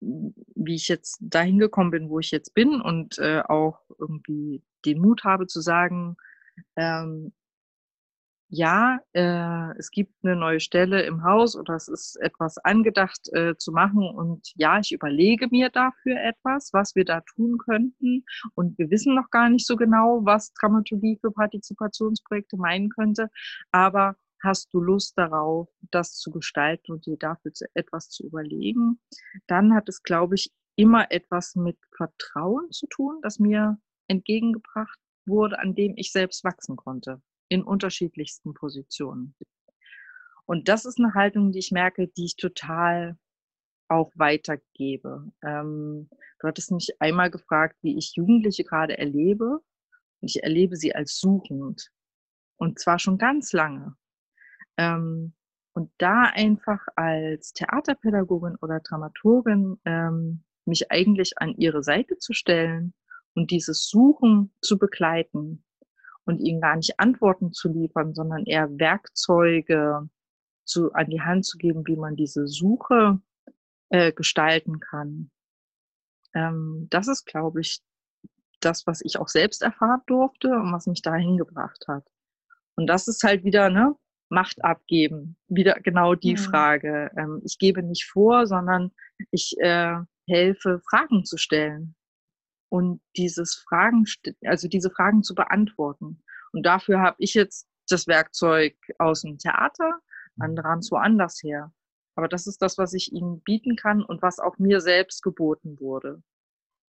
wie 0.00 0.74
ich 0.74 0.88
jetzt 0.88 1.18
dahin 1.20 1.58
gekommen 1.58 1.90
bin, 1.90 2.10
wo 2.10 2.18
ich 2.18 2.30
jetzt 2.30 2.54
bin 2.54 2.80
und 2.80 3.18
äh, 3.18 3.40
auch 3.40 3.80
irgendwie 3.98 4.62
den 4.84 5.00
Mut 5.00 5.24
habe 5.24 5.46
zu 5.46 5.60
sagen, 5.60 6.16
ähm, 6.76 7.32
ja, 8.48 9.00
äh, 9.12 9.76
es 9.78 9.90
gibt 9.90 10.14
eine 10.22 10.36
neue 10.36 10.60
Stelle 10.60 11.02
im 11.02 11.24
Haus 11.24 11.56
oder 11.56 11.74
es 11.74 11.88
ist 11.88 12.16
etwas 12.20 12.58
angedacht 12.58 13.28
äh, 13.32 13.56
zu 13.56 13.72
machen 13.72 14.08
und 14.08 14.52
ja, 14.54 14.78
ich 14.78 14.92
überlege 14.92 15.48
mir 15.50 15.70
dafür 15.70 16.20
etwas, 16.22 16.70
was 16.72 16.94
wir 16.94 17.04
da 17.04 17.22
tun 17.22 17.58
könnten. 17.58 18.24
Und 18.54 18.78
wir 18.78 18.90
wissen 18.90 19.14
noch 19.14 19.30
gar 19.30 19.48
nicht 19.48 19.66
so 19.66 19.76
genau, 19.76 20.20
was 20.24 20.52
Dramaturgie 20.54 21.18
für 21.20 21.32
Partizipationsprojekte 21.32 22.56
meinen 22.56 22.88
könnte, 22.90 23.30
aber 23.72 24.16
hast 24.42 24.72
du 24.72 24.80
Lust 24.80 25.18
darauf, 25.18 25.68
das 25.90 26.16
zu 26.16 26.30
gestalten 26.30 26.92
und 26.92 27.06
dir 27.06 27.16
dafür 27.16 27.52
zu, 27.52 27.66
etwas 27.74 28.10
zu 28.10 28.24
überlegen, 28.26 29.00
dann 29.48 29.74
hat 29.74 29.88
es, 29.88 30.02
glaube 30.02 30.36
ich, 30.36 30.52
immer 30.76 31.10
etwas 31.10 31.56
mit 31.56 31.78
Vertrauen 31.96 32.70
zu 32.70 32.86
tun, 32.86 33.20
das 33.22 33.38
mir 33.40 33.78
entgegengebracht 34.08 34.98
wurde, 35.26 35.58
an 35.58 35.74
dem 35.74 35.94
ich 35.96 36.12
selbst 36.12 36.44
wachsen 36.44 36.76
konnte 36.76 37.20
in 37.48 37.62
unterschiedlichsten 37.62 38.54
Positionen. 38.54 39.34
Und 40.46 40.68
das 40.68 40.84
ist 40.84 40.98
eine 40.98 41.14
Haltung, 41.14 41.52
die 41.52 41.58
ich 41.58 41.72
merke, 41.72 42.08
die 42.08 42.24
ich 42.24 42.36
total 42.36 43.18
auch 43.88 44.12
weitergebe. 44.14 45.30
Ähm, 45.42 46.08
du 46.40 46.48
hattest 46.48 46.70
mich 46.70 46.90
einmal 47.00 47.30
gefragt, 47.30 47.76
wie 47.82 47.96
ich 47.96 48.14
Jugendliche 48.16 48.64
gerade 48.64 48.98
erlebe. 48.98 49.60
Und 50.20 50.28
ich 50.28 50.42
erlebe 50.42 50.76
sie 50.76 50.94
als 50.94 51.18
suchend. 51.18 51.90
Und 52.56 52.78
zwar 52.78 52.98
schon 52.98 53.18
ganz 53.18 53.52
lange. 53.52 53.96
Ähm, 54.76 55.34
und 55.72 55.92
da 55.98 56.22
einfach 56.22 56.80
als 56.96 57.52
Theaterpädagogin 57.52 58.56
oder 58.62 58.80
Dramaturgin 58.80 59.78
ähm, 59.84 60.42
mich 60.64 60.90
eigentlich 60.90 61.38
an 61.38 61.54
ihre 61.56 61.82
Seite 61.82 62.18
zu 62.18 62.32
stellen 62.32 62.94
und 63.34 63.50
dieses 63.50 63.86
Suchen 63.88 64.52
zu 64.62 64.78
begleiten, 64.78 65.65
und 66.26 66.38
ihnen 66.38 66.60
gar 66.60 66.76
nicht 66.76 66.98
Antworten 66.98 67.52
zu 67.52 67.72
liefern, 67.72 68.14
sondern 68.14 68.44
eher 68.44 68.68
Werkzeuge 68.78 70.08
zu, 70.64 70.92
an 70.92 71.08
die 71.08 71.22
Hand 71.22 71.46
zu 71.46 71.56
geben, 71.56 71.86
wie 71.86 71.96
man 71.96 72.16
diese 72.16 72.46
Suche 72.46 73.20
äh, 73.88 74.12
gestalten 74.12 74.80
kann. 74.80 75.30
Ähm, 76.34 76.88
das 76.90 77.08
ist, 77.08 77.24
glaube 77.24 77.60
ich, 77.60 77.80
das, 78.60 78.86
was 78.86 79.00
ich 79.02 79.18
auch 79.18 79.28
selbst 79.28 79.62
erfahren 79.62 80.02
durfte 80.06 80.48
und 80.48 80.72
was 80.72 80.86
mich 80.86 81.02
dahin 81.02 81.36
gebracht 81.36 81.84
hat. 81.88 82.04
Und 82.74 82.88
das 82.88 83.08
ist 83.08 83.22
halt 83.22 83.44
wieder, 83.44 83.70
ne, 83.70 83.94
Macht 84.28 84.64
abgeben. 84.64 85.36
Wieder 85.46 85.74
genau 85.74 86.16
die 86.16 86.32
mhm. 86.32 86.38
Frage. 86.38 87.12
Ähm, 87.16 87.40
ich 87.44 87.58
gebe 87.58 87.84
nicht 87.84 88.06
vor, 88.06 88.48
sondern 88.48 88.90
ich 89.30 89.54
äh, 89.60 89.94
helfe, 90.26 90.80
Fragen 90.90 91.24
zu 91.24 91.36
stellen 91.36 91.95
und 92.68 93.00
dieses 93.16 93.54
Fragen, 93.54 94.04
also 94.44 94.68
diese 94.68 94.90
Fragen 94.90 95.22
zu 95.22 95.34
beantworten. 95.34 96.22
Und 96.52 96.64
dafür 96.64 97.00
habe 97.00 97.16
ich 97.18 97.34
jetzt 97.34 97.68
das 97.88 98.06
Werkzeug 98.06 98.76
aus 98.98 99.22
dem 99.22 99.38
Theater, 99.38 100.00
andere 100.38 100.68
haben 100.68 100.80
es 100.80 100.90
woanders 100.90 101.42
her. 101.42 101.72
Aber 102.16 102.28
das 102.28 102.46
ist 102.46 102.62
das, 102.62 102.78
was 102.78 102.94
ich 102.94 103.12
ihnen 103.12 103.42
bieten 103.42 103.76
kann 103.76 104.02
und 104.02 104.22
was 104.22 104.38
auch 104.38 104.58
mir 104.58 104.80
selbst 104.80 105.22
geboten 105.22 105.78
wurde, 105.80 106.22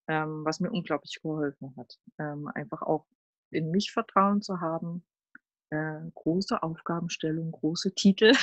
ähm, 0.08 0.46
was 0.46 0.60
mir 0.60 0.72
unglaublich 0.72 1.20
geholfen 1.22 1.74
hat. 1.78 1.98
Ähm, 2.20 2.48
einfach 2.54 2.82
auch 2.84 3.06
in 3.52 3.72
mich 3.72 3.92
Vertrauen 3.92 4.42
zu 4.42 4.62
haben, 4.62 5.04
äh, 5.72 6.00
große 6.14 6.62
Aufgabenstellung, 6.62 7.52
große 7.52 7.94
Titel, 7.96 8.34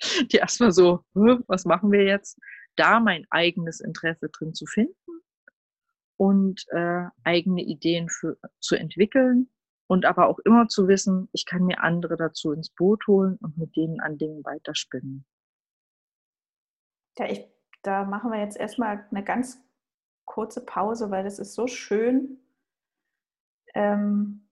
die 0.32 0.36
erstmal 0.36 0.72
so, 0.72 1.04
was 1.14 1.64
machen 1.64 1.90
wir 1.90 2.04
jetzt? 2.04 2.38
Da 2.76 3.00
mein 3.00 3.26
eigenes 3.30 3.80
Interesse 3.80 4.28
drin 4.28 4.54
zu 4.54 4.66
finden 4.66 4.94
und 6.20 6.66
äh, 6.68 7.06
eigene 7.24 7.62
Ideen 7.62 8.10
für, 8.10 8.36
zu 8.60 8.76
entwickeln 8.76 9.48
und 9.86 10.04
aber 10.04 10.28
auch 10.28 10.38
immer 10.40 10.68
zu 10.68 10.86
wissen, 10.86 11.30
ich 11.32 11.46
kann 11.46 11.64
mir 11.64 11.80
andere 11.80 12.18
dazu 12.18 12.52
ins 12.52 12.68
Boot 12.68 13.06
holen 13.06 13.38
und 13.40 13.56
mit 13.56 13.74
denen 13.74 14.00
an 14.00 14.18
Dingen 14.18 14.44
weiterspinnen. 14.44 15.24
Ja, 17.16 17.24
ich, 17.24 17.48
da 17.80 18.04
machen 18.04 18.30
wir 18.30 18.38
jetzt 18.38 18.58
erstmal 18.58 19.06
eine 19.10 19.24
ganz 19.24 19.64
kurze 20.26 20.62
Pause, 20.62 21.10
weil 21.10 21.24
das 21.24 21.38
ist 21.38 21.54
so 21.54 21.66
schön, 21.66 22.38
ähm, 23.72 24.46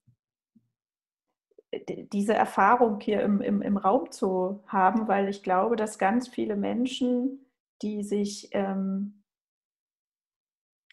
diese 1.86 2.32
Erfahrung 2.32 2.98
hier 2.98 3.20
im, 3.20 3.42
im, 3.42 3.60
im 3.60 3.76
Raum 3.76 4.10
zu 4.10 4.64
haben, 4.66 5.06
weil 5.06 5.28
ich 5.28 5.42
glaube, 5.42 5.76
dass 5.76 5.98
ganz 5.98 6.28
viele 6.28 6.56
Menschen, 6.56 7.44
die 7.82 8.04
sich 8.04 8.48
ähm, 8.52 9.17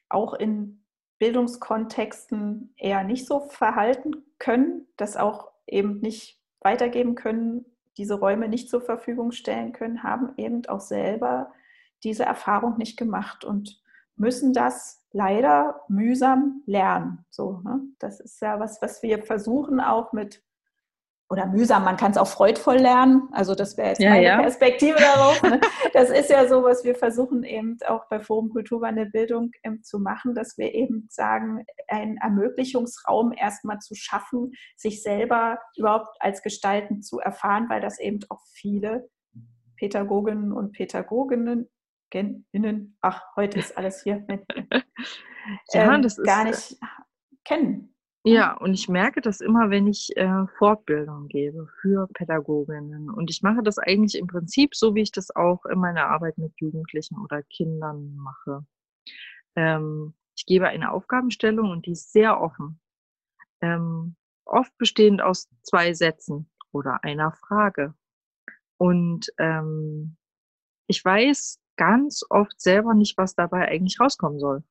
auch 0.09 0.33
in 0.33 0.83
Bildungskontexten 1.19 2.73
eher 2.77 3.03
nicht 3.03 3.25
so 3.25 3.41
verhalten 3.41 4.25
können, 4.37 4.87
das 4.97 5.17
auch 5.17 5.51
eben 5.67 5.99
nicht 5.99 6.41
weitergeben 6.59 7.15
können, 7.15 7.65
diese 7.97 8.15
Räume 8.15 8.49
nicht 8.49 8.69
zur 8.69 8.81
Verfügung 8.81 9.31
stellen 9.31 9.71
können, 9.71 10.03
haben 10.03 10.33
eben 10.37 10.65
auch 10.67 10.81
selber 10.81 11.53
diese 12.03 12.25
Erfahrung 12.25 12.77
nicht 12.77 12.97
gemacht 12.97 13.45
und 13.45 13.81
müssen 14.17 14.53
das 14.53 15.05
leider 15.11 15.81
mühsam 15.87 16.61
lernen. 16.65 17.25
So, 17.29 17.61
ne? 17.63 17.81
Das 17.99 18.19
ist 18.19 18.41
ja 18.41 18.59
was, 18.59 18.81
was 18.81 19.01
wir 19.01 19.23
versuchen 19.23 19.79
auch 19.79 20.13
mit 20.13 20.43
oder 21.29 21.47
mühsam, 21.47 21.83
man 21.83 21.97
kann 21.97 22.11
es 22.11 22.17
auch 22.17 22.27
freudvoll 22.27 22.77
lernen. 22.77 23.29
Also 23.31 23.55
das 23.55 23.77
wäre 23.77 23.89
jetzt 23.89 24.01
ja, 24.01 24.11
meine 24.11 24.25
ja. 24.25 24.41
Perspektive 24.41 24.97
darauf. 24.99 25.41
Ne? 25.41 25.59
Das 25.93 26.09
ist 26.09 26.29
ja 26.29 26.47
so, 26.47 26.63
was 26.63 26.83
wir 26.83 26.93
versuchen 26.93 27.43
eben 27.43 27.77
auch 27.87 28.07
bei 28.09 28.19
Forum 28.19 28.49
Kulturwandel 28.49 29.09
Bildung 29.09 29.51
ähm, 29.63 29.81
zu 29.81 29.99
machen, 29.99 30.35
dass 30.35 30.57
wir 30.57 30.73
eben 30.73 31.07
sagen, 31.09 31.65
einen 31.87 32.17
Ermöglichungsraum 32.17 33.31
erstmal 33.31 33.79
zu 33.79 33.95
schaffen, 33.95 34.51
sich 34.75 35.01
selber 35.01 35.59
überhaupt 35.77 36.09
als 36.19 36.43
Gestalten 36.43 37.01
zu 37.01 37.19
erfahren, 37.19 37.67
weil 37.69 37.81
das 37.81 37.99
eben 37.99 38.19
auch 38.29 38.41
viele 38.51 39.09
Pädagoginnen 39.77 40.51
und 40.51 40.73
Pädagoginnen 40.73 41.69
Innen, 42.13 42.97
ach, 43.01 43.21
heute 43.35 43.59
ist 43.59 43.77
alles 43.77 44.03
hier, 44.03 44.23
mit, 44.27 44.45
ja, 45.73 45.93
ähm, 45.93 46.01
das 46.01 46.17
ist, 46.17 46.25
gar 46.25 46.45
nicht 46.45 46.77
kennen. 47.43 47.94
Ja, 48.27 48.57
und 48.57 48.73
ich 48.73 48.89
merke 48.89 49.21
das 49.21 49.39
immer, 49.39 49.69
wenn 49.69 49.85
ich 49.85 50.17
äh, 50.17 50.47
Fortbildung 50.57 51.27
gebe 51.27 51.67
für 51.79 52.07
Pädagoginnen. 52.07 53.11
Und 53.11 53.29
ich 53.29 53.43
mache 53.43 53.61
das 53.61 53.77
eigentlich 53.77 54.19
im 54.19 54.25
Prinzip 54.25 54.73
so, 54.73 54.95
wie 54.95 55.03
ich 55.03 55.11
das 55.11 55.35
auch 55.35 55.63
in 55.65 55.77
meiner 55.77 56.07
Arbeit 56.07 56.39
mit 56.39 56.51
Jugendlichen 56.59 57.19
oder 57.19 57.43
Kindern 57.43 58.15
mache. 58.15 58.65
Ähm, 59.55 60.15
ich 60.35 60.47
gebe 60.47 60.67
eine 60.67 60.91
Aufgabenstellung 60.91 61.69
und 61.69 61.85
die 61.85 61.91
ist 61.91 62.11
sehr 62.13 62.41
offen. 62.41 62.79
Ähm, 63.61 64.15
oft 64.45 64.75
bestehend 64.79 65.21
aus 65.21 65.47
zwei 65.61 65.93
Sätzen 65.93 66.49
oder 66.71 67.03
einer 67.03 67.31
Frage. 67.31 67.93
Und 68.77 69.31
ähm, 69.37 70.17
ich 70.87 71.05
weiß 71.05 71.59
ganz 71.77 72.23
oft 72.27 72.59
selber 72.59 72.95
nicht, 72.95 73.19
was 73.19 73.35
dabei 73.35 73.67
eigentlich 73.67 73.99
rauskommen 73.99 74.39
soll. 74.39 74.63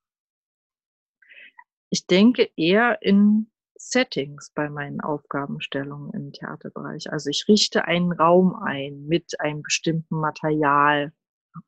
Ich 1.91 2.07
denke 2.07 2.49
eher 2.57 3.03
in 3.03 3.51
Settings 3.77 4.51
bei 4.55 4.71
meinen 4.71 5.01
Aufgabenstellungen 5.01 6.11
im 6.15 6.33
Theaterbereich. 6.33 7.13
Also 7.13 7.31
ich 7.31 7.45
richte 7.49 7.85
einen 7.85 8.13
Raum 8.13 8.55
ein 8.55 9.05
mit 9.07 9.39
einem 9.41 9.63
bestimmten 9.63 10.21
Material 10.21 11.13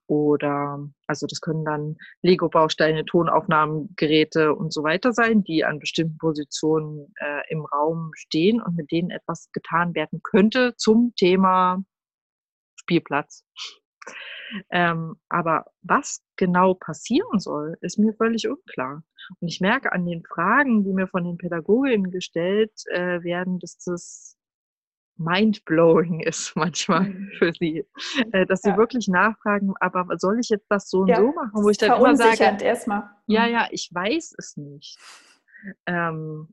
oder, 0.06 0.84
also 1.06 1.26
das 1.26 1.40
können 1.40 1.64
dann 1.64 1.96
Lego-Bausteine, 2.22 3.04
Tonaufnahmen, 3.04 3.94
Geräte 3.96 4.54
und 4.54 4.72
so 4.72 4.82
weiter 4.82 5.12
sein, 5.12 5.44
die 5.44 5.64
an 5.64 5.78
bestimmten 5.78 6.18
Positionen 6.18 7.12
äh, 7.20 7.42
im 7.50 7.64
Raum 7.64 8.10
stehen 8.14 8.60
und 8.60 8.76
mit 8.76 8.90
denen 8.90 9.10
etwas 9.10 9.50
getan 9.52 9.94
werden 9.94 10.20
könnte 10.22 10.74
zum 10.76 11.12
Thema 11.16 11.82
Spielplatz 12.76 13.44
Ähm, 14.70 15.16
aber 15.28 15.66
was 15.82 16.22
genau 16.36 16.74
passieren 16.74 17.40
soll, 17.40 17.76
ist 17.80 17.98
mir 17.98 18.14
völlig 18.14 18.48
unklar. 18.48 19.02
Und 19.40 19.48
ich 19.48 19.60
merke 19.60 19.92
an 19.92 20.06
den 20.06 20.22
Fragen, 20.24 20.84
die 20.84 20.92
mir 20.92 21.08
von 21.08 21.24
den 21.24 21.36
Pädagoginnen 21.36 22.10
gestellt 22.10 22.72
äh, 22.90 23.22
werden, 23.22 23.58
dass 23.58 23.78
das 23.78 24.36
mindblowing 25.18 26.20
ist 26.26 26.54
manchmal 26.56 27.08
mhm. 27.08 27.30
für 27.38 27.52
sie, 27.52 27.84
äh, 28.32 28.46
dass 28.46 28.62
sie 28.62 28.70
ja. 28.70 28.76
wirklich 28.76 29.08
nachfragen, 29.08 29.74
aber 29.80 30.06
soll 30.18 30.38
ich 30.40 30.50
jetzt 30.50 30.66
das 30.68 30.88
so 30.88 31.00
und 31.00 31.08
ja, 31.08 31.16
so 31.16 31.32
machen, 31.32 31.50
wo 31.54 31.70
ich 31.70 31.78
dann 31.78 31.98
immer 31.98 32.16
sage, 32.16 32.64
erstmal. 32.64 33.10
ja, 33.26 33.46
mhm. 33.46 33.52
ja, 33.52 33.68
ich 33.70 33.90
weiß 33.92 34.34
es 34.38 34.56
nicht. 34.56 34.98
Ähm. 35.86 36.48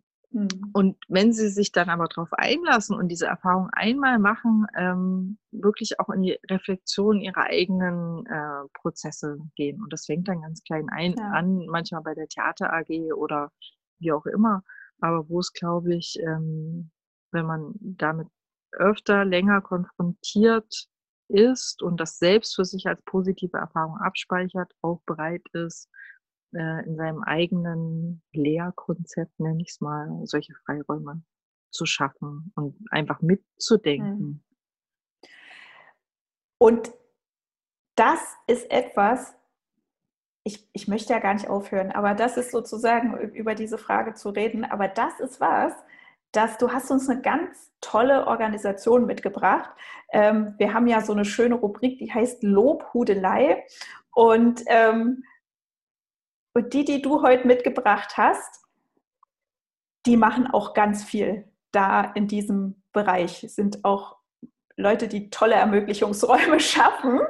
Und 0.73 0.97
wenn 1.07 1.31
sie 1.31 1.49
sich 1.49 1.71
dann 1.71 1.89
aber 1.89 2.07
darauf 2.07 2.33
einlassen 2.33 2.95
und 2.97 3.09
diese 3.09 3.27
Erfahrung 3.27 3.69
einmal 3.71 4.17
machen, 4.17 4.65
ähm, 4.75 5.37
wirklich 5.51 5.99
auch 5.99 6.09
in 6.09 6.23
die 6.23 6.39
Reflexion 6.49 7.21
ihrer 7.21 7.43
eigenen 7.43 8.25
äh, 8.25 8.67
Prozesse 8.73 9.37
gehen. 9.55 9.81
Und 9.81 9.93
das 9.93 10.05
fängt 10.05 10.27
dann 10.27 10.41
ganz 10.41 10.63
klein 10.63 10.89
ein, 10.89 11.13
ja. 11.17 11.29
an, 11.29 11.67
manchmal 11.67 12.01
bei 12.01 12.15
der 12.15 12.27
Theater 12.27 12.73
AG 12.73 13.13
oder 13.13 13.51
wie 13.99 14.11
auch 14.11 14.25
immer. 14.25 14.63
Aber 14.99 15.29
wo 15.29 15.39
es, 15.39 15.53
glaube 15.53 15.93
ich, 15.95 16.17
ähm, 16.19 16.89
wenn 17.31 17.45
man 17.45 17.73
damit 17.79 18.27
öfter 18.71 19.25
länger 19.25 19.61
konfrontiert 19.61 20.87
ist 21.27 21.83
und 21.83 21.99
das 21.99 22.17
selbst 22.17 22.55
für 22.55 22.65
sich 22.65 22.87
als 22.87 23.01
positive 23.03 23.57
Erfahrung 23.57 23.97
abspeichert, 23.97 24.71
auch 24.81 25.01
bereit 25.05 25.43
ist, 25.53 25.89
äh, 26.53 26.85
in 26.85 26.95
seinem 26.95 27.23
eigenen 27.23 28.21
Lehrkonzept, 28.33 29.39
nenne 29.39 29.61
ich 29.61 29.69
es 29.69 29.81
mal, 29.81 30.21
solche 30.25 30.53
Freiräume 30.65 31.23
zu 31.71 31.85
schaffen 31.85 32.51
und 32.55 32.75
einfach 32.91 33.21
mitzudenken. 33.21 34.19
Mhm. 34.19 34.43
Und 36.59 36.93
das 37.95 38.19
ist 38.47 38.71
etwas, 38.71 39.35
ich, 40.43 40.67
ich 40.73 40.87
möchte 40.87 41.13
ja 41.13 41.19
gar 41.19 41.33
nicht 41.33 41.49
aufhören, 41.49 41.91
aber 41.91 42.13
das 42.13 42.37
ist 42.37 42.51
sozusagen 42.51 43.17
über 43.33 43.55
diese 43.55 43.77
Frage 43.77 44.13
zu 44.13 44.29
reden, 44.29 44.65
aber 44.65 44.87
das 44.87 45.19
ist 45.19 45.39
was, 45.39 45.73
dass 46.31 46.57
du 46.57 46.71
hast 46.71 46.89
uns 46.89 47.07
eine 47.09 47.21
ganz 47.21 47.71
tolle 47.79 48.27
Organisation 48.27 49.05
mitgebracht. 49.05 49.69
Ähm, 50.11 50.55
wir 50.57 50.73
haben 50.73 50.87
ja 50.87 51.01
so 51.01 51.13
eine 51.13 51.25
schöne 51.25 51.55
Rubrik, 51.55 51.99
die 51.99 52.11
heißt 52.11 52.43
Lobhudelei. 52.43 53.63
Und, 54.11 54.63
ähm, 54.67 55.23
und 56.53 56.73
die, 56.73 56.85
die 56.85 57.01
du 57.01 57.21
heute 57.21 57.47
mitgebracht 57.47 58.17
hast, 58.17 58.63
die 60.05 60.17
machen 60.17 60.47
auch 60.47 60.73
ganz 60.73 61.03
viel 61.03 61.45
da 61.71 62.03
in 62.13 62.27
diesem 62.27 62.83
Bereich, 62.91 63.45
sind 63.49 63.83
auch 63.83 64.17
Leute, 64.75 65.07
die 65.07 65.29
tolle 65.29 65.55
Ermöglichungsräume 65.55 66.59
schaffen. 66.59 67.21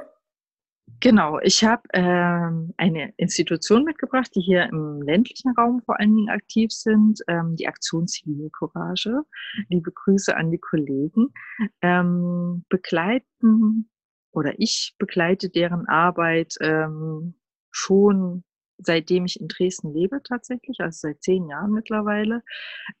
Genau, 1.00 1.38
ich 1.40 1.64
habe 1.64 1.82
ähm, 1.92 2.72
eine 2.76 3.12
Institution 3.16 3.84
mitgebracht, 3.84 4.30
die 4.34 4.40
hier 4.40 4.64
im 4.64 5.02
ländlichen 5.02 5.52
Raum 5.56 5.82
vor 5.84 5.98
allen 5.98 6.14
Dingen 6.14 6.28
aktiv 6.28 6.72
sind, 6.72 7.20
ähm, 7.26 7.56
die 7.56 7.68
Aktion 7.68 8.06
Zivilcourage. 8.06 9.22
Liebe 9.68 9.92
Grüße 9.92 10.36
an 10.36 10.50
die 10.50 10.58
Kollegen. 10.58 11.32
Ähm, 11.80 12.64
begleiten 12.68 13.90
oder 14.30 14.54
ich 14.58 14.94
begleite 14.98 15.48
deren 15.48 15.86
Arbeit 15.88 16.54
ähm, 16.60 17.34
schon 17.70 18.44
seitdem 18.78 19.24
ich 19.24 19.40
in 19.40 19.48
Dresden 19.48 19.92
lebe 19.92 20.22
tatsächlich, 20.22 20.80
also 20.80 21.08
seit 21.08 21.22
zehn 21.22 21.48
Jahren 21.48 21.72
mittlerweile. 21.72 22.42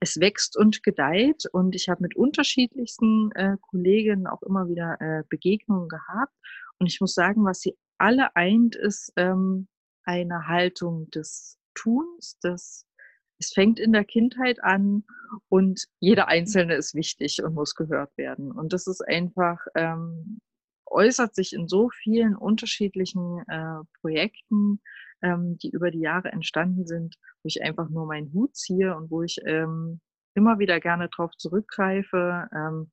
Es 0.00 0.20
wächst 0.20 0.56
und 0.56 0.82
gedeiht 0.82 1.44
und 1.52 1.74
ich 1.74 1.88
habe 1.88 2.02
mit 2.02 2.16
unterschiedlichsten 2.16 3.30
äh, 3.32 3.56
Kolleginnen 3.60 4.26
auch 4.26 4.42
immer 4.42 4.68
wieder 4.68 5.00
äh, 5.00 5.22
Begegnungen 5.28 5.88
gehabt. 5.88 6.34
Und 6.78 6.86
ich 6.86 7.00
muss 7.00 7.14
sagen, 7.14 7.44
was 7.44 7.60
sie 7.60 7.76
alle 7.98 8.34
eint, 8.36 8.76
ist 8.76 9.12
ähm, 9.16 9.68
eine 10.04 10.46
Haltung 10.48 11.10
des 11.10 11.58
Tuns, 11.74 12.38
des 12.40 12.86
es 13.38 13.52
fängt 13.52 13.80
in 13.80 13.92
der 13.92 14.04
Kindheit 14.04 14.62
an 14.62 15.04
und 15.48 15.86
jeder 15.98 16.28
Einzelne 16.28 16.74
ist 16.76 16.94
wichtig 16.94 17.42
und 17.42 17.54
muss 17.54 17.74
gehört 17.74 18.16
werden. 18.16 18.52
Und 18.52 18.72
das 18.72 18.86
ist 18.86 19.00
einfach, 19.00 19.58
ähm, 19.74 20.40
äußert 20.86 21.34
sich 21.34 21.52
in 21.52 21.68
so 21.68 21.90
vielen 21.90 22.36
unterschiedlichen 22.36 23.42
äh, 23.48 23.84
Projekten, 24.00 24.80
ähm, 25.24 25.58
die 25.58 25.70
über 25.70 25.90
die 25.90 26.00
Jahre 26.00 26.30
entstanden 26.30 26.86
sind, 26.86 27.16
wo 27.42 27.48
ich 27.48 27.62
einfach 27.62 27.88
nur 27.88 28.06
meinen 28.06 28.32
Hut 28.32 28.54
ziehe 28.54 28.94
und 28.94 29.10
wo 29.10 29.22
ich 29.22 29.40
ähm, 29.46 30.00
immer 30.34 30.58
wieder 30.58 30.78
gerne 30.78 31.08
darauf 31.08 31.32
zurückgreife. 31.36 32.48
Ähm, 32.54 32.92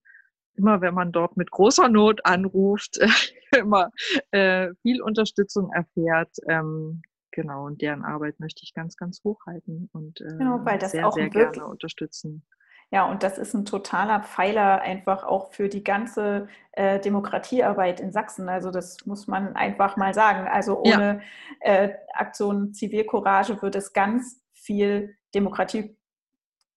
immer 0.55 0.81
wenn 0.81 0.93
man 0.93 1.11
dort 1.11 1.37
mit 1.37 1.51
großer 1.51 1.89
Not 1.89 2.25
anruft, 2.25 2.99
immer 3.57 3.89
äh, 4.31 4.69
viel 4.81 5.01
Unterstützung 5.01 5.71
erfährt. 5.71 6.35
Ähm, 6.47 7.01
genau, 7.31 7.65
und 7.65 7.81
deren 7.81 8.03
Arbeit 8.03 8.39
möchte 8.39 8.61
ich 8.63 8.73
ganz, 8.73 8.95
ganz 8.95 9.21
hochhalten 9.23 9.89
und 9.91 10.21
äh, 10.21 10.37
genau, 10.37 10.63
weil 10.65 10.79
das 10.79 10.91
sehr, 10.91 11.07
auch 11.07 11.13
sehr 11.13 11.29
gerne 11.29 11.65
unterstützen. 11.65 12.45
Ja, 12.93 13.05
und 13.05 13.23
das 13.23 13.37
ist 13.37 13.53
ein 13.53 13.63
totaler 13.63 14.21
Pfeiler 14.21 14.81
einfach 14.81 15.23
auch 15.23 15.53
für 15.53 15.69
die 15.69 15.83
ganze 15.83 16.49
äh, 16.73 16.99
Demokratiearbeit 16.99 18.01
in 18.01 18.11
Sachsen. 18.11 18.49
Also 18.49 18.69
das 18.69 19.05
muss 19.05 19.27
man 19.27 19.55
einfach 19.55 19.95
mal 19.95 20.13
sagen. 20.13 20.45
Also 20.49 20.81
ohne 20.81 21.21
ja. 21.63 21.73
äh, 21.73 21.95
Aktion 22.13 22.73
Zivilcourage 22.73 23.61
wird 23.61 23.75
es 23.75 23.93
ganz 23.93 24.41
viel 24.53 25.15
Demokratie 25.33 25.97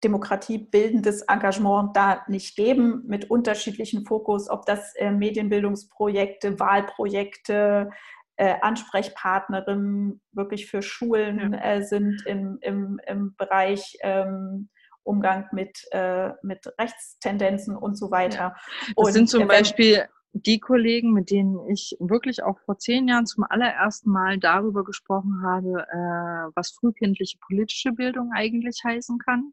demokratiebildendes 0.05 1.23
Engagement 1.23 1.97
da 1.97 2.25
nicht 2.29 2.57
geben, 2.57 3.05
mit 3.07 3.31
unterschiedlichen 3.31 4.05
Fokus, 4.05 4.51
ob 4.51 4.67
das 4.67 4.95
äh, 4.97 5.11
Medienbildungsprojekte, 5.11 6.61
Wahlprojekte, 6.61 7.91
äh, 8.37 8.55
Ansprechpartnerinnen 8.61 10.21
wirklich 10.33 10.67
für 10.67 10.83
Schulen 10.83 11.55
ja. 11.55 11.59
äh, 11.59 11.83
sind 11.83 12.23
im, 12.27 12.59
im, 12.61 13.01
im 13.07 13.35
Bereich 13.37 13.97
ähm, 14.03 14.69
Umgang 15.05 15.47
mit, 15.53 15.87
äh, 15.93 16.31
mit 16.43 16.67
Rechtstendenzen 16.79 17.77
und 17.77 17.97
so 17.97 18.11
weiter. 18.11 18.37
Ja. 18.39 18.57
Das 18.97 19.07
und, 19.07 19.13
sind 19.13 19.29
zum 19.29 19.47
Beispiel 19.47 20.09
die 20.33 20.59
Kollegen, 20.59 21.13
mit 21.13 21.31
denen 21.31 21.69
ich 21.69 21.97
wirklich 22.01 22.43
auch 22.43 22.59
vor 22.59 22.79
zehn 22.79 23.07
Jahren 23.07 23.27
zum 23.27 23.45
allerersten 23.49 24.11
Mal 24.11 24.39
darüber 24.39 24.83
gesprochen 24.83 25.43
habe, 25.45 25.87
äh, 25.89 26.51
was 26.57 26.73
frühkindliche 26.73 27.39
politische 27.47 27.93
Bildung 27.93 28.33
eigentlich 28.35 28.83
heißen 28.85 29.19
kann 29.19 29.53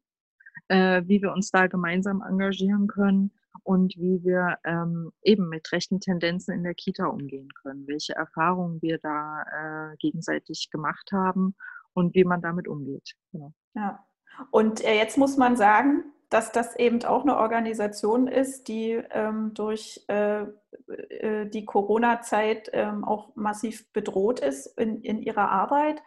äh, 0.72 1.04
wie 1.06 1.22
wir 1.22 1.34
uns 1.34 1.52
da 1.52 1.68
gemeinsam 1.68 2.22
engagieren 2.22 2.88
können 2.88 3.32
und 3.64 3.96
wie 3.98 4.24
wir 4.24 4.58
ähm, 4.64 5.12
eben 5.22 5.50
mit 5.50 5.72
rechten 5.72 6.00
Tendenzen 6.00 6.54
in 6.54 6.64
der 6.64 6.74
Kita 6.74 7.06
umgehen 7.08 7.50
können, 7.62 7.88
welche 7.88 8.16
Erfahrungen 8.16 8.82
wir 8.82 8.98
da 8.98 9.92
äh, 9.92 9.98
gegenseitig 9.98 10.70
gemacht 10.72 11.12
haben 11.12 11.56
und 11.94 12.16
wie 12.16 12.24
man 12.24 12.42
damit 12.42 12.70
umgeht. 12.70 13.16
Genau. 13.34 13.54
Ja, 13.76 14.04
und 14.50 14.84
äh, 14.84 14.96
jetzt 14.96 15.18
muss 15.18 15.38
man 15.38 15.56
sagen, 15.56 16.04
dass 16.30 16.52
das 16.52 16.78
eben 16.78 17.04
auch 17.04 17.24
eine 17.24 17.38
Organisation 17.38 18.28
ist, 18.28 18.68
die 18.70 19.02
ähm, 19.12 19.54
durch 19.54 20.04
äh, 20.08 20.44
äh 20.90 21.46
die 21.48 21.66
Corona-Zeit 21.66 22.70
ähm, 22.74 23.04
auch 23.04 23.36
massiv 23.36 23.92
bedroht 23.92 24.40
ist 24.40 24.68
in, 24.80 25.02
in 25.02 25.22
ihrer 25.22 25.50
Arbeit 25.50 26.02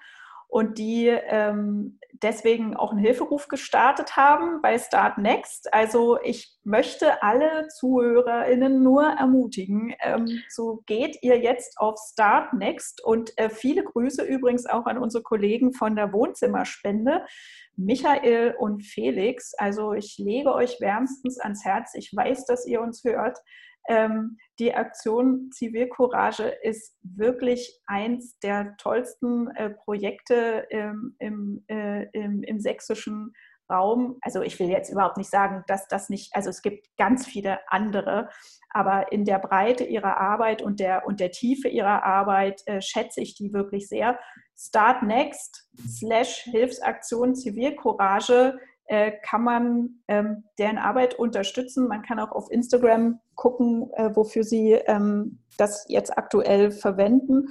und 0.55 0.79
die 0.79 1.09
ähm, 1.09 1.99
deswegen 2.13 2.77
auch 2.77 2.93
einen 2.93 3.01
Hilferuf 3.01 3.49
gestartet 3.49 4.17
haben 4.17 4.63
bei 4.63 4.79
Start 4.79 5.19
Next. 5.19 5.75
Also 5.75 6.17
ich 6.23 6.57
möchte 6.63 7.25
alle 7.25 7.67
ZuhörerInnen 7.67 8.81
nur 8.81 9.03
ermutigen, 9.03 9.97
ähm, 10.01 10.29
so 10.49 10.85
geht 10.87 11.21
ihr 11.23 11.41
jetzt 11.41 11.77
auf 11.79 11.99
Start 11.99 12.53
Next 12.53 13.03
und 13.03 13.37
äh, 13.37 13.51
viele 13.51 13.83
Grüße 13.83 14.23
übrigens 14.23 14.67
auch 14.67 14.87
an 14.87 14.99
unsere 14.99 15.25
Kollegen 15.25 15.73
von 15.73 15.97
der 15.97 16.13
Wohnzimmerspende. 16.13 17.27
Michael 17.75 18.55
und 18.57 18.85
Felix, 18.85 19.55
also 19.55 19.93
ich 19.93 20.19
lege 20.19 20.55
euch 20.55 20.81
wärmstens 20.81 21.41
ans 21.41 21.65
Herz. 21.65 21.95
Ich 21.95 22.15
weiß, 22.15 22.47
dass 22.47 22.65
ihr 22.65 22.81
uns 22.81 23.03
hört. 23.03 23.39
Ähm, 23.89 24.39
die 24.59 24.75
Aktion 24.75 25.51
Zivilcourage 25.53 26.45
ist 26.63 26.97
wirklich 27.03 27.81
eins 27.87 28.39
der 28.39 28.77
tollsten 28.79 29.49
äh, 29.57 29.71
Projekte 29.71 30.67
im, 30.71 31.17
im, 31.19 31.65
äh, 31.69 32.05
im, 32.13 32.43
im 32.43 32.61
sächsischen 32.61 33.33
Raum. 33.71 34.19
Also 34.21 34.43
ich 34.43 34.59
will 34.59 34.69
jetzt 34.69 34.91
überhaupt 34.91 35.17
nicht 35.17 35.31
sagen, 35.31 35.65
dass 35.67 35.89
das 35.89 36.09
nicht, 36.09 36.35
also 36.35 36.51
es 36.51 36.63
gibt 36.63 36.87
ganz 36.97 37.27
viele 37.27 37.59
andere, 37.69 38.29
aber 38.71 39.13
in 39.13 39.25
der 39.25 39.39
Breite 39.39 39.85
ihrer 39.85 40.19
Arbeit 40.19 40.63
und 40.63 40.81
der, 40.81 41.07
und 41.07 41.21
der 41.21 41.31
Tiefe 41.31 41.69
ihrer 41.69 42.05
Arbeit 42.05 42.63
äh, 42.67 42.81
schätze 42.81 43.21
ich 43.21 43.35
die 43.35 43.53
wirklich 43.53 43.89
sehr. 43.89 44.19
Start 44.57 45.03
Next 45.03 45.69
slash 45.87 46.43
Hilfsaktion 46.45 47.35
Zivilcourage 47.35 48.59
äh, 48.87 49.13
kann 49.23 49.43
man 49.43 50.03
ähm, 50.09 50.45
deren 50.59 50.79
Arbeit 50.79 51.15
unterstützen. 51.15 51.89
Man 51.89 52.03
kann 52.03 52.21
auch 52.21 52.33
auf 52.33 52.51
Instagram 52.51 53.21
gucken, 53.35 53.91
äh, 53.95 54.15
wofür 54.15 54.45
sie 54.45 54.73
ähm, 54.73 55.41
das 55.57 55.87
jetzt 55.89 56.17
aktuell 56.17 56.71
verwenden. 56.71 57.49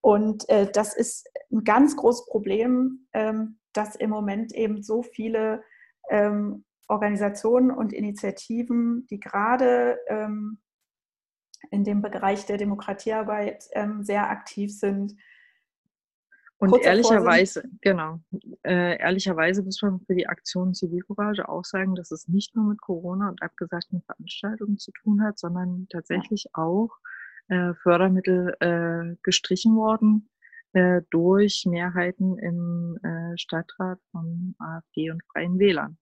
Und 0.00 0.48
äh, 0.48 0.70
das 0.70 0.94
ist 0.94 1.28
ein 1.50 1.64
ganz 1.64 1.96
großes 1.96 2.26
Problem, 2.26 3.06
ähm, 3.12 3.58
dass 3.72 3.96
im 3.96 4.10
Moment 4.10 4.52
eben 4.52 4.82
so 4.82 5.02
viele 5.02 5.62
ähm, 6.10 6.64
Organisationen 6.88 7.70
und 7.70 7.92
Initiativen, 7.92 9.06
die 9.08 9.18
gerade 9.18 9.98
ähm, 10.08 10.58
in 11.70 11.84
dem 11.84 12.02
Bereich 12.02 12.46
der 12.46 12.58
Demokratiearbeit 12.58 13.64
ähm, 13.72 14.04
sehr 14.04 14.30
aktiv 14.30 14.78
sind. 14.78 15.14
Und 16.58 16.70
Kurz 16.70 16.86
ehrlicherweise, 16.86 17.64
genau, 17.80 18.20
äh, 18.62 18.98
ehrlicherweise 18.98 19.62
muss 19.62 19.82
man 19.82 20.00
für 20.00 20.14
die 20.14 20.28
Aktion 20.28 20.72
Zivilcourage 20.72 21.48
auch 21.48 21.64
sagen, 21.64 21.94
dass 21.94 22.10
es 22.12 22.28
nicht 22.28 22.54
nur 22.54 22.64
mit 22.66 22.80
Corona 22.80 23.28
und 23.28 23.42
abgesagten 23.42 24.02
Veranstaltungen 24.02 24.78
zu 24.78 24.92
tun 24.92 25.22
hat, 25.22 25.38
sondern 25.38 25.88
tatsächlich 25.90 26.46
auch 26.54 26.90
äh, 27.48 27.74
Fördermittel 27.82 28.54
äh, 28.60 29.16
gestrichen 29.22 29.74
worden 29.76 30.30
äh, 30.74 31.02
durch 31.10 31.66
Mehrheiten 31.66 32.38
im 32.38 32.98
äh, 33.02 33.36
Stadtrat 33.36 33.98
von 34.12 34.54
AfD 34.58 35.10
und 35.10 35.22
Freien 35.32 35.58
Wählern. 35.58 35.98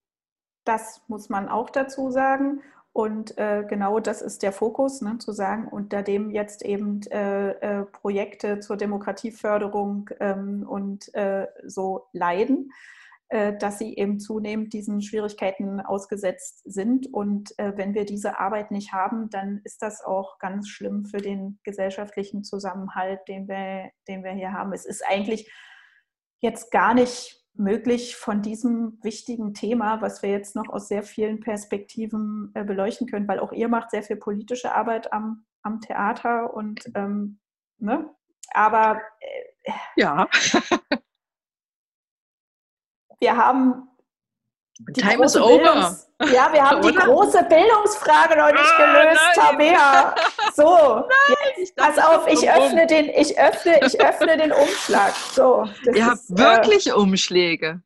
Das 0.64 1.02
muss 1.08 1.28
man 1.28 1.48
auch 1.48 1.70
dazu 1.70 2.10
sagen. 2.10 2.62
Und 2.92 3.38
äh, 3.38 3.64
genau 3.66 4.00
das 4.00 4.20
ist 4.20 4.42
der 4.42 4.52
Fokus, 4.52 5.00
ne, 5.00 5.16
zu 5.18 5.32
sagen, 5.32 5.66
unter 5.66 6.02
dem 6.02 6.30
jetzt 6.30 6.62
eben 6.62 7.00
äh, 7.10 7.52
äh, 7.52 7.84
Projekte 7.86 8.60
zur 8.60 8.76
Demokratieförderung 8.76 10.10
ähm, 10.20 10.66
und 10.68 11.12
äh, 11.14 11.46
so 11.64 12.08
leiden, 12.12 12.70
äh, 13.30 13.56
dass 13.56 13.78
sie 13.78 13.96
eben 13.96 14.20
zunehmend 14.20 14.74
diesen 14.74 15.00
Schwierigkeiten 15.00 15.80
ausgesetzt 15.80 16.60
sind. 16.66 17.06
Und 17.10 17.58
äh, 17.58 17.72
wenn 17.76 17.94
wir 17.94 18.04
diese 18.04 18.38
Arbeit 18.38 18.70
nicht 18.70 18.92
haben, 18.92 19.30
dann 19.30 19.62
ist 19.64 19.80
das 19.80 20.04
auch 20.04 20.38
ganz 20.38 20.68
schlimm 20.68 21.06
für 21.06 21.16
den 21.16 21.58
gesellschaftlichen 21.64 22.44
Zusammenhalt, 22.44 23.20
den 23.26 23.48
wir, 23.48 23.90
den 24.06 24.22
wir 24.22 24.32
hier 24.32 24.52
haben. 24.52 24.74
Es 24.74 24.84
ist 24.84 25.02
eigentlich 25.08 25.50
jetzt 26.40 26.70
gar 26.70 26.92
nicht 26.92 27.41
möglich 27.54 28.16
von 28.16 28.42
diesem 28.42 28.98
wichtigen 29.02 29.54
Thema, 29.54 30.00
was 30.00 30.22
wir 30.22 30.30
jetzt 30.30 30.56
noch 30.56 30.68
aus 30.68 30.88
sehr 30.88 31.02
vielen 31.02 31.40
Perspektiven 31.40 32.50
äh, 32.54 32.64
beleuchten 32.64 33.06
können, 33.06 33.28
weil 33.28 33.40
auch 33.40 33.52
ihr 33.52 33.68
macht 33.68 33.90
sehr 33.90 34.02
viel 34.02 34.16
politische 34.16 34.74
Arbeit 34.74 35.12
am, 35.12 35.44
am 35.62 35.80
Theater 35.80 36.54
und 36.54 36.90
ähm, 36.94 37.38
ne? 37.78 38.08
aber 38.52 39.00
äh, 39.20 39.72
ja. 39.96 40.28
wir 43.20 43.36
haben 43.36 43.88
die 44.90 45.00
Time 45.00 45.24
is 45.24 45.36
over. 45.36 45.96
Ja, 46.32 46.52
wir 46.52 46.62
haben 46.62 46.82
die 46.82 46.94
große 46.94 47.44
Bildungsfrage 47.48 48.36
noch 48.36 48.52
nicht 48.52 48.72
ah, 48.78 49.02
gelöst, 49.02 49.22
Tabea. 49.34 50.14
So, 50.54 51.04
jetzt, 51.56 51.74
pass 51.76 51.98
auf, 51.98 52.28
ich 52.28 52.48
öffne, 52.48 52.86
den, 52.86 53.08
ich, 53.08 53.38
öffne, 53.38 53.80
ich 53.86 53.98
öffne 54.00 54.36
den 54.36 54.52
Umschlag. 54.52 55.12
So, 55.32 55.66
Ihr 55.94 56.06
habt 56.06 56.20
wirklich 56.28 56.88
äh, 56.88 56.92
Umschläge. 56.92 57.82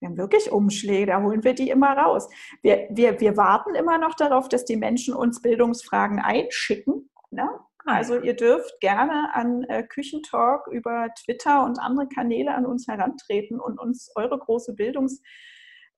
Wir 0.00 0.08
haben 0.08 0.16
wirklich 0.16 0.50
Umschläge, 0.50 1.06
da 1.06 1.22
holen 1.22 1.44
wir 1.44 1.54
die 1.54 1.70
immer 1.70 1.96
raus. 1.96 2.28
Wir, 2.62 2.88
wir, 2.90 3.20
wir 3.20 3.36
warten 3.36 3.76
immer 3.76 3.98
noch 3.98 4.14
darauf, 4.14 4.48
dass 4.48 4.64
die 4.64 4.76
Menschen 4.76 5.14
uns 5.14 5.40
Bildungsfragen 5.40 6.18
einschicken. 6.18 7.08
Ne? 7.30 7.48
Ah, 7.86 7.94
also 7.94 8.18
ihr 8.20 8.34
dürft 8.34 8.80
gerne 8.80 9.34
an 9.34 9.62
äh, 9.64 9.84
Küchentalk 9.84 10.66
über 10.66 11.08
Twitter 11.24 11.64
und 11.64 11.78
andere 11.78 12.08
Kanäle 12.08 12.54
an 12.54 12.66
uns 12.66 12.88
herantreten 12.88 13.60
und 13.60 13.78
uns 13.78 14.10
eure 14.16 14.38
große 14.38 14.74
Bildungsfrage 14.74 15.22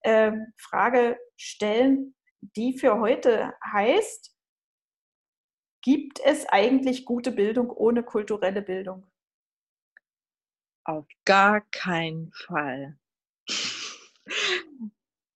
äh, 0.00 0.32
Frage 0.56 1.18
stellen, 1.36 2.14
die 2.40 2.78
für 2.78 2.98
heute 3.00 3.54
heißt, 3.64 4.34
gibt 5.82 6.20
es 6.24 6.46
eigentlich 6.46 7.04
gute 7.04 7.32
Bildung 7.32 7.70
ohne 7.70 8.02
kulturelle 8.02 8.62
Bildung? 8.62 9.10
Auf 10.84 11.06
gar 11.24 11.60
keinen 11.70 12.32
Fall. 12.32 12.98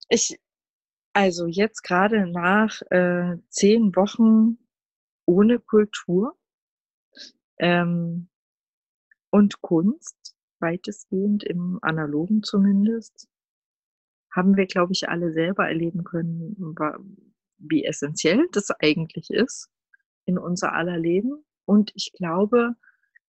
Ich, 0.09 0.39
also 1.13 1.47
jetzt 1.47 1.83
gerade 1.83 2.27
nach 2.27 2.83
äh, 2.91 3.37
zehn 3.49 3.95
Wochen 3.97 4.59
ohne 5.27 5.59
Kultur 5.59 6.37
ähm, 7.59 8.29
und 9.31 9.61
Kunst, 9.63 10.37
weitestgehend 10.61 11.45
im 11.45 11.79
analogen 11.83 12.43
zumindest, 12.43 13.29
haben 14.35 14.57
wir, 14.57 14.67
glaube 14.67 14.93
ich, 14.93 15.09
alle 15.09 15.33
selber 15.33 15.69
erleben 15.69 16.05
können, 16.05 16.75
wie 17.59 17.85
essentiell 17.85 18.47
das 18.53 18.71
eigentlich 18.81 19.31
ist 19.31 19.71
in 20.27 20.39
unser 20.39 20.73
aller 20.73 20.99
Leben. 20.99 21.45
Und 21.67 21.93
ich 21.95 22.13
glaube, 22.13 22.75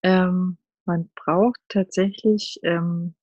ähm, 0.02 0.58
man 0.86 1.10
braucht 1.16 1.60
tatsächlich 1.70 2.60
ähm, 2.64 3.16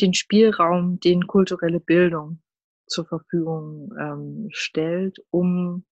den 0.00 0.12
Spielraum, 0.12 1.00
den 1.00 1.26
kulturelle 1.26 1.80
Bildung 1.80 2.42
zur 2.86 3.06
Verfügung 3.06 3.92
ähm, 3.98 4.48
stellt, 4.50 5.18
um 5.30 5.84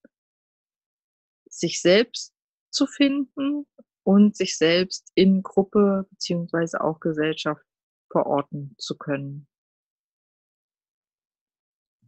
sich 1.49 1.81
selbst 1.81 2.35
zu 2.71 2.87
finden 2.87 3.67
und 4.03 4.37
sich 4.37 4.59
selbst 4.59 5.11
in 5.15 5.43
Gruppe 5.43 6.07
beziehungsweise 6.11 6.81
auch 6.83 7.01
Gesellschaft 7.01 7.65
verorten 8.11 8.75
zu 8.79 8.97
können 8.97 9.49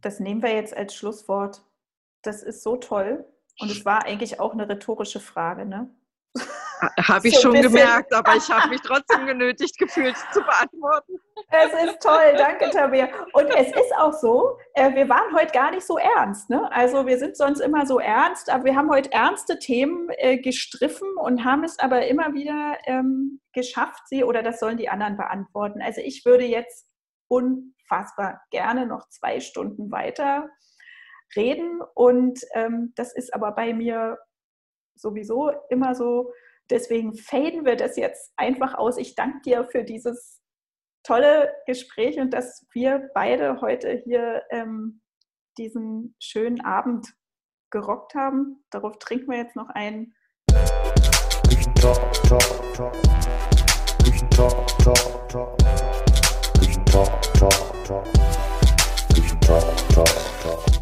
das 0.01 0.19
nehmen 0.19 0.41
wir 0.41 0.53
jetzt 0.53 0.75
als 0.75 0.95
Schlusswort. 0.95 1.63
Das 2.21 2.43
ist 2.43 2.63
so 2.63 2.77
toll. 2.77 3.25
Und 3.59 3.71
es 3.71 3.85
war 3.85 4.05
eigentlich 4.05 4.39
auch 4.39 4.53
eine 4.53 4.69
rhetorische 4.69 5.19
Frage, 5.19 5.65
ne? 5.65 5.89
Habe 7.07 7.27
ich 7.27 7.35
so 7.35 7.41
schon 7.53 7.61
gemerkt, 7.61 8.13
aber 8.13 8.35
ich 8.35 8.47
habe 8.49 8.69
mich 8.69 8.81
trotzdem 8.81 9.25
genötigt 9.25 9.79
gefühlt 9.79 10.15
zu 10.31 10.41
beantworten. 10.41 11.13
Es 11.49 11.89
ist 11.89 12.01
toll, 12.01 12.35
danke 12.37 12.69
Tabea. 12.69 13.09
Und 13.33 13.47
es 13.47 13.67
ist 13.69 13.95
auch 13.97 14.13
so, 14.13 14.59
äh, 14.75 14.93
wir 14.93 15.09
waren 15.09 15.33
heute 15.35 15.51
gar 15.53 15.71
nicht 15.71 15.85
so 15.85 15.97
ernst. 15.97 16.49
Ne? 16.49 16.71
Also 16.71 17.07
wir 17.07 17.17
sind 17.17 17.35
sonst 17.35 17.61
immer 17.61 17.87
so 17.87 17.99
ernst, 17.99 18.51
aber 18.51 18.65
wir 18.65 18.75
haben 18.75 18.91
heute 18.91 19.11
ernste 19.11 19.57
Themen 19.57 20.09
äh, 20.17 20.37
gestriffen 20.37 21.07
und 21.17 21.43
haben 21.43 21.63
es 21.63 21.79
aber 21.79 22.05
immer 22.05 22.33
wieder 22.33 22.77
ähm, 22.85 23.39
geschafft, 23.53 24.07
sie 24.07 24.23
oder 24.23 24.43
das 24.43 24.59
sollen 24.59 24.77
die 24.77 24.89
anderen 24.89 25.17
beantworten. 25.17 25.81
Also 25.81 26.01
ich 26.01 26.25
würde 26.25 26.45
jetzt 26.45 26.85
unfassbar 27.89 28.41
gerne 28.51 28.85
noch 28.85 29.07
zwei 29.09 29.39
Stunden 29.39 29.91
weiter 29.91 30.49
reden. 31.35 31.81
Und 31.95 32.39
ähm, 32.53 32.93
das 32.95 33.13
ist 33.15 33.33
aber 33.33 33.51
bei 33.51 33.73
mir 33.73 34.17
sowieso 34.95 35.51
immer 35.69 35.95
so. 35.95 36.31
Deswegen 36.69 37.15
faden 37.15 37.65
wir 37.65 37.75
das 37.75 37.97
jetzt 37.97 38.33
einfach 38.35 38.73
aus. 38.73 38.97
Ich 38.97 39.15
danke 39.15 39.41
dir 39.41 39.65
für 39.65 39.83
dieses 39.83 40.41
tolle 41.03 41.53
Gespräch 41.65 42.19
und 42.19 42.31
dass 42.33 42.65
wir 42.73 43.09
beide 43.13 43.61
heute 43.61 44.01
hier 44.03 44.43
ähm, 44.49 45.01
diesen 45.57 46.15
schönen 46.19 46.61
Abend 46.61 47.13
gerockt 47.71 48.15
haben. 48.15 48.63
Darauf 48.69 48.97
trinken 48.99 49.31
wir 49.31 49.37
jetzt 49.37 49.55
noch 49.55 49.69
einen. 49.69 50.13
Talk, 57.39 57.76
talk. 57.87 58.03
Talk. 59.39 59.87
Talk. 59.87 60.07
Talk. 60.43 60.76